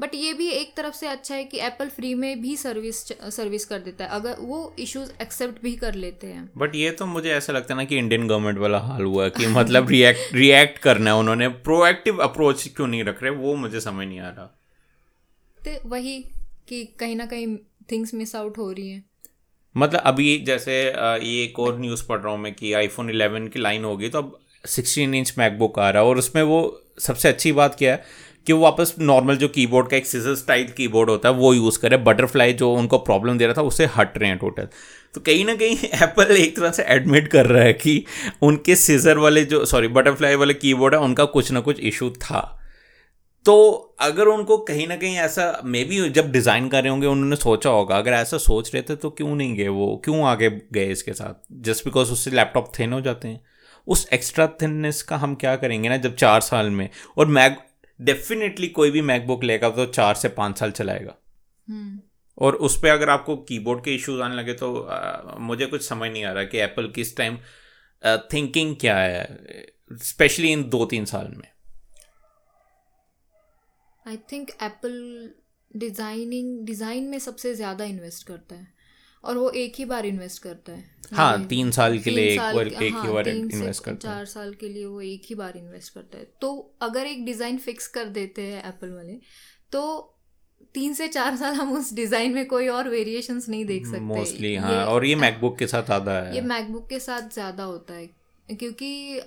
बट 0.00 0.14
ये 0.14 0.32
भी 0.32 0.48
एक 0.48 0.72
तरफ़ 0.76 0.94
से 0.94 1.06
अच्छा 1.06 1.34
है 1.34 1.44
कि 1.44 1.58
एप्पल 1.58 1.88
फ्री 1.88 2.14
में 2.14 2.40
भी 2.42 2.56
सर्विस 2.56 2.96
सर्विस 3.36 3.64
कर 3.64 3.78
देता 3.78 4.04
है। 4.04 4.10
अगर 4.10 4.36
वो 4.40 4.74
इश्यूज़ 4.78 5.12
एक्सेप्ट 5.22 5.62
भी 5.62 5.74
कर 5.76 5.94
लेते 5.94 6.26
हैं। 6.26 6.50
बट 6.58 6.74
ये 6.74 6.90
तो 6.90 7.06
मुझे 7.06 7.30
ऐसा 7.30 7.52
लगता 7.52 7.74
है 7.74 7.80
ना 7.80 7.84
कि 7.84 7.96
इंडियन 7.96 8.26
गवर्नमेंट 8.28 8.58
वाला 8.58 8.78
हाल 8.78 9.02
हुआ 9.02 9.28
कि 9.28 9.46
मतलब 9.46 9.88
रिएक्ट 9.88 10.34
रिएक्ट 10.34 10.78
करना 10.78 11.10
है 11.10 11.16
उन्होंने। 11.16 11.48
प्रोएक्टिव 11.48 12.18
अप्रोच 12.18 12.68
क्यों 12.76 12.86
नहीं 12.86 13.04
रख 13.04 13.22
रहे? 13.22 13.30
वो 13.32 13.54
मुझे 13.54 13.80
समझ 13.80 14.06
नहीं 14.06 14.20
आ 14.20 14.28
रहा। 14.28 14.46
तो 15.64 15.88
वही 15.88 16.18
कि 16.68 16.84
कहीं 17.00 17.16
ना 17.16 17.26
कहीं 17.26 17.56
थिंग्स 17.92 18.14
मिस 18.14 18.36
आउट 18.36 18.58
हो 18.58 18.70
रही 18.72 18.90
हैं। 18.90 19.04
मतलब 19.76 20.00
अभी 20.00 20.38
जैसे 20.38 20.82
ये 20.82 21.42
एक 21.44 21.58
और 21.58 21.78
न्यूज़ 21.80 22.06
पढ़ 22.06 22.18
रहा 22.18 22.32
हूँ 22.32 22.40
मैं 22.40 22.54
कि 22.54 22.72
आईफोन 22.72 23.10
11 23.10 23.48
की 23.48 23.58
लाइन 23.58 23.84
होगी 23.84 24.08
तो 24.08 24.18
अब 24.18 24.38
16 24.66 25.14
इंच 25.14 25.34
मैकबुक 25.38 25.78
आ 25.78 25.90
रहा 25.90 26.02
है 26.02 26.08
और 26.08 26.18
उसमें 26.18 26.42
वो 26.42 26.82
सबसे 26.98 27.28
अच्छी 27.28 27.52
बात 27.52 27.74
क्या 27.74 27.92
है? 27.92 28.04
कि 28.46 28.52
वो 28.52 28.60
वापस 28.60 28.94
नॉर्मल 29.00 29.36
जो 29.36 29.48
कीबोर्ड 29.48 29.88
का 29.88 29.96
एक 29.96 30.06
सीजर 30.06 30.34
स्टाइल 30.34 30.68
कीबोर्ड 30.76 31.10
होता 31.10 31.28
है, 31.28 31.34
वो 31.34 31.54
यूज़ 31.54 31.78
करे। 31.78 31.96
बटरफ्लाई 31.96 32.52
जो 32.52 32.72
उनको 32.74 32.98
प्रॉब्लम 32.98 33.38
दे 33.38 33.46
रहा 33.46 33.54
था 33.54 33.62
उससे 33.62 33.86
हट 33.96 34.18
रहे 34.18 34.28
हैं 34.28 34.38
टोटल 34.38 34.68
तो 35.14 35.20
कहीं 35.20 35.44
ना 35.44 35.54
कहीं 35.54 35.76
एप्पल 36.02 36.36
एक 36.36 36.56
तरह 36.56 36.70
से 36.70 36.82
एडमिट 36.82 37.28
कर 37.28 37.46
रहा 37.46 37.62
है 37.62 37.72
कि 37.72 38.04
उनके 38.42 38.76
सीजर 38.76 39.18
वाले 39.18 39.44
जो 39.44 39.64
सॉरी 39.64 39.88
बटरफ्लाई 39.88 40.34
वाले 40.34 40.54
कीबोर्ड 40.54 40.94
है, 40.94 41.00
उनका 41.00 41.24
कुछ 41.24 41.52
ना 41.52 41.60
कुछ 41.60 41.80
इशू 41.80 42.10
था। 42.10 42.62
तो 43.46 43.72
अगर 44.00 44.26
उनको 44.26 44.56
कहीं 44.58 44.86
ना 44.88 44.96
कहीं 44.96 45.16
ऐसा 45.16 45.60
मे 45.64 45.84
बी 45.84 46.08
जब 46.08 46.32
डिज़ाइन 46.32 46.68
कर 46.68 46.82
रहे 46.82 46.90
होंगे, 46.90 47.06
उन्होंने 47.06 47.36
सोचा 47.36 47.70
होगा, 47.70 47.98
अगर 47.98 48.12
ऐसा 48.12 48.38
सोच 48.38 48.74
रहे 48.74 48.82
थे 48.82 48.96
तो 48.96 49.10
क्यों 49.10 49.34
नहीं 49.36 49.56
गए 49.56 49.68
वो? 49.68 50.02
क्यों 50.04 50.24
आगे 50.24 50.50
गए 50.50 50.86
इसके 50.86 51.12
साथ? 51.12 51.34
जस्ट 51.52 51.84
बिकॉज़ 51.84 52.12
उससे 52.12 52.30
लैपटॉप 52.30 52.72
थिन 52.78 52.92
हो 52.92 53.00
जाते 53.00 53.28
हैं। 53.28 53.40
उस 53.86 54.08
एक्स्ट्रा 54.12 54.46
थिननेस 54.46 55.02
का 55.02 55.16
हम 55.16 55.34
क्या 55.34 55.56
करेंगे 55.56 55.88
ना, 55.88 55.96
जब 55.96 56.16
चार 56.16 56.40
साल 56.40 56.70
में? 56.70 56.88
और 57.18 57.26
मैक 57.26 57.58
डेफिनेटली 58.00 58.68
कोई 58.70 58.90
भी 58.90 59.00
मैकबुक 59.02 59.44
लेगा 59.44 59.70
तो 59.70 59.86
चार 59.88 60.14
से 60.14 60.28
पाँच 60.30 60.58
साल 60.58 60.70
चलाएगा। 60.72 61.14
हम्म। 61.68 62.00
और 62.38 62.54
उस 62.58 62.76
पर 62.80 62.88
अगर 62.88 63.10
आपको 63.10 63.36
कीबोर्ड 63.44 63.82
के 63.84 63.94
इश्यूज़ 63.94 64.20
आने 64.22 64.36
लगे 64.36 64.54
तो 64.54 64.74
आ, 64.74 65.38
मुझे 65.40 65.66
कुछ 65.66 65.88
समझ 65.88 66.10
नहीं 66.10 66.24
आ 66.24 66.32
रहा 66.32 66.44
कि 66.44 66.58
एप्पल 66.60 66.90
किस 66.94 67.16
टाइम 67.16 67.38
थिंकिंग 68.32 68.76
क्या 68.76 68.96
है 68.96 69.66
स्पेशली 70.04 70.52
इन 70.52 70.68
दो 70.70 70.84
तीन 70.84 71.04
साल 71.04 71.32
में। 71.36 71.48
I 74.06 74.16
think 74.32 74.50
Apple 74.62 75.30
designing 75.70 76.64
design 76.66 77.04
में 77.04 77.18
सबसे 77.18 77.54
ज़्यादा 77.54 77.84
इन्वेस्ट 77.84 78.26
करता 78.26 78.56
है। 78.56 78.74
और 79.26 79.38
वो 79.38 79.48
एक 79.56 79.74
ही 79.78 79.84
बार 79.84 80.06
इन्वेस्ट 80.06 80.42
करता 80.42 80.72
है। 80.72 80.84
हाँ 81.12 81.44
तीन 81.46 81.70
साल 81.70 81.98
के 81.98 82.10
लिए 82.10 82.30
एक 82.30 82.38
बार 82.38 82.68
एक 82.68 82.92
हाँ, 82.94 83.02
ही 83.02 83.12
बार 83.12 83.28
इन्वेस्ट 83.28 83.84
करता 83.84 84.08
है। 84.08 84.14
चार 84.14 84.24
साल 84.26 84.52
के 84.54 84.68
लिए 84.68 84.84
वो 84.86 85.00
एक 85.02 85.22
ही 85.26 85.34
बार 85.34 85.56
इन्वेस्ट 85.56 85.94
करता 85.94 86.18
है। 86.18 86.26
तो 86.40 86.50
अगर 86.82 87.06
एक 87.06 87.24
डिज़ाइन 87.24 87.58
फिक्स 87.58 87.86
कर 87.88 88.04
देते 88.10 88.42
हैं 88.42 88.62
एप्पल 88.64 88.90
वाले 88.90 89.18
तो 89.72 89.82
तीन 90.74 90.94
से 90.94 91.06
चार 91.08 91.36
साल 91.36 91.54
हम 91.54 91.72
उस 91.72 91.92
डिज़ाइन 91.94 92.32
में 92.34 92.46
कोई 92.46 92.68
और 92.68 92.88
वेरिएशन 92.88 93.40
नहीं 93.48 93.64
देख 93.64 93.86
सकते। 93.86 94.00
मोस्टली 94.02 94.54
हाँ 94.56 94.72
ये, 94.72 94.84
और 94.84 95.04
ये 95.04 95.14
मैकबुक 95.16 95.58
के 95.58 95.66
साथ 95.66 95.82
ज़्यादा 95.82 96.12
है। 96.12 96.34
ये 96.34 96.40
मैकबुक 96.42 96.88
के 96.88 97.00
साथ 97.00 97.28
ज़्यादा 97.32 97.64
होता 97.64 97.94
है 97.94 98.06
क्योंकि 98.48 99.20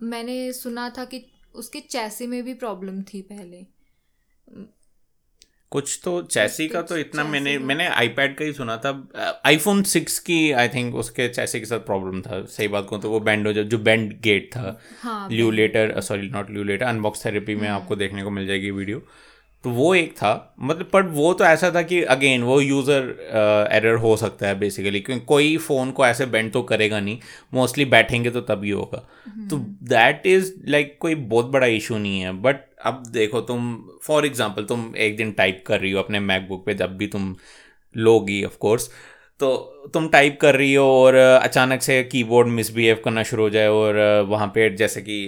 मैंने 0.00 0.52
सुना 0.52 0.88
था 0.90 1.04
कि 1.04 1.24
उसके 1.54 1.80
चैसे 1.80 2.26
में 2.26 2.42
भी 2.42 2.54
प्रॉब्लम 2.54 3.02
थी 3.04 3.20
पहले। 3.22 3.66
कुछ 5.72 5.98
तो 6.04 6.20
चैसी 6.22 6.66
का 6.68 6.80
तो 6.82 6.96
इतना 6.98 7.24
मैंने 7.24 7.56
मैंने 7.60 7.86
आईपैड 7.86 8.36
का 8.36 8.44
ही 8.44 8.52
सुना 8.52 8.76
था। 8.76 8.90
आईफोन 9.46 9.82
सिक्स 9.84 10.18
की 10.18 10.50
आई 10.52 10.68
थिंक 10.68 10.94
उसके 10.94 11.28
चैसी 11.28 11.60
के 11.60 11.66
साथ 11.66 11.80
प्रॉब्लम 11.86 12.20
था। 12.22 12.44
सही 12.46 12.68
बात 12.68 12.86
कहूँ 12.90 13.00
तो 13.02 13.10
वो 13.10 13.20
बैंड 13.20 13.46
हो 13.46 13.52
जाए 13.52 13.64
जो 13.64 13.78
बैंड 13.78 14.12
गेट 14.22 14.50
था। 14.52 14.78
हाँ, 15.02 15.28
Lew 15.30 15.50
Later 15.50 16.00
sorry 16.00 16.28
not 16.28 16.50
Lew 16.50 16.64
Later 16.64 16.84
Unbox 16.86 17.24
Therapy 17.24 17.54
में 17.54 17.68
हाँ। 17.68 17.80
आपको 17.80 17.96
देखने 17.96 18.22
को 18.22 18.30
मिल 18.30 18.46
जाएगी 18.46 18.70
वीडियो 18.70 19.02
तो 19.64 19.70
वो 19.70 19.94
एक 19.94 20.12
था। 20.12 20.54
मतलब 20.60 20.90
पर 20.92 21.02
वो 21.02 21.32
तो 21.34 21.44
ऐसा 21.44 21.70
था 21.74 21.82
कि 21.82 22.02
अगेन 22.04 22.42
वो 22.42 22.60
यूज़र 22.60 23.02
एरर 23.72 23.96
uh, 23.96 24.02
हो 24.02 24.16
सकता 24.16 24.46
है 24.46 24.58
बेसिकली 24.58 25.00
क्योंकि 25.00 25.24
कोई 25.24 25.56
फ़ोन 25.56 25.90
को 25.90 26.06
ऐसे 26.06 26.26
बेंड 26.26 26.52
तो 26.52 26.62
करेगा 26.62 27.00
नहीं। 27.00 27.18
मोस्टली 27.54 27.84
बैठेंगे 27.84 28.30
तो 28.30 28.40
तभी 28.40 28.70
होगा। 28.70 28.98
तो 29.50 29.58
दैट 29.88 30.26
इज़ 30.26 30.52
लाइक 30.66 30.96
कोई 31.00 31.14
बहुत 31.14 31.46
बड़ा 31.46 31.66
इशू 31.66 31.98
नहीं 31.98 32.20
है। 32.20 32.32
बट 32.42 32.64
अब 32.84 33.02
देखो 33.12 33.40
तुम 33.40 33.76
फॉर 34.02 34.26
एग्जांपल 34.26 34.64
तुम 34.64 34.92
एक 34.96 35.16
दिन 35.16 35.32
टाइप 35.32 35.62
कर 35.66 35.80
रही 35.80 35.92
हो 35.92 36.02
अपने 36.02 36.20
मैकबुक 36.20 36.64
पे 36.66 36.74
जब 36.74 36.96
भी 36.96 37.06
तुम 37.06 37.34
लोगी 37.94 38.44
ऑफ़ 38.44 38.56
कोर्स 38.58 38.90
तो 39.40 39.54
तुम 39.94 40.08
टाइप 40.08 40.38
कर 40.40 40.56
रही 40.56 40.74
हो 40.74 40.84
और 40.84 41.14
अचानक 41.14 41.82
से 41.82 42.02
कीबोर्ड 42.04 42.48
मिसबिहेव 42.48 43.00
करना 43.04 43.22
शुरू 43.22 43.42
हो 43.42 43.50
जाए 43.50 43.68
और 43.68 43.98
वहाँ 44.28 44.46
पे 44.46 44.68
जैसे 44.76 45.00
कि 45.00 45.18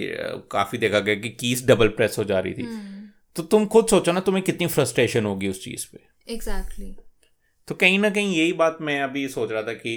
काफ़ी 0.51 0.77
देखा 0.77 0.99
गया 0.99 1.15
कि 1.15 1.29
कीज 1.29 1.65
डबल 1.67 1.87
प्रेस 1.87 2.15
हो 2.19 2.23
जा 2.23 2.39
रही 2.39 2.53
थी। 2.53 2.63
hmm. 2.63 2.98
तो 3.35 3.43
तुम 3.45 3.65
खुद 3.67 3.87
सोचो 3.87 4.11
ना 4.11 4.19
तुम्हें 4.21 4.43
कितनी 4.43 4.67
फ्रस्ट्रेशन 4.67 5.25
होगी 5.25 5.47
उस 5.47 5.63
चीज़ 5.63 5.85
पे 5.87 6.33
एग्जैक्टली 6.33 6.85
exactly. 6.85 7.07
तो 7.67 7.75
कहीं 7.75 7.99
ना 7.99 8.09
कहीं 8.09 8.35
यही 8.35 8.53
बात 8.53 8.77
मैं 8.81 9.01
अभी 9.01 9.27
सोच 9.27 9.51
रहा 9.51 9.61
था 9.61 9.73
कि 9.75 9.95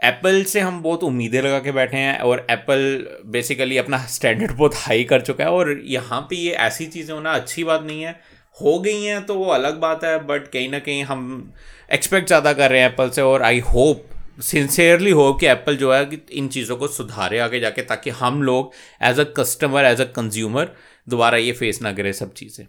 एप्पल 0.00 0.42
से 0.44 0.60
हम 0.60 0.80
बहुत 0.82 1.02
उम्मीदें 1.04 1.40
लगा 1.42 1.58
के 1.58 1.72
बैठे 1.72 1.96
हैं 1.96 2.18
और 2.20 2.46
एप्पल 2.50 2.82
बेसिकली 3.26 3.76
अपना 3.78 3.98
स्टैंडर्ड 4.06 4.52
बहुत 4.52 4.74
हाई 4.76 5.04
कर 5.04 5.20
चुका 5.20 5.44
है 5.44 5.50
और 5.50 5.70
यहाँ 5.86 6.20
पे 6.30 6.36
ये 6.36 6.52
ऐसी 6.60 6.86
चीज़ें 6.86 7.14
होना 7.14 7.32
अच्छी 7.32 7.64
बात 7.64 7.82
नहीं 7.82 8.02
है 8.02 8.18
हो 8.56 8.78
गई 8.78 9.02
हैं 9.02 9.24
तो 9.26 9.34
वो 9.34 9.50
अलग 9.50 9.78
बात 9.80 10.04
है 10.04 10.18
बट 10.26 10.48
कहीं 10.48 10.70
ना 10.70 10.78
कहीं 10.78 11.02
हम 11.04 11.52
एक्सपेक्ट 11.92 12.26
ज़्यादा 12.26 12.52
कर 12.52 12.70
रहे 12.70 12.80
हैं 12.80 12.90
एप्पल 12.90 13.10
से 13.10 13.22
और 13.22 13.42
आई 13.42 13.58
होप 13.68 14.08
सिंसियरली 14.40 15.10
होप 15.10 15.38
कि 15.40 15.46
एप्पल 15.46 15.76
जो 15.76 15.92
है 15.94 16.04
कि 16.06 16.20
इन 16.32 16.48
चीज़ों 16.48 16.76
को 16.76 16.88
सुधारे 16.88 17.38
आगे 17.38 17.60
जाके 17.60 17.82
ताकि 17.82 18.10
हम 18.16 18.42
लोग 18.42 18.72
as 19.02 19.20
a 19.20 19.24
customer 19.36 19.84
as 19.84 20.00
a 20.00 20.04
consumer 20.12 20.70
दोबारा 21.06 21.36
ये 21.38 21.52
फेस 21.52 21.82
ना 21.82 21.92
करे 21.92 22.12
सब 22.12 22.32
चीज़ें। 22.34 22.64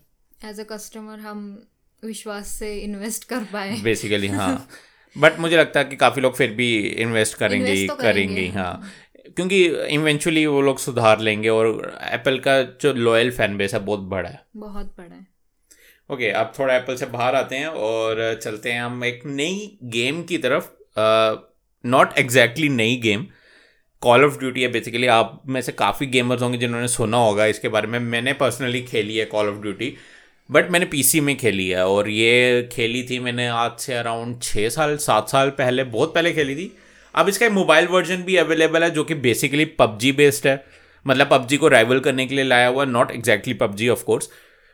एज 0.50 0.60
अ 0.60 0.63
कस्टमर 0.63 1.19
हम 1.19 1.41
विश्वास 2.04 2.48
से 2.50 2.76
इन्वेस्ट 2.80 3.24
कर 3.24 3.43
पाए। 3.54 3.80
बेसिकली 3.82 4.28
हाँ। 4.30 4.67
बट 5.15 5.39
मुझे 5.39 5.58
लगता 5.58 5.80
है 5.80 5.86
कि 5.86 5.96
काफ़ी 5.96 6.22
लोग 6.22 6.36
फिर 6.36 6.52
भी 6.52 6.78
इन्वेस्ट 6.80 7.38
करेंगे 7.38 7.72
ही 7.72 7.88
तो 7.88 7.96
करेंगे। 7.96 8.48
हाँ। 8.50 8.91
क्योंकि 9.28 9.65
इवेंचुअली 9.65 10.46
वो 10.46 10.62
लोग 10.62 10.80
सुधार 10.80 11.19
लेंगे 11.19 11.50
और 11.50 11.67
एप्पल 12.04 12.39
का 12.39 12.62
जो 12.82 12.93
लॉयल 12.93 13.32
फ़ैन 13.32 13.58
बेस 13.58 13.74
है 13.74 13.80
बहुत 13.80 14.00
बड़ा 14.10 14.30
है। 14.30 14.41
बहुत 14.56 14.96
बड़ा 14.98 15.15
है। 15.15 15.28
ओके 16.10 16.24
okay, 16.24 16.36
अब 16.39 16.52
थोड़ा 16.60 16.76
एप्पल 16.76 16.96
से 16.96 17.06
बाहर 17.06 17.36
आते 17.36 17.56
हैं 17.56 17.67
और 17.67 18.39
चलते 18.43 18.72
हैं 18.72 18.82
हम 18.82 19.04
एक 19.04 19.22
नई 19.26 19.78
गेम 19.84 20.22
की 20.24 20.38
तरफ़। 20.38 20.69
नॉट 21.84 22.17
एग्जैक्टली 22.17 22.69
नई 22.69 22.96
गेम 22.96 23.26
कॉल 24.03 24.23
ऑफ़ 24.25 24.37
ड्यूटी 24.39 24.61
है 24.61 24.67
बेसिकली 24.71 25.07
आप 25.07 25.41
में 25.47 25.61
से 25.61 25.71
काफ़ी 25.71 26.05
गेमर्स 26.07 26.41
होंगे 26.41 26.57
जिन्होंने 26.57 26.87
सुना 26.87 27.17
होगा 27.17 27.45
इसके 27.45 27.69
बारे 27.69 27.87
में। 27.87 27.99
मैंने 27.99 28.33
पर्सनली 28.33 28.81
खेली 28.83 29.17
है 29.17 29.25
कॉल 29.25 29.49
ऑफ़ 29.49 29.61
ड्यूटी 29.61 29.93
बट 30.49 30.71
मैंने 30.71 30.85
पीसी 30.85 31.19
में 31.21 31.35
खेली 31.37 31.67
है 31.69 31.85
और 31.87 32.09
ये 32.09 32.69
खेली 32.71 33.03
थी 33.03 33.19
मैंने 33.19 33.47
आज 33.47 33.77
से 33.79 33.93
अराउंड 33.93 34.41
छः 34.41 34.69
साल, 34.69 34.95
सात 34.97 35.29
साल 35.29 35.49
पहले, 35.51 35.83
बहुत 35.85 36.13
पहले 36.15 36.33
खेली 36.33 36.55
थी। 36.55 36.71
अब 37.15 37.29
इसका 37.29 37.49
मोबाइल 37.51 37.87
वर्जन 37.87 38.23
भी 38.23 38.35
अवेलेबल 38.37 38.83
है 38.83 38.89
जो 38.89 39.03
कि 39.03 39.15
बेसिकली 39.17 39.65
पबजी 39.79 40.11
बेस्ड 40.11 40.47
है। 40.47 40.63
मतलब 41.05 41.29
पबजी 41.31 41.57
को 41.57 41.67
राइवल 41.67 41.99
करने 41.99 42.25
के 42.25 42.35
लिए 42.35 42.43
लाया 42.43 42.67
हुआ 42.67 42.85
not 42.85 43.11
exactly 43.11 43.53
PUBG 43.53 43.89
of 43.89 44.03
course 44.03 44.29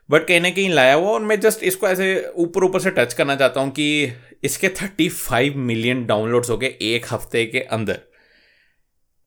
but 0.10 0.28
कहीं 0.28 0.42
ना 0.42 0.50
कहीं 0.50 0.70
लाया 0.70 0.94
हुआ। 0.94 1.10
और 1.10 1.22
मैं 1.22 1.40
जस्ट 1.40 1.64
इसको 1.64 1.88
ऐसे 1.88 2.12
ऊपर 2.38 2.64
ऊपर 2.64 2.80
से 2.80 2.92
टच 2.92 3.14
करना 3.14 3.36
चाहता 3.36 3.62
हूँ 3.62 3.72
कि 3.72 4.12
इसके 4.44 4.70
थर्टी 4.82 5.10
फाइव 5.10 5.58
मिलियन 5.58 6.06
डाउनलोड्स 6.06 6.50
हो 6.50 6.58
गए 6.58 6.76
एक 6.84 7.06
हफ़्ते 7.12 7.46
के 7.46 7.60
अंदर। 7.72 8.00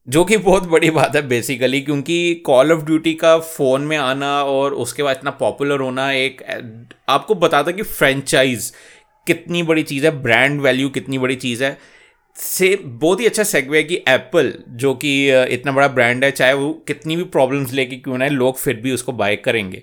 जो 0.09 0.25
कि 0.25 0.37
बहुत 0.37 0.67
बड़ी 0.69 0.91
बात 0.91 1.17
है 1.17 1.21
बेसिकली 1.29 1.81
क्योंकि 1.81 2.35
कॉल 2.47 2.73
ऑफ़ 2.73 2.85
ड्यूटी 2.85 3.13
का 3.15 3.39
फ़ोन 3.39 3.83
में 3.83 3.97
आना 3.97 4.33
और 4.45 4.75
उसके 4.75 5.03
बाद 5.03 5.17
इतना 5.17 5.31
पॉपुलर 5.31 5.81
होना 5.81 6.11
एक, 6.13 6.43
आपको 7.09 7.35
बताता 7.35 7.71
कि 7.71 7.83
फ्रेंचाइज 7.83 8.73
कितनी 9.27 9.63
बड़ी 9.63 9.83
चीज़ 9.83 10.05
है 10.07 10.11
ब्रांड 10.23 10.61
वैल्यू 10.61 10.89
कितनी 10.89 11.19
बड़ी 11.19 11.37
चीज़ 11.37 11.65
है। 11.65 11.77
से 12.37 12.75
बहुत 12.83 13.21
ही 13.21 13.27
अच्छा 13.27 13.43
सेगवे 13.43 13.79
है 13.79 13.85
कि 13.85 14.03
एप्पल 14.09 14.53
जो 14.69 14.95
कि, 14.95 15.31
इतना 15.55 15.73
बड़ा 15.73 15.89
ब्रांड 15.89 16.25
है, 16.25 16.31
चाहे 16.31 16.53
वो 16.53 16.73
कितनी 16.89 17.17
भी 17.17 17.25
प्रॉब्लम्स 17.25 17.73
लेके 17.73 17.97
क्यों 17.97 18.19
ना 18.19 18.29
लोग 18.29 18.59
फिर 18.59 18.77
भी 18.77 18.93
उसको 18.93 19.13
बाय 19.13 19.37
करेंगे। 19.37 19.83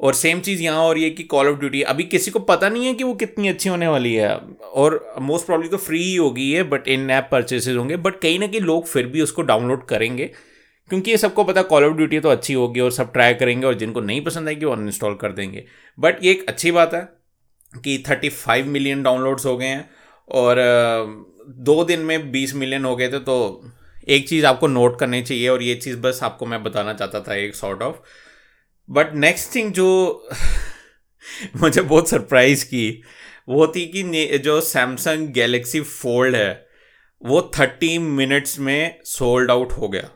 और 0.00 0.14
सेम 0.14 0.40
चीज़ 0.40 0.62
यहाँ 0.62 0.82
और 0.84 0.98
ये 0.98 1.08
कि 1.10 1.22
कॉल 1.24 1.48
ऑफ़ 1.48 1.58
ड्यूटी 1.58 1.80
अभी 1.84 2.04
किसी 2.04 2.30
को 2.30 2.38
पता 2.40 2.68
नहीं 2.68 2.86
है 2.86 2.92
कि 2.94 3.04
वो 3.04 3.14
कितनी 3.14 3.48
अच्छी 3.48 3.68
होने 3.68 3.86
वाली 3.88 4.14
है, 4.14 4.34
और 4.62 5.14
मोस्ट 5.20 5.46
प्रॉब्ली 5.46 5.68
तो 5.68 5.76
फ्री 5.76 6.02
ही 6.02 6.14
होगी 6.16 6.50
है 6.52 6.62
बट 6.64 6.88
इन 6.88 7.10
ऐप 7.10 7.28
परचेसेज 7.32 7.76
होंगे 7.76 7.96
बट 7.98 8.20
कहीं 8.20 8.38
ना 8.38 8.46
कहीं 8.46 8.60
लोग 8.60 8.86
फिर 8.86 9.06
भी 9.06 9.22
उसको 9.22 9.42
डाउनलोड 9.42 9.84
करेंगे, 9.86 10.30
क्योंकि 10.90 11.10
ये 11.10 11.16
सबको 11.16 11.44
पता 11.44 11.62
कॉल 11.64 11.84
ऑफ़ 11.84 11.96
ड्यूटी 11.96 12.20
तो 12.20 12.28
अच्छी 12.28 12.54
होगी 12.54 12.80
और 12.80 12.90
सब 12.92 13.12
ट्राई 13.12 13.34
करेंगे, 13.34 13.66
और 13.66 13.74
जिनको 13.74 14.00
नहीं 14.00 14.20
पसंद 14.24 14.48
आएगी 14.48 14.64
वो 14.64 14.72
अनइंस्टॉल 14.72 15.14
कर 15.14 15.32
देंगे। 15.32 15.64
बट 15.98 16.24
ये 16.24 16.30
एक 16.30 16.48
अच्छी 16.48 16.70
बात 16.72 16.94
है 16.94 17.00
कि 17.74 18.02
थर्टी 18.08 18.28
फाइव 18.28 18.66
मिलियन 18.68 19.02
डाउनलोड्स 19.02 19.46
हो 19.46 19.56
गए 19.56 19.66
हैं, 19.66 19.88
और 20.28 20.56
दो 21.48 21.82
दिन 21.84 22.00
में 22.00 22.30
बीस 22.32 22.54
मिलियन 22.54 22.84
हो 22.84 22.94
गए 22.96 23.08
थे 23.08 23.18
तो 23.20 23.36
एक 24.08 24.28
चीज़ 24.28 24.46
आपको 24.46 24.66
नोट 24.68 24.98
करनी 24.98 25.22
चाहिए, 25.22 25.48
और 25.48 25.62
ये 25.62 25.74
चीज़ 25.76 25.96
बस 26.00 26.20
आपको 26.22 26.46
मैं 26.46 26.62
बताना 26.62 26.94
चाहता 26.94 27.20
था 27.20 27.34
एक 27.36 27.54
sort 27.56 27.82
of 27.82 27.96
but 28.90 29.14
next 29.14 29.54
thing 29.54 29.72
जो 29.72 30.22
मुझे 31.56 31.80
बहुत 31.80 32.08
सरप्राइज़ 32.08 32.64
की, 32.64 33.02
वो 33.48 33.66
थी 33.66 33.86
कि 33.86 34.38
जो 34.38 34.60
सैमसंग 34.60 35.28
गैलेक्सी 35.28 35.80
फोल्ड 35.80 36.36
है, 36.36 36.68
वो 37.24 37.50
थर्टी 37.58 37.98
मिनट्स 37.98 38.58
में 38.58 39.00
सोल्ड 39.04 39.50
आउट 39.50 39.72
हो 39.72 39.88
गया। 39.88 40.10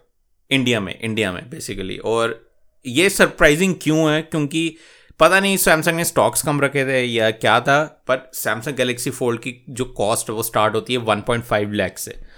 इंडिया 0.51 0.81
में 0.81 1.01
इंडिया 1.01 1.33
में 1.33 1.51
बेसिकली 1.51 1.99
और 1.99 2.53
ये 2.87 3.11
सरप्राइजिंग 3.11 3.75
क्यों 3.83 4.13
है? 4.13 4.23
क्योंकि 4.23 4.77
पता 5.21 5.41
नहीं 5.41 5.57
सैमसंग 5.57 5.97
ने 5.97 6.05
स्टॉक्स 6.05 6.43
कम 6.43 6.61
रखे 6.61 6.85
थे 6.85 7.05
या 7.05 7.31
क्या 7.31 7.61
था 7.61 7.85
पर 7.85 8.31
सैमसंग 8.35 8.75
गैलेक्सी 8.75 9.11
फोल्ड 9.11 9.41
की 9.41 9.65
जो 9.69 9.85
कॉस्ट 9.85 10.31
है, 10.31 10.35
वो 10.35 10.43
स्टार्ट 10.43 10.75
होती 10.75 10.93
है 10.93 10.99
वन 10.99 11.21
पॉइंट 11.21 11.45
फाइव 11.45 11.73
लैख 11.73 11.99
से। 11.99 12.32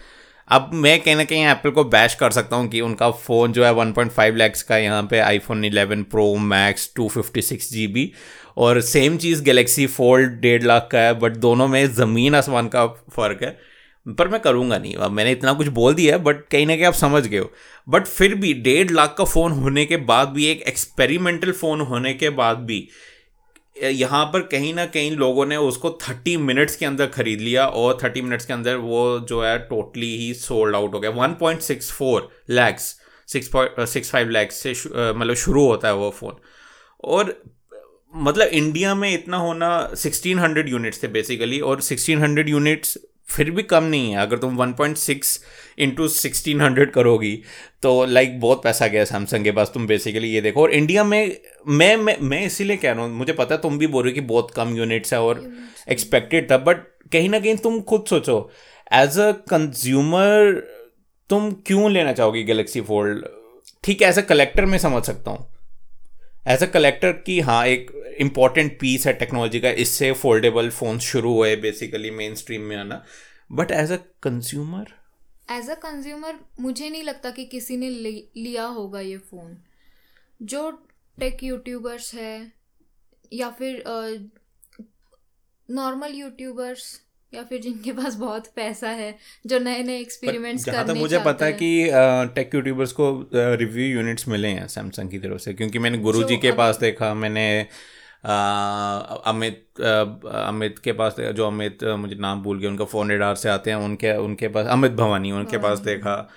अब 0.48 0.70
मैं 0.74 1.00
कहीं 1.00 1.14
ना 1.16 1.24
कहीं 1.24 1.44
एप्पल 1.46 1.70
को 1.70 1.82
बैश 1.84 2.14
कर 2.14 2.30
सकता 2.30 2.56
हूँ 2.56 2.68
कि 2.68 2.80
उनका 2.80 3.10
फ़ोन 3.10 3.52
जो 3.52 3.64
है 3.64 3.72
1.5 3.74 4.34
लैक्स 4.36 4.62
का 4.62 4.76
यहाँ 4.76 5.02
पे 5.10 5.18
आईफोन 5.18 5.62
11 5.62 6.02
प्रो 6.04 6.34
मैक्स 6.36 6.90
256 6.98 7.70
जीबी 7.72 8.10
और 8.56 8.80
सेम 8.80 9.16
चीज़ 9.16 9.42
गैलेक्सी 9.42 9.86
फोल्ड 9.86 10.38
डेढ़ 10.40 10.62
लाख 10.62 10.88
का 10.92 11.00
है 11.00 11.14
बट 11.20 11.36
दोनों 11.36 11.68
में 11.68 11.86
ज़मीन 11.86 12.34
आसमान 12.34 12.68
का 12.68 12.86
फ़र्क 12.86 13.42
है, 13.42 13.56
पर 14.06 14.28
मैं 14.28 14.40
करूँगा 14.40 14.78
नहीं। 14.78 14.94
अब 14.94 15.10
मैंने 15.10 15.32
इतना 15.32 15.52
कुछ 15.52 15.68
बोल 15.70 15.94
दिया 15.94 16.16
है 16.16 16.22
बट 16.22 16.46
कहीं 16.48 16.66
ना 16.66 16.74
कहीं 16.74 16.86
आप 16.86 16.94
समझ 16.94 17.26
गए 17.26 17.38
हो। 17.38 17.50
बट 17.88 18.06
फिर 18.06 18.34
भी 18.34 18.52
डेढ़ 18.62 18.90
लाख 18.90 19.14
का 19.18 19.24
फ़ोन 19.24 19.52
होने 19.52 19.84
के 19.86 19.96
बाद 19.96 20.28
भी, 20.28 20.46
एक 20.46 20.62
एक्सपेरिमेंटल 20.62 21.52
फ़ोन 21.52 21.80
होने 21.82 22.14
के 22.14 22.30
बाद 22.32 22.58
भी 22.60 22.88
यहाँ 23.76 24.24
पर 24.32 24.40
कहीं 24.48 24.72
ना 24.74 24.84
कहीं 24.86 25.10
लोगों 25.12 25.44
ने 25.46 25.56
उसको 25.58 25.90
थर्टी 26.02 26.36
मिनट्स 26.38 26.76
के 26.76 26.86
अंदर 26.86 27.06
खरीद 27.06 27.40
लिया 27.40 27.66
और 27.66 27.98
थर्टी 28.02 28.20
मिनट्स 28.22 28.46
के 28.46 28.52
अंदर 28.52 28.76
वो 28.76 29.18
जो 29.28 29.42
है 29.42 29.58
टोटली 29.68 30.16
ही 30.18 30.32
सोल्ड 30.34 30.76
आउट 30.76 30.94
हो 30.94 31.00
गया। 31.00 31.10
One 31.12 31.34
point 31.40 31.60
six 31.62 31.90
four 31.92 32.28
lakhs, 32.50 32.94
six 33.28 33.48
point 33.48 33.80
six 33.88 34.10
five 34.10 34.28
lakhs 34.30 34.56
से 34.56 34.72
मतलब 34.90 35.34
शुरू 35.36 35.66
होता 35.66 35.88
है 35.88 35.94
वो 35.94 36.10
फ़ोन। 36.10 36.36
और 37.04 37.34
मतलब 38.14 38.48
इंडिया 38.48 38.94
में 38.94 39.12
इतना 39.12 39.36
होना 39.36 39.70
सिक्सटीन 39.96 40.38
हंड्रेड 40.38 40.68
यूनिट्स 40.68 41.02
थे 41.02 41.08
बेसिकली 41.08 41.60
और 41.60 41.80
सिक्सटीन 41.82 42.18
हंड्रेड 42.18 42.48
यूनिट्स 42.48 42.98
फिर 43.28 43.50
भी 43.50 43.62
कम 43.62 43.84
नहीं 43.84 44.10
है। 44.10 44.16
अगर 44.18 44.38
तुम 44.38 44.56
1.6 44.56 44.76
point 44.78 44.96
six 44.96 45.38
into 45.78 46.08
sixteen 46.08 46.60
hundred 46.60 46.90
करोगी 46.92 47.32
तो 47.82 48.04
लाइक 48.04 48.28
like, 48.28 48.40
बहुत 48.40 48.62
पैसा 48.64 48.86
गया 48.86 49.04
सैमसंग 49.04 49.44
के 49.44 49.52
पास। 49.52 49.70
तुम 49.74 49.86
बेसिकली 49.86 50.28
ये 50.28 50.40
देखो 50.40 50.62
और 50.62 50.72
इंडिया 50.72 51.04
में 51.04 51.36
मैं 51.68 51.96
मैं 51.96 52.16
मैं 52.20 52.44
इसीलिए 52.46 52.76
कह 52.76 52.92
रहा 52.92 53.04
हूँ 53.04 53.14
मुझे 53.14 53.32
पता 53.32 53.54
है 53.54 53.60
तुम 53.60 53.78
भी 53.78 53.86
बोल 53.86 54.04
रहे 54.04 54.10
हो 54.10 54.14
कि 54.14 54.20
बहुत 54.20 54.50
कम 54.50 54.76
यूनिट्स 54.76 55.12
है 55.12 55.20
और 55.20 55.42
एक्सपेक्टेड 55.88 56.50
था 56.50 56.58
बट 56.58 56.86
कहीं 57.12 57.28
ना 57.28 57.38
कहीं 57.38 57.56
तुम 57.56 57.80
खुद 57.80 58.04
सोचो 58.08 58.38
एज 58.92 59.18
अ 59.18 59.30
कंज्यूमर 59.50 60.52
तुम 61.30 61.50
क्यों 61.66 61.90
लेना 61.92 62.12
चाहोगी 62.12 62.42
गैलेक्सी 62.42 62.80
फोल्ड 62.80 63.24
ठीक 63.84 64.02
है 64.02 64.08
एज 64.08 64.18
अ 64.18 64.22
कलेक्टर 64.22 64.64
मैं 64.64 64.78
समझ 64.78 65.02
सकता 65.04 65.30
हूँ। 65.30 65.53
एज 66.46 66.62
अ 66.62 66.66
कलेक्टर 66.66 67.12
की 67.26 67.38
हाँ 67.40 67.64
एक 67.66 67.90
इंपॉर्टेंट 68.20 68.78
पीस 68.80 69.06
है 69.06 69.12
टेक्नोलॉजी 69.12 69.60
का 69.60 69.70
इससे 69.84 70.10
फोल्डेबल 70.14 70.68
फ़ोन 70.70 70.98
शुरू 71.00 71.32
हुए 71.34 71.54
बेसिकली 71.56 72.10
मेन 72.10 72.34
स्ट्रीम 72.34 72.62
में 72.62 72.76
आना 72.76 73.02
but 73.52 73.70
as 73.72 73.92
a 73.92 73.96
consumer 74.22 74.92
as 75.50 75.70
a 75.70 75.74
consumer 75.82 76.38
मुझे 76.60 76.88
नहीं 76.88 77.02
लगता 77.02 77.30
कि 77.30 77.44
किसी 77.46 77.76
ने 77.76 77.88
लिया 77.90 78.64
होगा 78.76 79.00
ये 79.00 79.16
फ़ोन 79.20 79.56
जो 80.44 80.70
टेक 81.18 81.42
यूट्यूबर्स 81.44 82.14
है 82.14 82.52
या 83.32 83.50
फिर 83.50 83.82
नॉर्मल 85.68 86.08
uh, 86.08 86.18
यूट्यूबर्स 86.18 87.00
या 87.34 87.42
फिर 87.42 87.60
जिनके 87.60 87.92
पास 87.92 88.14
बहुत 88.14 88.46
पैसा 88.56 88.88
है 88.88 89.18
जो 89.46 89.58
नए 89.58 89.82
नए 89.82 90.00
एक्सपेरिमेंट्स 90.00 90.64
करने 90.64 90.84
तो 90.84 90.94
मुझे 90.94 91.18
पता 91.18 91.46
है 91.46 91.52
कि 91.52 91.88
टेक 92.34 92.54
यूट्यूबर्स 92.54 92.92
को 92.92 93.30
रिव्यू 93.34 93.86
यूनिट्स 93.86 94.28
मिले 94.28 94.48
हैं 94.48 94.66
सैमसंग 94.68 95.10
की 95.10 95.18
तरफ़ 95.18 95.38
से 95.38 95.54
क्योंकि 95.54 95.78
मैंने 95.78 95.98
गुरु 95.98 96.22
जी 96.22 96.36
के 96.36 96.52
पास 96.52 96.78
देखा 96.78 97.14
मैंने 97.14 97.46
अमित 99.26 99.80
अमित 99.80 100.78
के 100.78 100.92
पास 100.92 101.16
जो 101.20 101.46
अमित 101.46 101.84
मुझे 101.84 102.14
नाम 102.14 102.42
भूल 102.42 102.58
गया 102.58 102.70
उनका 102.70 102.84
फ़ोन 102.84 103.10
रेडार 103.10 103.34
से 103.34 103.48
आते 103.48 103.70
हैं 103.70 103.78
उनके 103.78 104.16
उनके 104.16 104.48
पास 104.48 104.66
अमित 104.66 104.92
भवानी 104.92 105.32
उनके 105.32 105.58
पास 105.58 105.78
देखा। 105.78 106.30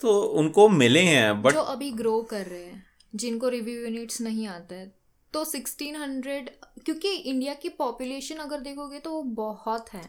तो 0.00 0.20
उनको 0.20 0.68
मिले 0.68 1.00
हैं 1.00 1.42
बट 1.42 1.52
जो 1.52 1.60
अभी 1.60 1.90
ग्रो 1.90 2.22
कर 2.22 2.46
रहे 2.46 2.64
हैं 2.64 2.86
जिनको 3.14 3.48
रिव्यू 3.48 3.80
यूनिट्स 3.80 4.20
नहीं 4.20 4.46
आते 4.46 4.74
हैं 4.74 4.92
तो 5.34 5.44
सिक्सटीन 5.44 5.96
हंड्रेड 5.96 6.50
क्योंकि 6.84 7.12
इंडिया 7.12 7.54
की 7.54 7.68
पॉपुलेशन 7.68 8.36
अगर 8.36 8.60
देखोगे 8.60 8.98
तो 8.98 9.10
वो 9.12 9.22
बहुत 9.22 9.92
है। 9.92 10.02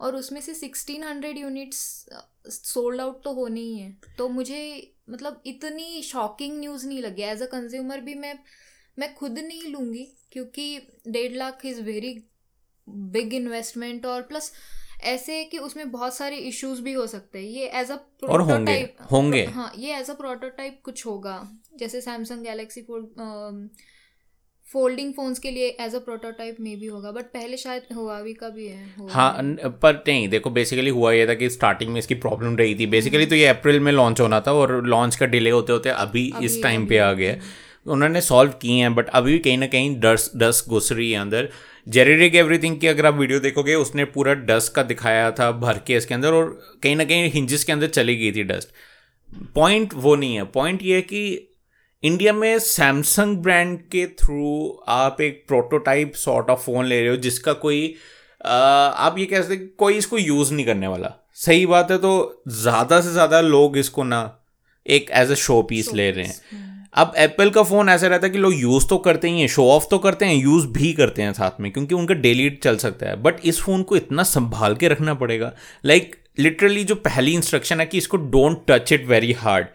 और 0.00 0.16
उसमें 0.16 0.40
से 0.40 0.54
sixteen 0.54 1.04
hundred 1.04 1.38
units 1.38 1.78
sold 2.48 3.00
out 3.00 3.22
तो 3.24 3.32
होने 3.32 3.60
ही 3.60 3.78
है। 3.78 3.92
तो 4.18 4.28
मुझे 4.28 4.92
मतलब 5.10 5.42
इतनी 5.46 6.02
शॉकिंग 6.02 6.58
न्यूज़ 6.60 6.86
नहीं 6.86 7.02
लगी। 7.02 7.22
एज 7.22 7.42
अ 7.42 7.46
कंज्यूमर 7.46 8.00
भी 8.00 8.14
मैं 8.14 8.38
मैं 8.98 9.14
खुद 9.14 9.38
नहीं 9.38 9.72
लूँगी 9.72 10.04
क्योंकि 10.32 10.80
डेढ़ 11.08 11.32
lakh 11.32 11.66
is 11.66 11.80
very 11.82 12.18
big 12.88 13.34
investment 13.34 14.06
और 14.06 14.22
प्लस 14.22 14.52
ऐसे 15.04 15.36
है 15.36 15.44
कि 15.44 15.58
उसमें 15.58 15.90
बहुत 15.90 16.14
सारे 16.14 16.36
इश्यूज़ 16.38 16.80
भी 16.82 16.92
हो 16.92 17.06
सकते 17.06 17.38
हैं। 17.38 17.46
ये 17.46 17.66
एज 17.80 17.90
अ 17.90 17.96
प्रोटोटाइप 17.96 18.96
होंगे 19.12 19.44
हाँ 19.46 19.70
ये 19.78 19.96
एज 19.96 20.10
अ 20.10 20.14
प्रोटोटाइप 20.14 20.80
कुछ 20.84 21.04
होगा। 21.06 21.40
जैसे 21.78 22.00
Samsung 22.00 22.44
Galaxy 22.44 22.82
Fold 22.82 23.20
folding 24.72 25.12
phones 25.14 25.38
के 25.38 25.50
लिए 25.50 25.66
एज 25.80 25.94
अ 25.94 25.98
प्रोटोटाइप 25.98 26.56
में 26.60 26.78
भी 26.80 26.86
होगा 26.86 27.10
बट 27.10 27.24
पहले 27.34 27.56
शायद 27.56 27.94
हुआवी 27.96 28.32
का 28.32 28.48
भी 28.48 28.66
है 28.66 29.08
हाँ 29.10 29.30
पर 29.82 30.02
नहीं 30.08 30.28
देखो 30.28 30.50
बेसिकली 30.50 30.90
हुआ 30.90 31.12
ये 31.12 31.26
था 31.26 31.34
कि 31.34 31.48
स्टार्टिंग 31.50 31.92
में 31.92 31.98
इसकी 31.98 32.14
प्रॉब्लम 32.16 32.56
रही 32.56 32.74
थी। 32.74 32.86
बेसिकली 32.86 33.26
तो 33.26 33.34
ये 33.34 33.46
अप्रैल 33.46 33.80
में 33.80 33.92
लॉन्च 33.92 34.20
होना 34.20 34.40
था 34.40 34.52
और 34.52 34.84
लॉन्च 34.86 35.16
का 35.16 35.26
डिले 35.26 35.50
होते 35.50 35.72
होते 35.72 35.88
अभी, 35.90 36.30
अभी 36.30 36.46
इस 36.46 36.62
टाइम 36.62 36.86
पे 36.86 36.98
आ 36.98 37.12
गया। 37.12 37.36
उन्होंने 37.86 38.20
सॉल्व 38.20 38.52
किए 38.62 38.74
हैं 38.74 38.94
बट 38.94 39.08
अभी 39.08 39.32
भी 39.32 39.38
कहीं 39.38 39.58
ना 39.58 39.66
कहीं 39.66 39.98
डस्ट 40.00 40.36
डस्ट 40.36 40.68
घुस 40.68 40.92
रही 40.92 41.10
है 41.10 41.20
अंदर। 41.20 41.48
जेरेडिक 41.86 42.34
एवरीथिंग 42.34 42.78
की 42.80 42.86
अगर 42.86 43.06
आप 43.06 43.14
वीडियो 43.14 43.40
देखोगे 43.40 43.74
उसने 43.76 44.04
पूरा 44.14 44.34
डस्ट 44.46 44.72
का 44.74 44.82
दिखाया 44.84 45.30
था 45.30 45.50
भर 45.60 45.78
के 45.86 45.96
इसके 45.96 46.14
अंदर 46.14 46.32
और 46.32 46.58
कहीं 46.82 46.96
ना 46.96 47.04
कहीं 47.04 47.30
हिंजिस 47.30 47.64
के 47.64 47.72
अंदर 47.72 47.88
चली 47.88 48.16
गई 48.16 48.32
थी 48.32 48.44
डस्ट 48.44 48.68
पॉइंट 49.54 49.94
वो 49.94 50.14
नहीं 50.16 50.36
है। 50.36 50.44
पॉइंट 50.52 50.82
ये 50.82 50.96
है 50.96 51.02
कि 51.02 51.47
इंडिया 52.02 52.32
में 52.32 52.58
सैमसंग 52.58 53.36
ब्रांड 53.36 53.78
के 53.92 54.04
थ्रू 54.18 54.68
आप 54.88 55.20
एक 55.20 55.42
प्रोटोटाइप 55.48 56.12
सॉर्ट 56.14 56.50
ऑफ़ 56.50 56.60
फ़ोन 56.60 56.84
ले 56.86 57.00
रहे 57.00 57.10
हो 57.10 57.16
जिसका 57.16 57.52
कोई 57.52 57.94
आ, 58.40 58.52
आप 58.52 59.18
ये 59.18 59.24
कह 59.26 59.42
सकते 59.42 59.56
कोई 59.78 59.94
इसको 59.94 60.18
यूज़ 60.18 60.52
नहीं 60.54 60.66
करने 60.66 60.86
वाला। 60.86 61.12
सही 61.36 61.64
बात 61.66 61.90
है 61.90 61.96
तो 61.98 62.42
ज़्यादा 62.48 63.00
से 63.00 63.12
ज़्यादा 63.12 63.40
लोग 63.40 63.78
इसको 63.78 64.04
ना 64.04 64.20
एक 64.86 65.10
एज 65.10 65.30
अ 65.30 65.34
शो 65.36 65.60
पीस 65.62 65.92
ले 65.94 66.10
रहे 66.10 66.24
हैं। 66.24 66.86
अब 66.94 67.12
एप्पल 67.18 67.50
का 67.50 67.62
फ़ोन 67.62 67.88
ऐसा 67.88 68.06
रहता 68.06 68.26
है 68.26 68.32
कि 68.32 68.38
लोग 68.38 68.54
यूज़ 68.54 68.86
तो 68.88 68.98
करते 68.98 69.30
ही 69.30 69.40
हैं 69.40 69.48
शो 69.48 69.68
ऑफ़ 69.70 69.88
तो 69.90 69.98
करते 69.98 70.24
हैं 70.24 70.34
यूज़ 70.34 70.66
भी 70.68 70.92
करते 70.92 71.22
हैं 71.22 71.32
साथ 71.32 71.60
में 71.60 71.70
क्योंकि 71.72 71.94
उनका 71.94 72.14
डेली 72.16 72.48
चल 72.62 72.76
सकता 72.76 73.06
है। 73.06 73.20
बट 73.22 73.44
इस 73.44 73.60
फ़ोन 73.60 73.82
को 73.82 73.96
इतना 73.96 74.22
संभाल 74.24 74.76
के 74.76 74.88
रखना 74.88 75.14
पड़ेगा। 75.14 75.52
लाइक 75.84 76.06
like, 76.06 76.40
लिटरली 76.40 76.84
जो 76.84 76.94
पहली 76.94 77.34
इंस्ट्रक्शन 77.34 77.80
है 77.80 77.86
कि 77.86 77.98
इसको 77.98 78.16
don't 78.16 78.64
touch 78.68 78.92
it 78.92 79.06
very 79.06 79.32
hard 79.34 79.66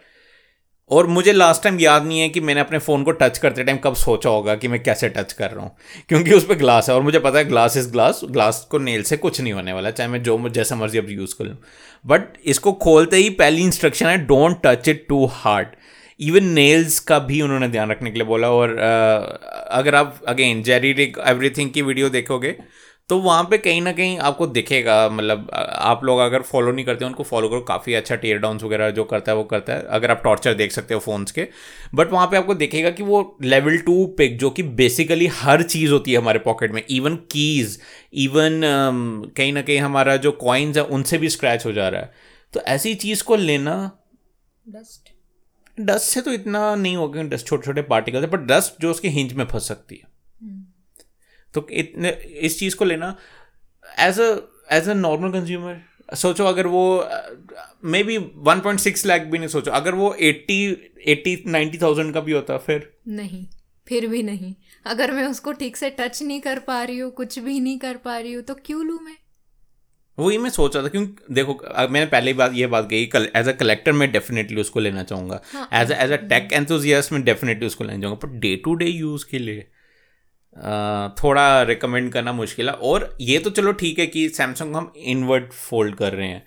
और 0.90 1.06
मुझे 1.06 1.32
लास्ट 1.32 1.62
टाइम 1.62 1.78
याद 1.80 2.04
नहीं 2.06 2.20
है 2.20 2.28
कि 2.28 2.40
मैंने 2.40 2.60
अपने 2.60 2.78
फ़ोन 2.78 3.02
को 3.04 3.10
टच 3.12 3.38
करते 3.38 3.64
टाइम 3.64 3.78
कब 3.78 3.94
सोचा 3.94 4.30
होगा 4.30 4.54
कि 4.54 4.68
मैं 4.68 4.82
कैसे 4.82 5.08
टच 5.08 5.32
कर 5.32 5.50
रहा 5.50 5.64
हूँ। 5.64 5.76
क्योंकि 6.08 6.32
उस 6.32 6.46
पर 6.46 6.54
ग्लास 6.54 6.88
है 6.88 6.94
और 6.94 7.02
मुझे 7.02 7.18
पता 7.18 7.38
है 7.38 7.44
ग्लास 7.44 7.76
इज़ 7.76 7.90
ग्लास 7.92 8.20
ग्लास 8.24 8.66
को 8.70 8.78
नेल 8.78 9.02
से 9.02 9.16
कुछ 9.16 9.40
नहीं 9.40 9.52
होने 9.52 9.72
वाला 9.72 9.90
चाहे 9.90 10.10
मैं 10.10 10.22
जो 10.22 10.48
जैसा 10.48 10.76
मर्ज़ी 10.76 10.98
अब 10.98 11.10
यूज़ 11.10 11.34
कर 11.38 11.44
लूँ। 11.44 11.56
बट 12.04 12.36
इसको 12.44 12.72
खोलते 12.72 13.16
ही 13.16 13.30
पहली 13.30 13.62
इंस्ट्रक्शन 13.62 14.06
है 14.06 14.16
don't 14.26 14.60
touch 14.64 14.88
it 14.88 15.06
too 15.08 15.24
hard 15.32 15.68
even 16.20 16.44
nails 16.44 16.98
का 17.00 17.18
भी 17.18 17.40
उन्होंने 17.42 17.68
ध्यान 17.68 17.90
रखने 17.90 18.10
के 18.10 18.18
लिए 18.18 18.26
बोला 18.26 18.50
और 18.50 18.78
आ, 18.80 19.18
अगर 19.78 19.94
आप 19.94 20.20
अगेन 20.28 20.62
जेरी 20.62 20.90
एवरीथिंग 21.26 21.70
की 21.70 21.82
वीडियो 21.82 22.08
देखोगे 22.08 22.56
तो 23.10 23.18
वहाँ 23.18 23.42
पे 23.44 23.56
कहीं 23.58 23.80
ना 23.82 23.92
कहीं 23.92 24.18
आपको 24.18 24.46
दिखेगा 24.46 25.08
मतलब 25.08 25.50
आप 25.54 26.04
लोग 26.04 26.18
अगर 26.20 26.42
फॉलो 26.42 26.72
नहीं 26.72 26.84
करते 26.84 27.04
उनको 27.04 27.22
फॉलो 27.22 27.48
करो। 27.48 27.60
काफ़ी 27.60 27.94
अच्छा 27.94 28.16
टेयर 28.16 28.38
डाउन 28.38 28.58
वगैरह 28.58 28.90
जो 28.90 29.04
करता 29.04 29.32
है 29.32 29.36
वो 29.38 29.44
करता 29.44 29.72
है। 29.72 29.82
अगर 29.88 30.10
आप 30.10 30.20
टॉर्चर 30.24 30.54
देख 30.54 30.72
सकते 30.72 30.94
हो 30.94 31.00
फ़ोन्स 31.00 31.32
के। 31.32 31.46
बट 31.94 32.12
वहाँ 32.12 32.26
पे 32.26 32.36
आपको 32.36 32.54
दिखेगा 32.54 32.90
कि 32.90 33.02
वो 33.02 33.36
लेवल 33.42 33.76
टू 33.78 34.04
पिक 34.18 34.38
जो 34.38 34.50
कि 34.50 34.62
बेसिकली 34.62 35.26
हर 35.34 35.62
चीज़ 35.64 35.92
होती 35.92 36.12
है 36.12 36.18
हमारे 36.18 36.38
पॉकेट 36.38 36.72
में। 36.72 36.82
इवन 36.90 37.16
कीज़ 37.32 37.78
इवन 38.14 38.60
कहीं 39.36 39.52
ना 39.52 39.62
कहीं 39.62 39.78
हमारा 39.78 40.16
जो 40.16 40.32
कॉइन्स 40.40 40.76
है 40.76 40.84
उनसे 40.84 41.18
भी 41.18 41.28
स्क्रैच 41.28 41.66
हो 41.66 41.72
जा 41.72 41.88
रहा 41.88 42.00
है। 42.00 42.12
तो 42.54 42.60
ऐसी 42.60 42.94
चीज़ 42.96 43.24
को 43.24 43.36
लेना 43.36 43.76
डस्ट 44.66 45.12
डस्ट 45.78 46.04
से 46.04 46.20
तो 46.20 46.32
इतना 46.32 46.74
नहीं 46.74 46.96
होगा 46.96 47.22
डस्ट 47.24 47.46
छोटे 47.46 47.64
छोटे 47.66 47.82
पार्टिकल्स 47.84 48.24
है 48.24 48.30
पर 48.30 48.44
डस्ट 48.46 48.82
जो 48.82 48.90
उसके 48.90 49.08
हिंज 49.10 49.32
में 49.32 49.44
फंस 49.44 49.68
सकती 49.68 49.94
है। 49.94 50.12
तो 51.54 51.66
इतने 51.70 52.10
इस 52.40 52.58
चीज़ 52.58 52.76
को 52.76 52.84
लेना 52.84 53.16
as 54.00 54.20
a 54.20 54.30
as 54.72 54.88
a 54.88 54.94
normal 54.94 55.32
consumer 55.32 55.80
सोचो 56.16 56.44
अगर 56.44 56.66
वो 56.66 56.84
maybe 58.04 58.16
one 58.18 58.60
point 58.60 58.80
six 58.80 59.04
lakh 59.06 59.22
भी 59.22 59.38
नहीं 59.38 59.48
सोचो 59.48 59.70
अगर 59.70 59.94
वो 59.94 60.14
एट्टी 60.20 60.62
एट्टी 61.06 61.42
नाइन्टी 61.46 61.78
थाउज़ेंड 61.78 62.12
का 62.14 62.20
भी 62.20 62.32
होता 62.32 62.56
फिर? 62.58 62.90
नहीं 63.08 63.44
फिर 63.86 64.06
भी 64.06 64.22
नहीं। 64.22 64.54
अगर 64.86 65.12
मैं 65.12 65.26
उसको 65.26 65.52
ठीक 65.52 65.76
से 65.76 65.90
टच 65.90 66.22
नहीं 66.22 66.40
कर 66.40 66.58
पा 66.58 66.82
रही 66.82 66.98
हूँ 66.98 67.10
कुछ 67.12 67.38
भी 67.38 67.58
नहीं 67.60 67.78
कर 67.78 67.96
पा 67.96 68.18
रही 68.18 68.32
हूँ 68.32 68.42
तो 68.42 68.54
क्यों 68.66 68.84
लूँ 68.86 68.98
मैं? 69.02 69.16
वही 70.18 70.38
मैं 70.38 70.50
सोच 70.50 70.76
रहा 70.76 70.84
था 70.84 70.88
क्योंकि 70.88 71.34
देखो 71.34 71.54
मैंने 71.90 72.06
पहले 72.06 72.30
ही 72.30 72.36
बात 72.36 72.52
ये 72.54 72.66
बात 72.66 72.88
कही 72.90 73.10
एज 73.36 73.48
अ 73.48 73.52
कलेक्टर 73.52 73.92
मैं 73.92 74.10
डेफिनेटली 74.12 74.60
उसको 74.60 74.80
लेना 74.80 75.02
चाहूँगा। 75.02 75.40
As 75.72 75.92
as 75.92 76.12
a 76.12 76.16
tech 76.28 76.52
enthusiast 76.52 77.12
मैं 77.12 77.22
डेफिनेटली 77.24 77.66
उसको 77.66 77.84
लेना 77.84 78.00
चाहूँगा 78.00 78.26
per 78.26 78.38
day 78.38 78.54
to 78.56 78.74
day 78.74 78.86
use 78.86 79.24
के 79.30 79.38
लिए 79.38 79.66
थोड़ा 81.16 81.62
रिकमेंड 81.62 82.12
करना 82.12 82.32
मुश्किल 82.32 82.68
है। 82.68 82.74
और 82.74 83.16
ये 83.20 83.38
तो 83.38 83.50
चलो 83.50 83.72
ठीक 83.72 83.98
है 83.98 84.06
कि 84.06 84.28
सैमसंग 84.28 84.76
हम 84.76 84.92
इनवर्ट 84.96 85.52
फोल्ड 85.52 85.94
कर 85.94 86.12
रहे 86.12 86.28
हैं। 86.28 86.44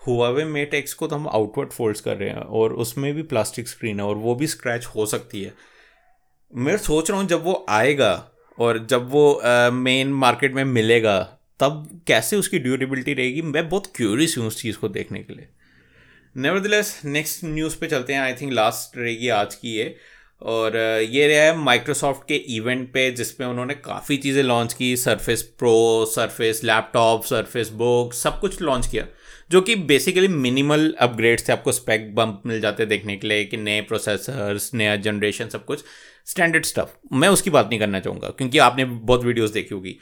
हुआवे 0.00 0.44
मेट 0.44 0.74
एक्स 0.74 0.94
को 0.94 1.06
तो 1.06 1.16
हम 1.16 1.28
आउटवर्ड 1.28 1.70
फोल्ड्स 1.70 2.00
कर 2.00 2.16
रहे 2.16 2.28
हैं 2.28 2.36
और 2.36 2.72
उसमें 2.74 3.12
भी 3.14 3.22
प्लास्टिक 3.24 3.68
स्क्रीन 3.68 4.00
है 4.00 4.06
और 4.06 4.16
वो 4.16 4.34
भी 4.34 4.46
स्क्रैच 4.46 4.86
हो 4.86 5.06
सकती 5.06 5.42
है। 5.42 5.54
मैं 6.52 6.76
सोच 6.78 7.10
रहा 7.10 7.20
हूँ 7.20 7.28
जब 7.28 7.44
वो 7.44 7.64
आएगा 7.68 8.12
और 8.58 8.78
जब 8.86 9.10
वो 9.10 9.40
मेन 9.72 10.12
मार्केट 10.14 10.54
में 10.54 10.64
मिलेगा, 10.64 11.20
तब 11.60 12.00
कैसे 12.06 12.36
उसकी 12.36 12.58
ड्यूरेबिलिटी 12.58 13.14
रहेगी? 13.14 13.42
मैं 13.42 13.68
बहुत 13.68 13.86
क्यूरियस 13.96 14.34
हूँ 14.38 14.46
उस 14.46 14.60
चीज़ 14.62 14.76
को 14.76 14.88
देखने 14.88 15.18
के 15.18 15.34
लिए। 15.34 15.48
नेवर 16.36 16.84
नेक्स्ट 17.04 17.44
न्यूज़ 17.44 17.78
पे 17.78 17.86
चलते 17.86 18.12
हैं। 18.12 18.20
आई 18.20 18.32
थिंक 18.32 18.52
लास्ट 18.52 18.96
रहेगी 18.98 19.28
आज 19.30 19.54
की 19.54 19.68
ये। 19.68 19.94
और 20.42 20.76
ये 20.76 21.26
रहा 21.28 21.42
है 21.42 21.56
माइक्रोसॉफ्ट 21.56 22.26
के 22.28 22.34
इवेंट 22.56 22.86
पे 22.92 23.10
जिसपे 23.10 23.44
उन्होंने 23.44 23.74
काफ़ी 23.74 24.16
चीज़ें 24.16 24.42
लॉन्च 24.42 24.72
की 24.74 24.96
Surface 24.96 25.42
Pro 25.58 26.04
Surface 26.06 26.60
Laptop 26.64 27.24
Surface 27.24 27.70
Book 27.72 28.14
सब 28.14 28.38
कुछ 28.40 28.60
लॉन्च 28.62 28.86
किया, 28.86 29.04
जो 29.50 29.60
कि 29.60 29.74
बेसिकली 29.74 30.28
मिनिमल 30.28 30.92
अपग्रेड्स 31.00 31.48
थे, 31.48 31.52
आपको 31.52 31.72
स्पेक 31.72 32.14
बम्प 32.14 32.42
मिल 32.46 32.60
जाते 32.60 32.86
देखने 32.86 33.16
के 33.16 33.28
लिए, 33.28 33.44
कि 33.44 33.56
नए 33.56 33.80
प्रोसेसर्स 33.80 34.70
नया 34.74 34.94
जनरेशन 34.98 35.48
सब 35.48 35.64
कुछ 35.64 35.84
स्टैंडर्ड 36.26 36.64
स्टफ़ 36.64 36.96
मैं 37.14 37.28
उसकी 37.28 37.50
बात 37.50 37.68
नहीं 37.68 37.80
करना 37.80 38.00
चाहूँगा, 38.00 38.28
क्योंकि 38.28 38.58
आपने 38.60 38.84
बहुत 38.84 39.24
वीडियोज़ 39.24 39.52
देखी 39.52 39.74
होगी। 39.74 39.98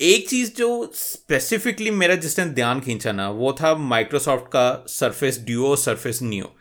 एक 0.00 0.28
चीज़ 0.28 0.54
जो 0.56 0.90
स्पेसिफिकली 0.94 1.90
मेरा 1.92 2.14
जिसने 2.16 2.44
ध्यान 2.46 2.80
खींचा 2.80 3.12
ना, 3.12 3.28
वो 3.30 3.52
था 3.52 3.74
माइक्रोसॉफ्ट 3.76 4.46
का 4.46 4.84
सरफेस 4.88 5.40
ड्यूओ 5.46 5.74
सरफेस 5.76 6.22
नियो 6.22 6.54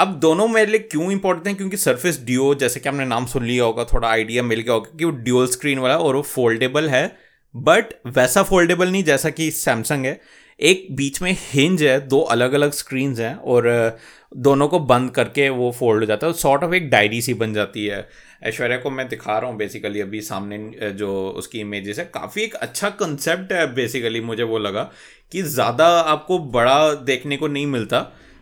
अब 0.00 0.14
दोनों 0.20 0.46
मेरे 0.48 0.70
लिए 0.70 0.80
क्यों 0.80 1.10
इंपॉर्टेंट 1.12 1.46
है? 1.46 1.54
क्योंकि 1.54 1.76
सरफेस 1.76 2.20
डिओ 2.24 2.54
जैसे 2.54 2.80
कि 2.80 2.88
हमने 2.88 3.04
नाम 3.04 3.26
सुन 3.26 3.44
लिया 3.44 3.64
होगा, 3.64 3.84
थोड़ा 3.84 4.08
आइडिया 4.08 4.42
मिल 4.42 4.60
गया 4.60 4.74
होगा 4.74 4.96
कि 4.98 5.04
वो 5.04 5.10
ड्यूअल 5.10 5.46
स्क्रीन 5.48 5.78
वाला 5.78 5.96
और 5.96 6.16
वो 6.16 6.22
फोल्डेबल 6.24 6.88
है। 6.88 7.06
बट 7.54 7.92
वैसा 8.06 8.42
फोल्डेबल 8.42 8.88
नहीं 8.88 9.02
जैसा 9.04 9.30
कि 9.30 9.50
सैमसंग 9.50 10.04
है। 10.06 10.20
एक 10.60 10.86
बीच 10.96 11.20
में 11.22 11.36
हिंज 11.42 11.82
है, 11.82 11.98
दो 12.08 12.20
अलग 12.20 12.52
अलग 12.52 12.72
स्क्रीन 12.72 13.14
हैं 13.16 13.34
और 13.34 13.98
दोनों 14.38 14.68
को 14.68 14.78
बंद 14.80 15.10
करके 15.10 15.48
वो 15.50 15.70
फोल्ड 15.78 16.00
हो 16.00 16.06
जाता 16.06 16.26
है 16.26 16.32
सॉर्ट 16.32 16.64
ऑफ़ 16.64 16.74
एक 16.74 16.88
डायरी 16.90 17.20
सी 17.22 17.34
बन 17.34 17.54
जाती 17.54 17.84
है। 17.86 18.06
ऐश्वर्या 18.44 18.76
को 18.78 18.90
मैं 18.90 19.08
दिखा 19.08 19.38
रहा 19.38 19.50
हूँ 19.50 19.58
बेसिकली 19.58 20.00
अभी 20.00 20.20
सामने 20.22 20.90
जो 20.92 21.12
उसकी 21.36 21.60
इमेजेस 21.60 21.98
है। 21.98 22.04
काफ़ी 22.14 22.42
एक 22.42 22.54
अच्छा 22.56 22.88
कंसेप्ट 23.00 23.52
है 23.52 23.66
बेसिकली 23.74 24.20
मुझे 24.22 24.42
वो 24.42 24.58
लगा 24.58 24.90
कि 25.32 25.42
ज़्यादा 25.44 25.86
आपको 25.86 26.38
बड़ा 26.50 26.92
देखने 26.94 27.36
को 27.36 27.48
नहीं 27.48 27.66
मिलता। 27.66 28.00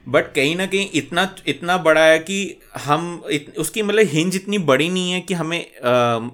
बट 0.09 0.33
कहीं 0.35 0.57
ना 0.57 0.67
कहीं 0.67 0.89
इतना 0.95 1.37
इतना 1.47 1.77
बड़ा 1.79 2.05
है 2.05 2.19
कि 2.19 2.61
हम 2.77 3.25
इत, 3.31 3.55
उसकी 3.59 3.83
मतलब 3.83 4.07
हिंज 4.07 4.37
इतनी 4.37 4.59
बड़ी 4.59 4.89
नहीं 4.89 5.13
है 5.13 5.21
कि 5.21 5.35
हमें 5.35 5.61
आ, 5.61 6.29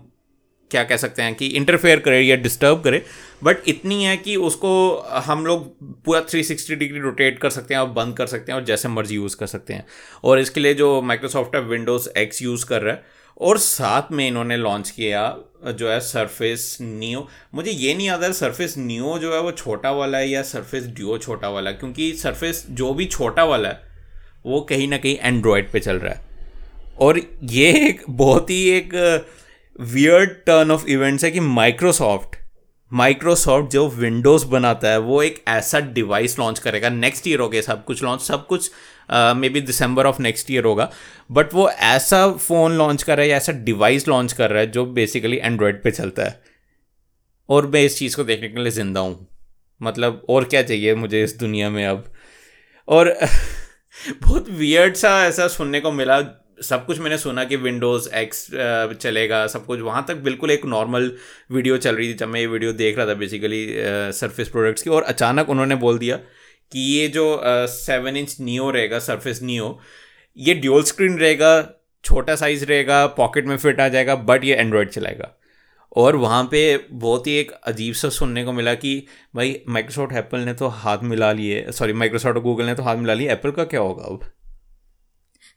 क्या 0.70 0.84
कह 0.84 0.96
सकते 0.96 1.22
हैं 1.22 1.34
कि 1.34 1.46
इंटरफेयर 1.46 1.98
करे 2.00 2.20
या 2.20 2.36
डिस्टर्ब 2.36 2.82
करे। 2.82 3.02
बट 3.44 3.56
इतनी 3.68 4.04
है 4.04 4.16
कि 4.16 4.36
उसको 4.36 4.70
हम 5.24 5.46
लोग 5.46 5.66
पूरा 6.04 6.20
360 6.26 6.74
डिग्री 6.74 7.00
रोटेट 7.00 7.38
कर 7.38 7.50
सकते 7.50 7.74
हैं 7.74 7.80
और 7.80 7.88
बंद 7.88 8.16
कर 8.16 8.26
सकते 8.26 8.52
हैं 8.52 8.58
और 8.58 8.64
जैसे 8.64 8.88
मर्ज़ी 8.88 9.16
यूज़ 9.16 9.36
कर 9.36 9.46
सकते 9.46 9.74
हैं। 9.74 9.86
और 10.24 10.38
इसके 10.38 10.60
लिए 10.60 10.74
जो 10.74 11.00
माइक्रोसॉफ्ट 11.02 11.54
है 11.56 11.60
विंडोज़ 11.62 12.08
एक्स 12.18 12.42
यूज़ 12.42 12.66
कर 12.66 12.82
रहा 12.82 12.94
है 12.94 13.04
और 13.40 13.58
साथ 13.58 14.12
में 14.12 14.26
इन्होंने 14.28 14.56
लॉन्च 14.56 14.90
किया 14.90 15.36
जो 15.66 15.90
है 15.90 16.00
सरफेस 16.00 16.78
नियो 16.80 17.28
मुझे 17.54 17.70
ये 17.70 17.94
नहीं 17.94 18.08
आता 18.08 18.32
सरफेस 18.32 18.76
नियो 18.78 19.18
जो 19.18 19.34
है 19.34 19.40
वो 19.40 19.52
छोटा 19.52 19.90
वाला 19.90 20.18
है 20.18 20.28
या 20.30 20.42
सरफेस 20.42 20.86
ड्यो 20.86 21.18
छोटा 21.18 21.48
वाला 21.48 21.70
है? 21.70 21.76
क्योंकि 21.76 22.12
सरफेस 22.12 22.66
जो 22.70 22.92
भी 22.94 23.04
छोटा 23.04 23.44
वाला 23.44 23.68
है, 23.68 23.80
वो 24.46 24.60
कहीं 24.60 24.88
ना 24.88 24.96
कहीं 24.96 25.16
एंड्रॉयड 25.20 25.72
पे 25.72 25.80
चल 25.80 25.96
रहा 25.96 26.14
है। 26.14 26.26
और 27.00 27.20
ये 27.42 27.88
एक 27.88 28.02
बहुत 28.10 28.50
ही 28.50 28.68
एक 28.70 28.94
वियर्ड 29.80 30.30
टर्न 30.30 30.70
ऑफ़ 30.70 30.86
इवेंट्स 30.86 31.24
है 31.24 31.30
कि 31.30 31.40
माइक्रोसॉफ्ट 31.40 32.36
माइक्रोसॉफ्ट 32.92 33.70
जो 33.70 33.88
विंडोज़ 33.88 34.46
बनाता 34.46 34.88
है, 34.88 34.98
वो 34.98 35.22
एक 35.22 35.44
ऐसा 35.48 35.80
डिवाइस 35.80 36.38
लॉन्च 36.38 36.58
करेगा। 36.58 36.88
नेक्स्ट 36.88 37.26
ईयर 37.28 37.40
हो 37.40 37.48
गया 37.48 37.62
सब 37.62 37.84
कुछ 37.84 38.02
लॉन्च 38.02 38.20
सब 38.22 38.46
कुछ 38.46 38.70
maybe 39.48 39.60
December 39.60 40.06
of 40.06 40.20
next 40.22 40.50
year 40.50 40.64
होगा। 40.64 40.90
बट 41.30 41.54
वो 41.54 41.68
ऐसा 41.70 42.26
फ़ोन 42.30 42.76
लॉन्च 42.78 43.02
कर 43.02 43.16
रहा 43.16 43.24
है 43.24 43.30
या 43.30 43.36
ऐसा 43.36 43.52
डिवाइस 43.64 44.08
लॉन्च 44.08 44.32
कर 44.32 44.50
रहा 44.50 44.60
है 44.60 44.70
जो 44.70 44.84
बेसिकली 44.94 45.36
एंड्रॉयड 45.38 45.82
पे 45.82 45.90
चलता 45.90 46.24
है। 46.24 46.40
और 47.48 47.66
मैं 47.66 47.82
इस 47.84 47.98
चीज़ 47.98 48.16
को 48.16 48.24
देखने 48.24 48.48
के 48.48 48.62
लिए 48.62 48.72
ज़िंदा 48.72 49.00
हूँ। 49.00 49.26
मतलब 49.80 50.22
और 50.28 50.44
क्या 50.44 50.62
चाहिए 50.62 50.94
मुझे 50.94 51.22
इस 51.24 51.36
दुनिया 51.38 51.70
में 51.70 51.84
अब? 51.86 52.04
और 52.88 53.16
बहुत 54.22 54.48
वियर्ड 54.50 54.94
सा 54.96 55.10
ऐसा 55.26 55.48
सुनने 55.48 55.80
को 55.80 55.92
मिला। 55.92 56.20
सब 56.62 56.84
कुछ 56.86 56.98
मैंने 57.00 57.16
सुना 57.18 57.44
कि 57.44 57.56
विंडोज़ 57.56 58.08
एक्स 58.16 58.46
चलेगा। 59.02 59.46
सब 59.46 59.64
कुछ 59.66 59.80
वहाँ 59.80 60.04
तक 60.08 60.16
बिल्कुल 60.24 60.50
एक 60.50 60.64
नॉर्मल 60.66 61.10
वीडियो 61.52 61.76
चल 61.76 61.96
रही 61.96 62.08
थी 62.08 62.14
जब 62.14 62.28
मैं 62.28 62.40
ये 62.40 62.46
वीडियो 62.46 62.72
देख 62.72 62.96
रहा 62.98 63.06
था 63.06 63.14
बेसिकली 63.14 63.66
सरफेस 64.18 64.48
प्रोडक्ट्स 64.48 64.82
की। 64.82 64.90
और 64.90 65.02
अचानक 65.04 65.48
उन्होंने 65.50 65.74
बोल 65.76 65.98
दिया 65.98 66.18
कि 66.74 66.80
ये 66.80 67.06
जो 67.08 67.40
सेवन 67.68 68.16
इंच 68.16 68.36
नियो 68.40 68.70
रहेगा 68.70 68.98
सरफेस 68.98 69.40
नियो 69.42 69.78
ये 70.36 70.54
ड्यूल 70.54 70.82
स्क्रीन 70.82 71.18
रहेगा, 71.18 71.62
छोटा 72.04 72.34
साइज़ 72.36 72.64
रहेगा 72.64 73.06
पॉकेट 73.16 73.46
में 73.46 73.56
फिट 73.56 73.80
आ 73.80 73.88
जाएगा 73.88 74.14
बट 74.14 74.44
ये 74.44 74.54
एंड्रॉयड 74.54 74.88
चलाएगा। 74.90 75.30
और 75.96 76.16
वहाँ 76.16 76.42
पे 76.44 76.60
बहुत 76.92 77.26
ही 77.26 77.32
एक 77.32 77.50
अजीब 77.64 77.94
सा 77.94 78.08
सुनने 78.08 78.44
को 78.44 78.52
मिला 78.52 78.74
कि 78.74 79.06
भाई 79.34 79.60
माइक्रोसॉफ्ट 79.68 80.12
एप्पल 80.16 80.40
ने 80.40 80.54
तो 80.54 80.68
हाथ 80.78 81.02
मिला 81.04 81.30
लिए 81.32 81.64
सॉरी 81.72 81.92
माइक्रोसॉफ्ट 81.92 82.36
और 82.36 82.42
गूगल 82.42 82.66
ने 82.66 82.74
तो 82.74 82.82
हाथ 82.82 82.96
मिला 82.96 83.14
लिए 83.14 83.30
एप्पल 83.32 83.50
का 83.50 83.64
क्या 83.64 83.80
होगा 83.80 84.04
अब? 84.04 84.30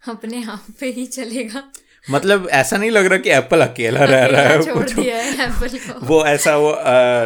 अपने 0.08 0.44
आप 0.44 0.66
पे 0.80 0.92
ही 0.92 1.06
चलेगा। 1.08 1.64
मतलब 2.12 2.48
ऐसा 2.52 2.78
नहीं 2.78 2.90
लग 2.92 3.06
रहा 3.06 3.18
कि 3.18 3.30
एप्पल 3.30 3.62
अकेला 3.62 4.04
रह 4.04 4.26
रहा 4.26 4.42
है 4.42 4.62
छोड़ 4.64 4.84
दिया 4.84 5.16
है 5.18 5.46
एप्पल 5.46 5.78
को। 5.78 6.06
वो 6.06 6.26
ऐसा 6.26 6.56
वो 6.58 6.74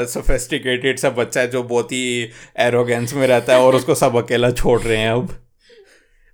सोफेस्टिकेटेड 0.07 0.99
सा 0.99 1.09
बच्चा 1.09 1.41
है 1.41 1.49
जो 1.49 1.63
बहुत 1.63 1.91
ही 1.91 2.29
एरोगेंस 2.59 3.13
में 3.13 3.27
रहता 3.27 3.53
है 3.53 3.59
और 3.59 3.75
उसको 3.75 3.95
सब 3.95 4.15
अकेला 4.15 4.51
छोड़ 4.51 4.81
रहे 4.81 4.97
हैं 4.97 5.11
अब। 5.11 5.37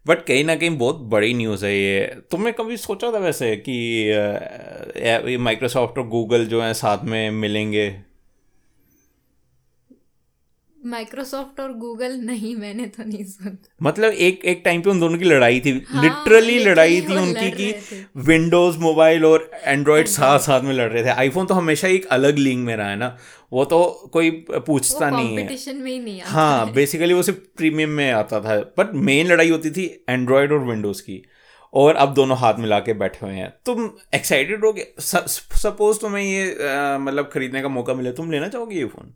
बट 0.05 0.25
कहीं 0.25 0.43
ना 0.45 0.55
कहीं 0.55 0.77
बहुत 0.77 0.99
बड़ी 1.11 1.33
न्यूज़ 1.33 1.65
है 1.65 1.75
ये। 1.75 1.99
तुमने 2.31 2.51
कभी 2.51 2.77
सोचा 2.77 3.11
था 3.11 3.17
वैसे 3.17 3.55
कि 3.69 5.37
माइक्रोसॉफ्ट 5.39 5.97
और 5.97 6.07
गूगल 6.07 6.45
जो 6.45 6.61
है 6.61 6.73
साथ 6.73 7.03
में 7.03 7.31
मिलेंगे? 7.31 7.87
माइक्रोसॉफ्ट 10.87 11.59
और 11.59 11.73
गूगल 11.75 12.13
नहीं 12.21 12.55
मैंने 12.55 12.85
तो 12.87 13.03
नहीं 13.03 13.23
सुना। 13.25 13.57
मतलब 13.83 14.11
एक 14.11 14.45
एक 14.45 14.61
टाइम 14.65 14.81
पे 14.81 14.89
उन 14.89 14.99
दोनों 14.99 15.17
की 15.17 15.25
लड़ाई 15.25 15.59
थी। 15.59 15.71
हाँ, 15.87 16.01
लिटरली 16.03 16.57
लड़ाई 16.59 17.01
थी 17.01 17.15
उनकी 17.17 17.49
कि 17.51 18.05
विंडोज़ 18.27 18.77
मोबाइल 18.79 19.25
और 19.25 19.49
एंड्रॉयड 19.55 20.07
साथ 20.07 20.39
साथ 20.39 20.61
में 20.61 20.73
लड़ 20.73 20.89
रहे 20.91 21.03
थे। 21.03 21.09
आईफोन 21.09 21.45
तो 21.45 21.53
हमेशा 21.53 21.87
एक 21.87 22.05
अलग 22.11 22.37
लीग 22.37 22.57
में 22.59 22.75
रहा 22.75 22.89
है 22.89 22.95
ना। 22.95 23.15
वो 23.53 23.65
तो 23.65 24.09
कोई 24.13 24.29
पूछता 24.51 25.09
नहीं 25.09 25.37
है। 25.37 25.73
में 25.73 25.91
ही 25.91 25.99
नहीं 25.99 26.21
आता 26.21 26.31
हाँ 26.31 26.71
बेसिकली 26.73 27.13
वो 27.13 27.23
सिर्फ़ 27.23 27.39
प्रीमियम 27.57 27.89
में 27.91 28.11
आता 28.11 28.39
था। 28.41 28.59
बट 28.77 28.93
मेन 28.95 29.27
लड़ाई 29.27 29.49
होती 29.49 29.71
थी 29.71 29.85
एंड्रॉयड 30.09 30.51
और 30.51 30.65
विंडोज़ 30.65 31.01
की। 31.01 31.21
और 31.73 31.95
अब 31.95 32.13
दोनों 32.13 32.37
हाथ 32.37 32.59
मिला 32.59 32.79
के 32.79 32.93
बैठे 32.93 33.25
हुए 33.25 33.35
हैं। 33.35 33.49
तुम 33.65 33.89
एक्साइटेड 34.15 34.65
हो 34.65 34.71
गए 34.73 34.85
सपोज़ 34.99 35.99
तुम्हें 35.99 36.23
ये 36.23 36.97
मतलब 36.97 37.29
खरीदने 37.33 37.61
का 37.61 37.69
मौका 37.69 37.93
मिले 37.93 38.11
तुम 38.11 38.31
लेना 38.31 38.47
चाहोगे 38.47 38.75
ये 38.75 38.85
फ़ोन 38.85 39.13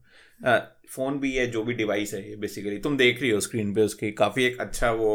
फ़ोन 0.91 1.19
भी 1.19 1.33
है 1.33 1.45
जो 1.51 1.63
भी 1.63 1.73
डिवाइस 1.73 2.13
है 2.13 2.29
ये 2.29 2.35
बेसिकली 2.37 2.77
तुम 2.79 2.97
देख 2.97 3.21
रही 3.21 3.29
हो 3.31 3.39
स्क्रीन 3.39 3.73
पे 3.73 3.81
उसकी 3.81 4.11
काफ़ी 4.13 4.43
एक 4.45 4.59
अच्छा 4.61 4.91
वो 4.93 5.11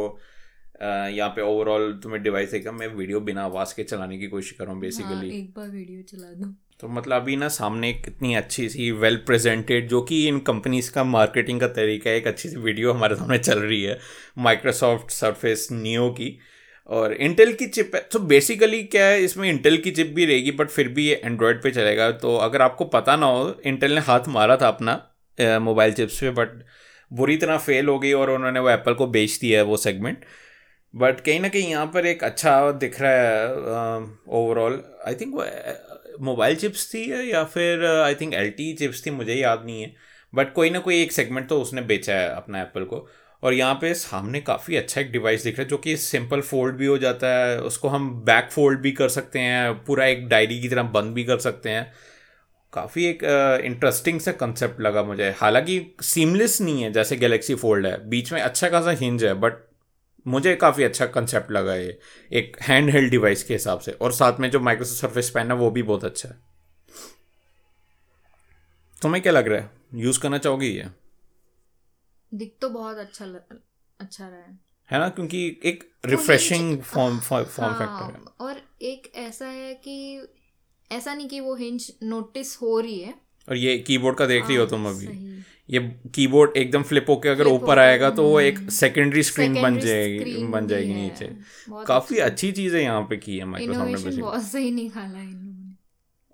यहाँ 0.83 1.29
पे 1.31 1.43
ओवरऑल 1.43 1.93
तुम्हें 2.03 2.23
डिवाइस 2.23 2.55
है 2.55 2.71
मैं 2.73 2.87
वीडियो 2.89 3.21
बिना 3.21 3.45
आवाज़ 3.45 3.75
के 3.77 3.85
चलाने 3.85 4.19
की 4.19 4.27
कोशिश 4.27 4.51
कर 4.51 4.65
रहा 4.65 4.73
हूँ 4.73 4.81
हाँ, 4.81 4.81
बेसिकली 4.81 5.29
एक 5.31 5.51
बार 5.57 5.69
वीडियो 5.69 6.03
चला 6.03 6.33
दो। 6.35 6.53
तो 6.81 6.89
मतलब 6.89 7.23
अभी 7.23 7.37
ना 7.37 7.49
सामने 7.49 7.93
कितनी 7.95 8.35
अच्छी 8.35 8.69
सी 8.69 8.91
वेल 8.95 9.17
प्रेजेंटेड 9.27 9.89
जो 9.89 10.01
कि 10.03 10.27
इन 10.29 10.39
कंपनीज़ 10.49 10.91
का 10.93 11.05
मार्केटिंग 11.05 11.61
का 11.61 11.69
तरीका 11.69 12.11
है 12.11 12.17
एक 12.17 12.27
अच्छी 12.27 12.49
सी 12.49 12.57
वीडियो 12.59 12.93
हमारे 12.93 13.17
सामने 13.17 13.39
चल 13.39 13.59
रही 13.59 13.83
है 13.83 13.99
माइक्रोसॉफ्ट 14.39 15.11
सरफेस 15.11 15.69
नियो 15.73 16.09
की। 16.11 16.39
और 16.89 17.13
इंटेल 17.15 17.53
की 17.53 17.67
चिप 17.67 17.95
है 17.95 18.01
तो 18.13 18.19
बेसिकली 18.27 18.83
क्या 18.85 19.07
है 19.07 19.23
इसमें 19.25 19.49
इंटेल 19.51 19.77
की 19.83 19.91
चिप 19.91 20.13
भी 20.15 20.25
रहेगी 20.27 20.51
बट 20.53 20.69
फिर 20.71 20.89
भी 20.89 21.07
ये 21.09 21.21
एंड्रॉयड 21.25 21.63
पे 21.63 21.71
चलेगा। 21.71 22.11
तो 22.13 22.37
अगर 22.39 22.63
आपको 22.63 22.85
पता 22.93 23.17
ना 23.17 23.27
हो 23.27 23.55
इंटेल 23.67 23.95
ने 23.95 24.01
हाथ 24.03 24.29
मारा 24.31 24.57
था 24.57 24.69
अपना 24.69 24.95
मोबाइल 25.41 25.93
चिप्स 25.93 26.21
पे 26.21 26.31
बट 26.31 26.63
बुरी 27.11 27.37
तरह 27.37 27.59
फेल 27.59 27.89
हो 27.89 27.99
गई 27.99 28.13
और 28.13 28.31
उन्होंने 28.31 28.61
वो 28.61 28.71
एप्पल 28.71 28.95
को 28.95 29.07
बेच 29.07 29.39
दिया 29.41 29.59
है 29.59 29.65
वो 29.65 29.77
सेगमेंट 29.77 30.25
बट 30.95 31.21
कहीं 31.21 31.41
ना 31.41 31.49
कहीं 31.49 31.71
यहाँ 31.71 31.87
पर 31.87 32.07
एक 32.07 32.25
अच्छा 32.25 32.71
दिख 32.73 33.01
रहा 33.01 33.13
है 33.13 34.01
ओवरऑल 34.39 34.83
आई 35.07 35.15
थिंक 35.15 35.35
वो 35.35 35.45
मोबाइल 36.25 36.57
चिप्स 36.57 36.89
थी 36.95 37.33
या 37.33 37.43
फिर 37.45 37.85
आई 37.87 38.15
थिंक 38.15 38.35
एलटी 38.35 38.73
चिप्स 38.75 39.05
थी, 39.07 39.11
मुझे 39.11 39.35
याद 39.35 39.63
नहीं 39.67 39.83
है. 39.83 39.93
बट 40.33 40.53
कोई 40.55 40.71
ना 40.71 40.79
कोई 40.79 41.01
एक 41.03 41.13
सेगमेंट 41.13 41.49
तो 41.49 41.61
उसने 41.63 41.83
बेचा 41.83 42.15
है 42.15 42.29
अपना 42.31 42.61
एप्पल 42.63 42.85
को. 42.85 43.07
और 43.43 43.55
यहाँ 43.55 43.75
पे 43.81 43.93
सामने 43.95 44.41
काफ़ी 44.41 44.77
अच्छा 44.77 45.01
एक 45.01 45.11
डिवाइस 45.13 45.43
दिख 45.45 45.57
रहा 45.59 45.63
है 45.63 45.69
जो 45.69 45.79
कि 45.79 45.97
सिंपल 45.97 46.41
फोल्ड 46.41 46.77
भी 46.77 46.87
हो 46.87 46.97
जाता 46.99 47.29
है, 47.29 47.61
उसको 47.61 47.89
हम 47.89 48.11
बैक 48.25 48.49
फोल्ड 48.53 48.81
भी 48.81 48.93
कर 48.93 49.09
सकते 49.09 49.39
हैं, 49.39 49.75
पूरा 49.85 50.07
एक 50.07 50.27
डायरी 50.29 50.61
की 50.61 50.69
तरह 50.69 50.83
बंद 50.97 51.15
भी 51.15 51.25
कर 51.25 51.39
सकते 51.39 51.71
हैं. 51.71 51.93
काफ़ी 52.77 53.05
एक 53.05 53.23
इंटरेस्टिंग 53.65 54.21
सा 54.21 54.33
कंसेप्ट 54.35 54.81
लगा 54.81 55.03
मुझे। 55.03 55.31
हालाँकि 55.39 55.81
सीमलेस 56.05 56.61
नहीं 56.61 56.83
है 56.83 56.93
जैसे 56.93 57.17
गैलेक्सी 57.17 57.55
फोल्ड 57.55 57.87
है। 57.87 58.09
बीच 58.09 58.33
में 58.33 58.41
अच्छा 58.41 58.69
खासा 58.69 58.91
हिंज 59.01 59.25
है 59.25 59.33
बट 59.37 59.65
मुझे 60.27 60.55
काफ़ी 60.57 60.85
अच्छा 60.85 61.07
कंसेप्ट 61.07 61.51
लगा 61.51 61.75
ये 61.75 61.99
एक 62.33 62.57
हैंड 62.63 62.91
हेल्ड 62.91 63.11
डिवाइस 63.11 63.43
के 63.45 63.55
हिसाब 63.55 63.81
से। 63.81 63.93
और 63.93 64.13
साथ 64.13 64.41
में 64.41 64.51
जो 64.51 64.61
माइक्रोसॉफ्ट 64.61 65.01
सर्फेस 65.01 65.31
पेन 65.31 65.51
है 65.51 65.57
वो 65.57 65.71
भी 65.71 65.83
बहुत 65.83 66.05
अच्छा 66.05 66.29
है। 66.29 66.39
तुम्हें 69.03 69.23
क्या 69.23 69.33
लग 69.33 69.49
रहा 69.49 69.61
है? 69.61 69.71
यूज़ 69.95 70.21
करना 70.21 70.39
चाहोगी 70.39 70.69
ये? 70.69 70.87
दिख 72.33 72.57
तो 72.61 72.69
बहुत 72.71 72.99
अच्छा 72.99 73.25
ल, 73.25 73.41
अच्छा 74.01 74.29
रहा 74.29 74.39
है। 74.39 74.59
है 74.91 74.99
ना? 74.99 75.09
क्योंकि 75.09 75.47
एक 75.65 75.85
रिफ्रेशिंग 76.07 76.81
फॉर्म 76.83 77.19
फॉर्म 77.21 77.45
फैक्टर 77.45 77.85
हाँ, 77.87 78.37
और 78.41 78.61
एक 78.83 79.13
ऐसा 79.17 79.47
है 79.47 79.75
कि 79.75 80.27
ऐसा 80.91 81.15
नहीं 81.15 81.29
कि 81.29 81.41
वो 81.41 81.55
हिंज 81.57 81.91
नोटिस 82.03 82.57
हो 82.57 82.79
रही 82.81 82.99
है। 83.01 83.15
और 83.49 83.57
ये 83.57 83.77
कीबोर्ड 83.79 84.17
का 84.17 84.27
देख 84.27 84.47
रही 84.47 84.57
हो 84.57 84.67
तुम 84.67 84.87
अभी। 84.89 85.07
ये 85.71 85.81
कीबोर्ड 86.15 86.57
एकदम 86.57 86.83
फ्लिप 86.83 87.07
होके 87.09 87.29
अगर 87.29 87.47
ऊपर 87.47 87.79
आएगा 87.79 88.11
तो 88.11 88.23
वो 88.23 88.41
एक 88.41 88.59
सेकेंडरी 88.71 89.23
स्क्रीन 89.23 89.61
बन 89.63 89.79
जाएगी 89.79 90.45
बन 90.47 90.67
जाएगी 90.69 90.95
नीचे। 90.95 91.31
काफ़ी 91.87 92.19
अच्छी 92.19 92.53
चीज़ 92.53 92.77
है 92.77 92.83
यहाँ 92.83 93.03
पे 93.03 93.17
की 93.17 93.39
है 93.39 93.45
माइक्रोसॉफ्ट 93.45 94.07
ने 94.07 94.23
बहुत 94.23 94.43
सही 94.43 94.71
निकाला 94.71 95.19
है 95.19 95.46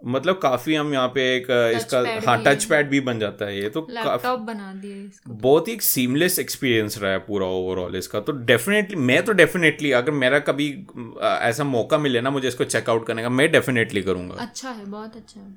मतलब 0.04 0.38
काफ़ी 0.38 0.74
हम 0.74 0.92
यहाँ 0.92 1.08
पे 1.08 1.22
एक 1.36 1.46
इसका 1.76 1.98
हाँ। 2.26 2.42
टच 2.44 2.64
पैड 2.64 2.88
भी 2.90 3.00
बन 3.00 3.18
जाता 3.18 3.46
है 3.46 3.58
ये 3.58 3.68
तो 3.68 3.86
लैपटॉप 3.90 4.40
बना 4.40 4.72
दिया 4.74 4.96
इसको। 4.98 5.32
बहुत 5.32 5.68
ही 5.68 5.72
एक 5.72 5.82
सीमलेस 5.82 6.38
एक्सपीरियंस 6.38 6.98
रहा 6.98 7.10
है 7.12 7.18
पूरा 7.18 7.46
ओवरऑल 7.48 7.96
इसका। 7.96 8.20
तो 8.20 8.32
डेफिनेटली 8.44 8.96
मैं 8.98 9.22
तो 9.24 9.32
डेफिनेटली 9.32 9.92
अगर 9.92 10.12
मेरा 10.12 10.38
कभी 10.40 10.68
ऐसा 11.22 11.64
मौका 11.64 11.98
मिले 11.98 12.20
ना 12.20 12.30
मुझे 12.30 12.48
इसको 12.48 12.64
चेकआउट 12.66 13.06
करने 13.06 13.22
का 13.22 13.28
मैं 13.30 13.50
डेफिनेटली 13.52 14.02
करूँगा। 14.02 14.34
अच्छा 14.36 14.70
है 14.70 14.84
बहुत 14.86 15.16
अच्छा 15.16 15.40
है। 15.40 15.54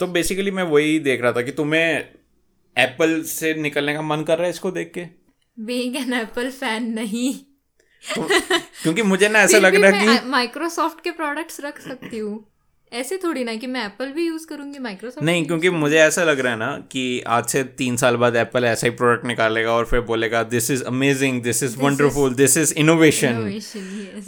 तो 0.00 0.06
बेसिकली 0.08 0.50
मैं 0.50 0.62
वही 0.64 0.98
देख 1.00 1.22
रहा 1.22 1.32
था 1.32 1.42
कि 1.42 1.52
तुम्हें 1.52 2.04
एप्पल 2.76 3.22
से 3.24 3.54
निकलने 3.54 3.94
का 3.94 4.02
मन 4.02 4.22
कर 4.22 4.38
रहा 4.38 4.44
है 4.44 4.50
इसको 4.50 4.70
देख 4.70 4.92
के? 4.94 5.06
बीइंग 5.56 5.96
एन 5.96 6.12
एप्पल 6.12 6.50
फ़ैन 6.50 6.90
नहीं। 6.94 7.32
तो, 8.04 8.26
क्योंकि 8.82 9.02
मुझे 9.02 9.28
ना 9.28 9.38
ऐसा 9.38 9.58
लग 9.58 9.74
रहा 9.74 9.90
है 9.92 10.18
कि 10.18 10.28
माइक्रोसॉफ्ट 10.30 11.00
के 11.04 11.10
प्रोडक्ट्स 11.12 11.60
रख 11.60 11.80
सकती 11.80 12.18
हूँ। 12.18 12.36
ऐसे 12.92 13.16
थोड़ी 13.16 13.42
ना 13.44 13.54
कि 13.56 13.66
मैं 13.66 13.84
एप्पल 13.86 14.10
भी 14.12 14.26
यूज़ 14.26 14.46
करूँगी 14.46 14.78
माइक्रोसॉफ्ट 14.78 15.22
नहीं 15.24 15.44
क्योंकि 15.46 15.70
मुझे 15.70 15.96
ऐसा 15.98 16.24
लग 16.24 16.40
रहा 16.40 16.52
है 16.52 16.58
ना 16.58 16.70
कि 16.90 17.20
आज 17.26 17.46
से 17.46 17.62
तीन 17.78 17.96
साल 17.96 18.16
बाद 18.16 18.36
एप्पल 18.36 18.64
ऐसा 18.64 18.86
ही 18.86 18.90
प्रोडक्ट 18.96 19.24
निकालेगा 19.26 19.72
और 19.72 19.84
फिर 19.84 20.00
बोलेगा 20.00 20.42
this 20.42 20.70
is 20.70 20.84
amazing 20.84 21.42
this 21.42 21.62
is 21.62 21.76
wonderful 21.78 22.34
this 22.34 22.56
is 22.56 22.74
innovation 22.74 23.60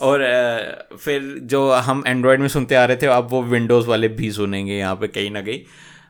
और 0.01 0.21
अ, 0.21 0.97
फिर 0.97 1.23
जो 1.45 1.71
हम 1.89 2.03
एंड्रॉयड 2.07 2.41
में 2.41 2.49
सुनते 2.49 2.75
आ 2.75 2.85
रहे 2.85 2.97
थे 2.97 3.07
अब 3.07 3.29
वो 3.31 3.43
विंडोज़ 3.43 3.87
वाले 3.87 4.09
भी 4.19 4.31
सुनेंगे 4.33 4.79
यहाँ 4.79 4.95
पे 4.97 5.09
कहीं 5.09 5.31
ना 5.31 5.43
कहीं। 5.43 5.61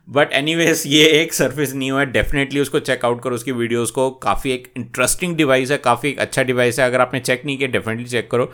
बट 0.09 0.32
एनीवेज 0.32 0.82
ये 0.86 1.05
एक 1.20 1.32
सर्फेस 1.34 1.72
न्यू 1.76 1.96
है 1.96 2.05
डेफिनेटली 2.12 2.61
उसको 2.61 2.78
चेकआउट 2.80 3.22
करो 3.22 3.34
उसकी 3.34 3.53
वीडियोज़ 3.53 3.92
को। 3.92 4.11
काफ़ी 4.24 4.51
एक 4.53 4.72
इंटरेस्टिंग 4.76 5.36
डिवाइस 5.36 5.70
है 5.70 5.78
काफ़ी 5.78 6.09
एक 6.09 6.18
अच्छा 6.18 6.42
डिवाइस 6.42 6.78
है। 6.80 6.86
अगर 6.86 7.01
आपने 7.01 7.20
चेक 7.20 7.42
नहीं 7.46 7.57
किया 7.59 7.68
डेफिनेटली 7.68 8.05
चेक 8.05 8.30
करो। 8.30 8.51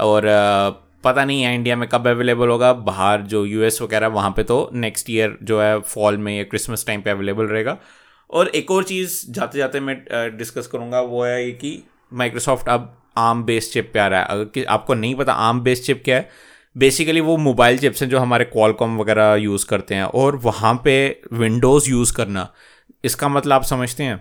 और 0.00 0.24
अ, 0.24 0.70
पता 1.04 1.24
नहीं 1.24 1.42
है 1.42 1.54
इंडिया 1.54 1.76
में 1.76 1.88
कब 1.88 2.06
अवेलेबल 2.08 2.48
होगा। 2.48 2.72
बाहर 2.72 3.22
जो 3.22 3.44
यूएस 3.46 3.80
वगैरह, 3.82 4.06
वहाँ 4.08 4.30
पे 4.30 4.42
तो 4.42 4.70
नेक्स्ट 4.74 5.10
ईयर 5.10 5.36
जो 5.42 5.60
है 5.60 5.80
फॉल 5.80 6.16
में 6.18 6.36
या 6.36 6.44
क्रिसमस 6.44 6.86
टाइम 6.86 7.02
पे 7.02 7.10
अवेलेबल 7.10 7.44
रहेगा। 7.44 7.76
और 8.30 8.48
एक 8.48 8.70
और 8.70 8.84
चीज़ 8.84 9.24
जाते 9.30 9.58
जाते 9.58 9.80
मैं 9.80 9.96
डिस्कस 10.36 10.66
करूँगा, 10.66 11.00
वो 11.00 11.24
है 11.24 11.44
ये 11.44 11.50
कि 11.52 11.82
माइक्रोसॉफ्ट 12.12 12.68
अब 12.68 12.96
आम 13.18 13.42
बेस्ड 13.44 13.72
चिप 13.72 13.90
पे 13.94 13.98
आ 14.00 14.06
रहा 14.06 14.20
है। 14.20 14.26
अगर 14.26 14.44
कि, 14.44 14.64
आपको 14.64 14.94
नहीं 14.94 15.14
पता 15.14 15.32
आम 15.32 15.60
बेस्ड 15.60 15.84
चिप 15.84 16.02
क्या 16.04 16.16
है 16.16 16.28
बेसिकली 16.76 17.20
वो 17.20 17.36
मोबाइल 17.36 17.78
चिप्स 17.78 18.02
हैं 18.02 18.08
जो 18.10 18.18
हमारे 18.18 18.44
कॉलकॉम 18.44 18.96
वगैरह 18.98 19.34
यूज़ 19.34 19.66
करते 19.66 19.94
हैं। 19.94 20.04
और 20.04 20.36
वहाँ 20.36 20.74
पे 20.84 21.20
विंडोज़ 21.32 21.90
यूज़ 21.90 22.12
करना, 22.14 22.48
इसका 23.04 23.28
मतलब 23.28 23.52
आप 23.52 23.62
समझते 23.62 24.02
हैं, 24.02 24.16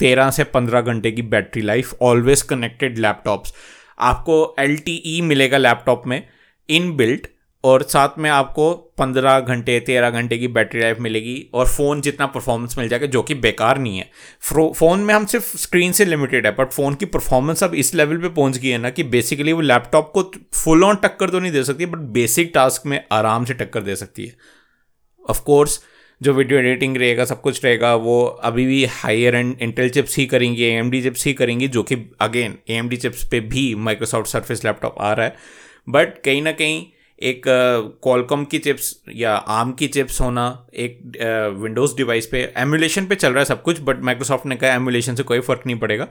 तेरह 0.00 0.30
से 0.30 0.44
पंद्रह 0.44 0.80
घंटे 0.80 1.10
की 1.12 1.22
battery 1.22 1.62
life 1.62 1.94
always 2.02 2.42
connected 2.42 2.98
laptops 2.98 3.54
आपको 4.00 4.56
LTE 4.60 5.20
मिलेगा 5.22 5.58
लैपटॉप 5.58 6.02
में 6.06 6.22
इन 6.68 6.96
बिल्ट 6.96 7.26
और 7.64 7.82
साथ 7.82 8.08
में 8.18 8.28
आपको 8.30 8.72
पंद्रह 8.98 9.38
घंटे, 9.40 9.78
तेरह 9.80 10.10
घंटे 10.10 10.36
की 10.38 10.48
बैटरी 10.48 10.80
लाइफ 10.80 10.98
मिलेगी, 11.00 11.50
और 11.54 11.66
फ़ोन 11.66 12.00
जितना 12.00 12.26
परफॉर्मेंस 12.26 12.78
मिल 12.78 12.88
जाएगा, 12.88 13.06
जो 13.06 13.22
कि 13.22 13.34
बेकार 13.34 13.78
नहीं 13.78 13.98
है। 13.98 14.10
फ़ोन 14.52 15.00
में 15.00 15.14
हम 15.14 15.26
सिर्फ़ 15.26 15.56
स्क्रीन 15.56 15.92
से 15.92 16.04
लिमिटेड 16.04 16.46
है 16.46 16.52
बट 16.52 16.72
फ़ोन 16.72 16.94
की 16.94 17.06
परफॉर्मेंस 17.06 17.64
अब 17.64 17.74
इस 17.74 17.94
लेवल 17.94 18.18
पे 18.18 18.28
पहुँच 18.28 18.56
गई 18.56 18.68
है 18.68 18.78
ना 18.78 18.90
कि 18.90 19.02
बेसिकली 19.02 19.52
वो 19.52 19.60
लैपटॉप 19.60 20.10
को 20.14 20.22
फुल 20.54 20.84
ऑन 20.84 20.96
टक्कर 20.96 21.30
तो 21.30 21.40
नहीं 21.40 21.52
दे 21.52 21.64
सकती 21.64 21.86
बट 21.86 21.98
बेसिक 21.98 22.50
टास्क 22.54 22.86
में 22.86 23.02
आराम 23.12 23.44
से 23.44 23.54
टक्कर 23.54 23.82
दे 23.82 23.96
सकती 23.96 24.26
है। 24.26 24.36
ऑफ़ 25.30 25.42
कोर्स 25.42 25.80
जो 26.22 26.32
वीडियो 26.32 26.58
एडिटिंग 26.60 26.96
रहेगा 26.96 27.24
सब 27.24 27.40
कुछ 27.40 27.64
रहेगा 27.64 27.94
वो 27.94 28.24
अभी 28.24 28.66
भी 28.66 28.84
हायर 28.84 29.34
एंड 29.34 29.56
इंटेल 29.62 29.90
चिप्स 29.90 30.16
ही 30.16 30.26
करेंगी 30.26 30.62
ए 30.62 30.70
एम 30.70 30.90
डी 30.90 31.02
चिप्स 31.02 31.26
ही 31.26 31.32
करेंगी 31.32 31.68
जो 31.68 31.82
कि 31.82 31.96
again 32.20 32.58
A 32.70 32.74
M 32.74 32.88
D 32.88 32.96
chips 32.96 33.28
पे 33.28 33.40
भी 33.40 33.74
माइक्रोसॉफ्ट 33.74 34.26
सर्फेस 34.26 34.64
लैपटॉप 34.64 34.96
आ 35.00 35.12
रहा 35.12 35.26
है। 35.26 35.36
बट 35.88 36.22
कहीं 36.24 36.42
ना 36.42 36.52
कहीं 36.52 36.86
एक 37.22 37.42
कॉलकॉम 38.02 38.44
uh, 38.44 38.50
की 38.50 38.58
चिप्स 38.58 39.02
या 39.14 39.34
आर्म 39.34 39.72
की 39.72 39.86
चिप्स 39.86 40.20
होना 40.20 40.66
एक 40.74 41.00
विंडोज़ 41.60 41.90
uh, 41.90 41.96
डिवाइस 41.96 42.26
पे 42.26 42.52
एमुलेशन 42.56 43.06
पे 43.06 43.14
चल 43.14 43.30
रहा 43.30 43.38
है 43.38 43.44
सब 43.44 43.62
कुछ 43.62 43.80
बट 43.80 44.02
माइक्रोसॉफ्ट 44.02 44.46
ने 44.46 44.56
कहा 44.56 44.74
एमुलेशन 44.74 45.14
से 45.14 45.22
कोई 45.22 45.40
फ़र्क 45.40 45.62
नहीं 45.66 45.78
पड़ेगा। 45.78 46.08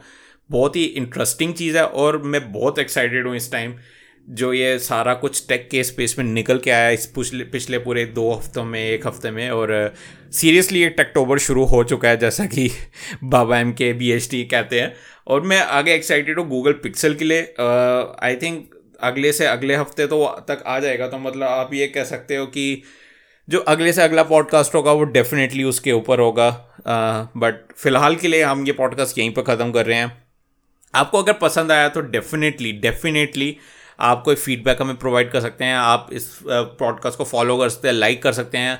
बहुत 0.51 0.75
ही 0.75 0.83
इंटरेस्टिंग 0.83 1.53
चीज़ 1.53 1.77
है 1.77 1.85
और 1.85 2.21
मैं 2.23 2.51
बहुत 2.53 2.79
एक्साइटेड 2.79 3.27
हूँ 3.27 3.35
इस 3.35 3.51
टाइम 3.51 3.73
जो 4.27 4.51
ये 4.53 4.77
सारा 4.79 5.13
कुछ 5.13 5.47
टेक 5.47 5.67
के 5.69 5.83
स्पेस 5.83 6.15
में 6.19 6.25
निकल 6.25 6.57
के 6.59 6.71
आया 6.71 6.89
इस 6.89 7.05
पिछले 7.05 7.43
पिछले 7.43 7.77
पूरे 7.79 8.05
दो 8.05 8.31
हफ्तों 8.31 8.63
में, 8.63 8.79
एक 8.79 9.07
हफ़्ते 9.07 9.31
में 9.31 9.49
और 9.49 9.93
सीरियसली 10.31 10.81
ये 10.81 10.89
टेकटोबर 10.89 11.37
शुरू 11.39 11.63
हो 11.65 11.83
चुका 11.83 12.09
है 12.09 12.17
जैसा 12.17 12.45
कि 12.45 12.69
बाबा 13.23 13.59
M 13.59 13.71
K 13.73 13.91
B 13.93 14.11
H 14.11 14.29
D 14.31 14.43
कहते 14.45 14.81
हैं। 14.81 14.93
और 15.27 15.41
मैं 15.41 15.59
आगे 15.59 15.93
एक्साइटेड 15.93 16.39
हूँ 16.39 16.47
गूगल 16.49 16.73
पिक्सल 16.83 17.15
के 17.15 17.25
लिए। 17.25 17.41
आई 18.23 18.35
थिंक 18.35 18.75
अगले 19.01 19.31
से 19.33 19.45
अगले 19.45 19.75
हफ़्ते 19.75 20.07
तो 20.07 20.25
तक 20.49 20.63
आ 20.67 20.79
जाएगा 20.79 21.07
तो 21.07 21.17
मतलब 21.19 21.47
आप 21.47 21.73
ये 21.73 21.87
कह 21.87 22.03
सकते 22.03 22.35
हो 22.35 22.45
कि 22.47 22.83
जो 23.47 23.59
अगले 23.67 23.93
से 23.93 24.01
अगला 24.01 24.23
पॉडकास्ट 24.23 24.75
होगा 24.75 24.91
वो 24.91 25.03
डेफिनेटली 25.03 25.63
उसके 25.63 25.91
ऊपर 25.91 26.19
होगा। 26.19 26.49
बट 27.37 27.73
फ़िलहाल 27.73 28.15
के 28.15 28.27
लिए 28.27 28.43
हम 28.43 28.65
ये 28.65 28.73
पॉडकास्ट 28.73 29.17
यहीं 29.17 29.33
पर 29.33 29.41
ख़त्म 29.45 29.71
कर 29.71 29.85
रहे 29.85 29.97
हैं। 29.97 30.11
आपको 30.93 31.21
अगर 31.23 31.33
पसंद 31.33 31.71
आया 31.71 31.89
तो 31.89 32.01
डेफिनेटली 32.01 32.71
डेफिनेटली 32.81 33.55
आप 33.99 34.21
कोई 34.23 34.35
फीडबैक 34.35 34.81
हमें 34.81 34.95
प्रोवाइड 34.95 35.31
कर 35.31 35.41
सकते 35.41 35.65
हैं। 35.65 35.75
आप 35.75 36.09
इस 36.13 36.39
पॉडकास्ट 36.47 37.17
को 37.17 37.23
फॉलो 37.23 37.57
कर 37.57 37.69
सकते 37.69 37.87
हैं 37.87 37.95
लाइक 37.95 38.21
कर 38.23 38.33
सकते 38.33 38.57
हैं। 38.57 38.79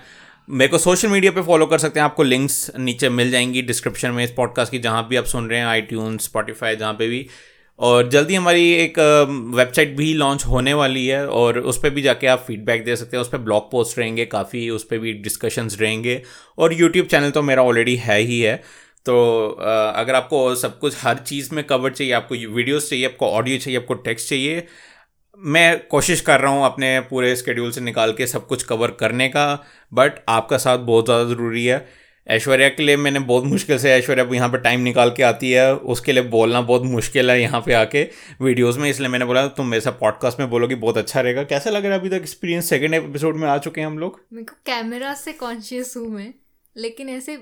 मेरे 0.50 0.70
को 0.70 0.78
सोशल 0.78 1.08
मीडिया 1.08 1.32
पे 1.32 1.42
फॉलो 1.42 1.66
कर 1.66 1.78
सकते 1.78 2.00
हैं। 2.00 2.06
आपको 2.06 2.24
लिंक्स 2.24 2.72
नीचे 2.80 3.10
मिल 3.10 3.32
जाएँगी 3.32 3.62
डिस्क्रिप्शन 3.62 4.12
में 4.12 4.24
इस 4.24 4.32
पॉडकास्ट 4.32 4.72
की, 4.72 4.80
जहाँ 4.80 5.08
भी 5.08 5.16
आप 5.16 5.26
सुन 5.26 5.50
रहे 5.50 5.60
हैं 5.60 5.68
आई 5.68 5.82
ट्यून 5.82 6.18
स्पॉटीफाई 6.18 6.76
जहाँ 6.76 6.94
पे 6.94 7.08
भी। 7.08 7.28
और 7.80 8.08
जल्दी 8.10 8.36
हमारी 8.36 8.72
एक 8.74 9.00
वेबसाइट 9.56 9.96
भी 9.98 10.14
लॉन्च 10.14 10.46
होने 10.46 10.74
वाली 10.74 11.06
है 11.08 11.28
और 11.28 11.60
उस 11.60 11.78
पर 11.78 11.90
भी 11.90 12.02
जाके 12.02 12.28
आप 12.28 12.44
फीडबैक 12.48 12.84
दे 12.86 12.96
सकते 12.96 13.18
हैं। 13.18 13.22
उस 13.22 13.30
पर 13.30 13.38
ब्लॉग 13.38 13.70
पोस्ट 13.72 14.00
रहेंगे 14.00 14.26
काफ़ी, 14.26 14.70
उस 14.70 14.84
पर 14.84 14.98
भी 14.98 15.14
डिस्कशंस 15.14 15.78
रहेंगे। 15.82 16.22
और 16.58 16.74
यूट्यूब 16.74 17.08
चैनल 17.08 17.30
तो 17.30 17.42
मेरा 17.42 17.64
ऑलरेडी 17.64 17.96
है 17.96 18.20
ही 18.20 18.40
है। 18.42 18.56
तो 19.06 19.48
अगर 19.96 20.16
आपको 20.16 20.56
सब 20.56 20.80
कुछ, 20.80 20.96
हर 21.02 21.18
चीज़ 21.18 21.54
में 21.56 21.64
कवर 21.64 21.92
चाहिए, 21.92 22.14
आपको 22.14 22.36
वीडियोस 22.36 22.90
चाहिए, 22.90 23.06
आपको 23.06 23.30
ऑडियो 23.30 23.58
चाहिए, 23.58 23.80
आपको 23.80 23.94
टेक्स्ट 23.94 24.30
चाहिए 24.30 24.68
मैं 25.42 25.88
कोशिश 25.88 26.22
कर 26.22 26.40
रहा 26.40 26.52
हूँ 26.52 26.66
अपने 26.66 27.00
पूरे 27.00 27.36
स्केड्यूल 27.36 27.72
से 27.72 27.82
निकाल 27.82 28.14
के 28.14 28.28
सब 28.28 28.48
कुछ 28.48 28.64
कवर 28.64 28.92
करने 28.92 29.28
का 29.30 29.46
बट 29.92 30.20
आपका 30.30 30.58
साथ 30.58 30.78
बहुत 30.80 31.06
ज़्यादा 31.06 31.24
ज़रूरी 31.24 31.66
है। 31.66 31.86
ऐश्वर्या 32.28 32.70
के 32.70 32.84
लिए 32.84 32.96
मैंने 32.98 33.20
बहुत 33.20 33.44
मुश्किल 33.44 33.78
से, 33.78 33.92
ऐश्वर्या 33.92 34.26
यहाँ 34.34 34.50
पर 34.50 34.60
टाइम 34.60 34.82
निकाल 34.82 35.12
के 35.12 35.24
आती 35.24 35.52
है, 35.52 35.76
उसके 35.76 36.14
लिए 36.14 36.24
बोलना 36.24 36.62
बहुत 36.62 36.84
मुश्किल 36.84 37.32
है 37.32 37.40
यहाँ 37.42 37.62
पे 37.62 37.74
आके 37.74 38.04
वीडियोस 38.42 38.78
में, 38.78 38.90
इसलिए 38.90 39.10
मैंने 39.10 39.26
बोला, 39.26 39.46
तुम 39.48 39.68
मेरे 39.68 39.82
साथ 39.82 40.00
पॉडकास्ट 40.00 40.40
में 40.40 40.50
बोलोगी, 40.50 40.76
बहुत 40.76 40.98
अच्छा 40.98 41.22
रहेगा। 41.22 41.44
कैसा 41.44 41.70
लग 41.70 41.86
रहा 41.86 41.94
है 41.94 42.00
अभी 42.00 42.10
तक 42.10 42.16
एक्सपीरियंस 42.16 42.70
सेकेंड 42.70 42.94
एपिसोड 42.94 43.36
में 43.36 43.48
आ 43.48 43.58
चुके 43.58 43.82
हैं 43.82 43.88
हम 43.88 44.00
लोग। 44.00 44.20
मेरे 44.34 44.46
को 44.46 44.56
कैमरा 44.66 45.14
से 45.14 45.34
कॉन्शियस 45.34 45.94
हूँ 45.98 46.08
मैं, 46.08 46.34
लेकिन 46.76 47.10
ऐसे 47.10 47.38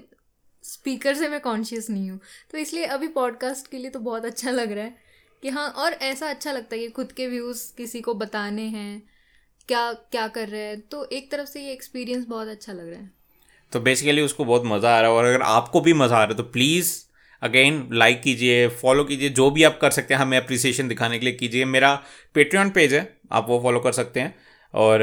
स्पीकर 0.63 1.15
से 1.15 1.27
मैं 1.29 1.39
कॉन्शियस 1.39 1.89
नहीं 1.89 2.09
हूँ। 2.09 2.19
तो 2.51 2.57
इसलिए 2.57 2.85
अभी 2.85 3.07
पॉडकास्ट 3.07 3.71
के 3.71 3.77
लिए 3.77 3.89
तो 3.89 3.99
बहुत 4.01 4.25
अच्छा 4.25 4.51
लग 4.51 4.71
रहा 4.71 4.83
है। 4.83 5.04
कि 5.43 5.49
हाँ 5.49 5.67
और 5.69 5.93
ऐसा 5.93 6.29
अच्छा 6.29 6.51
लगता 6.51 6.75
है 6.75 6.81
कि 6.81 6.89
खुद 6.89 7.11
के 7.11 7.27
व्यूज़ 7.27 7.61
किसी 7.77 8.01
को 8.01 8.13
बताने 8.15 8.67
हैं, 8.69 9.01
क्या 9.69 9.91
क्या 10.11 10.27
कर 10.29 10.47
रहे 10.47 10.61
हैं। 10.61 10.79
तो 10.81 11.03
एक 11.07 11.31
तरफ़ 11.31 11.47
से 11.47 11.61
ये 11.61 11.71
एक्सपीरियंस 11.73 12.25
बहुत 12.25 12.47
अच्छा 12.47 12.73
लग 12.73 12.89
रहा 12.89 12.99
है। 12.99 13.09
तो 13.73 13.79
बेसिकली 13.79 14.21
उसको 14.21 14.45
बहुत 14.45 14.63
मज़ा 14.65 14.95
आ 14.97 14.99
रहा 15.01 15.11
है 15.11 15.17
और 15.17 15.25
अगर 15.25 15.41
आपको 15.43 15.81
भी 15.81 15.93
मज़ा 15.93 16.15
आ 16.15 16.19
रहा 16.19 16.27
है 16.27 16.37
तो 16.37 16.43
प्लीज़ 16.51 16.93
अगेन 17.41 17.87
लाइक 17.93 18.21
कीजिए 18.21 18.67
फॉलो 18.81 19.03
कीजिए, 19.03 19.29
जो 19.29 19.49
भी 19.51 19.63
आप 19.63 19.77
कर 19.81 19.91
सकते 19.91 20.13
हैं, 20.13 20.21
हमें 20.21 20.37
अप्रिसिएशन 20.37 20.87
दिखाने 20.87 21.19
के 21.19 21.25
लिए 21.25 21.33
कीजिए। 21.35 21.65
मेरा 21.67 21.93
पेट्रियन 22.35 22.69
पेज 22.69 22.93
है, 22.93 23.01
आप 23.31 23.45
वो 23.49 23.59
फॉलो 23.63 23.79
कर 23.79 23.91
सकते 23.91 24.19
हैं। 24.19 24.35
और 24.73 25.01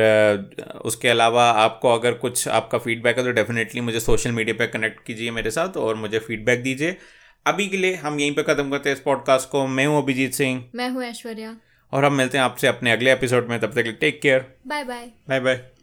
उसके 0.85 1.09
अलावा 1.09 1.45
आपको 1.51 1.89
अगर 1.89 2.14
कुछ 2.14 2.47
आपका 2.51 2.78
फीडबैक 2.78 3.18
है 3.18 3.24
तो 3.24 3.33
डेफिनेटली 3.33 3.80
मुझे 3.80 4.01
सोशल 4.01 4.33
मीडिया 4.33 4.55
पर 4.55 4.66
कनेक्ट 4.70 5.05
कीजिए 5.07 5.30
मेरे 5.30 5.51
साथ 5.51 5.76
और 5.76 5.95
मुझे 5.95 6.18
फीडबैक 6.18 6.62
दीजिए। 6.62 6.97
अभी 7.47 7.68
के 7.68 7.76
लिए 7.76 7.95
हम 7.95 8.20
यहीं 8.20 8.34
पे 8.34 8.43
ख़त्म 8.43 8.70
करते 8.70 8.88
हैं 8.88 8.97
इस 8.97 9.03
पॉडकास्ट 9.03 9.49
को। 9.49 9.66
मैं 9.66 9.86
हूँ 9.86 10.03
अभिजीत 10.03 10.34
सिंह। 10.34 10.70
मैं 10.74 10.88
हूँ 10.88 11.03
ऐश्वर्या। 11.03 11.57
और 11.93 12.05
हम 12.05 12.12
मिलते 12.12 12.38
हैं 12.38 12.45
आपसे 12.45 12.66
अपने 12.66 12.93
अगले 12.93 13.12
एपिसोड 13.12 13.49
में। 13.49 13.61
तब 13.61 13.72
तक 13.72 13.99
take 14.01 14.22
care 14.22 14.55
bye 14.66 14.84
bye 14.84 15.07
bye 15.28 15.40
bye 15.40 15.64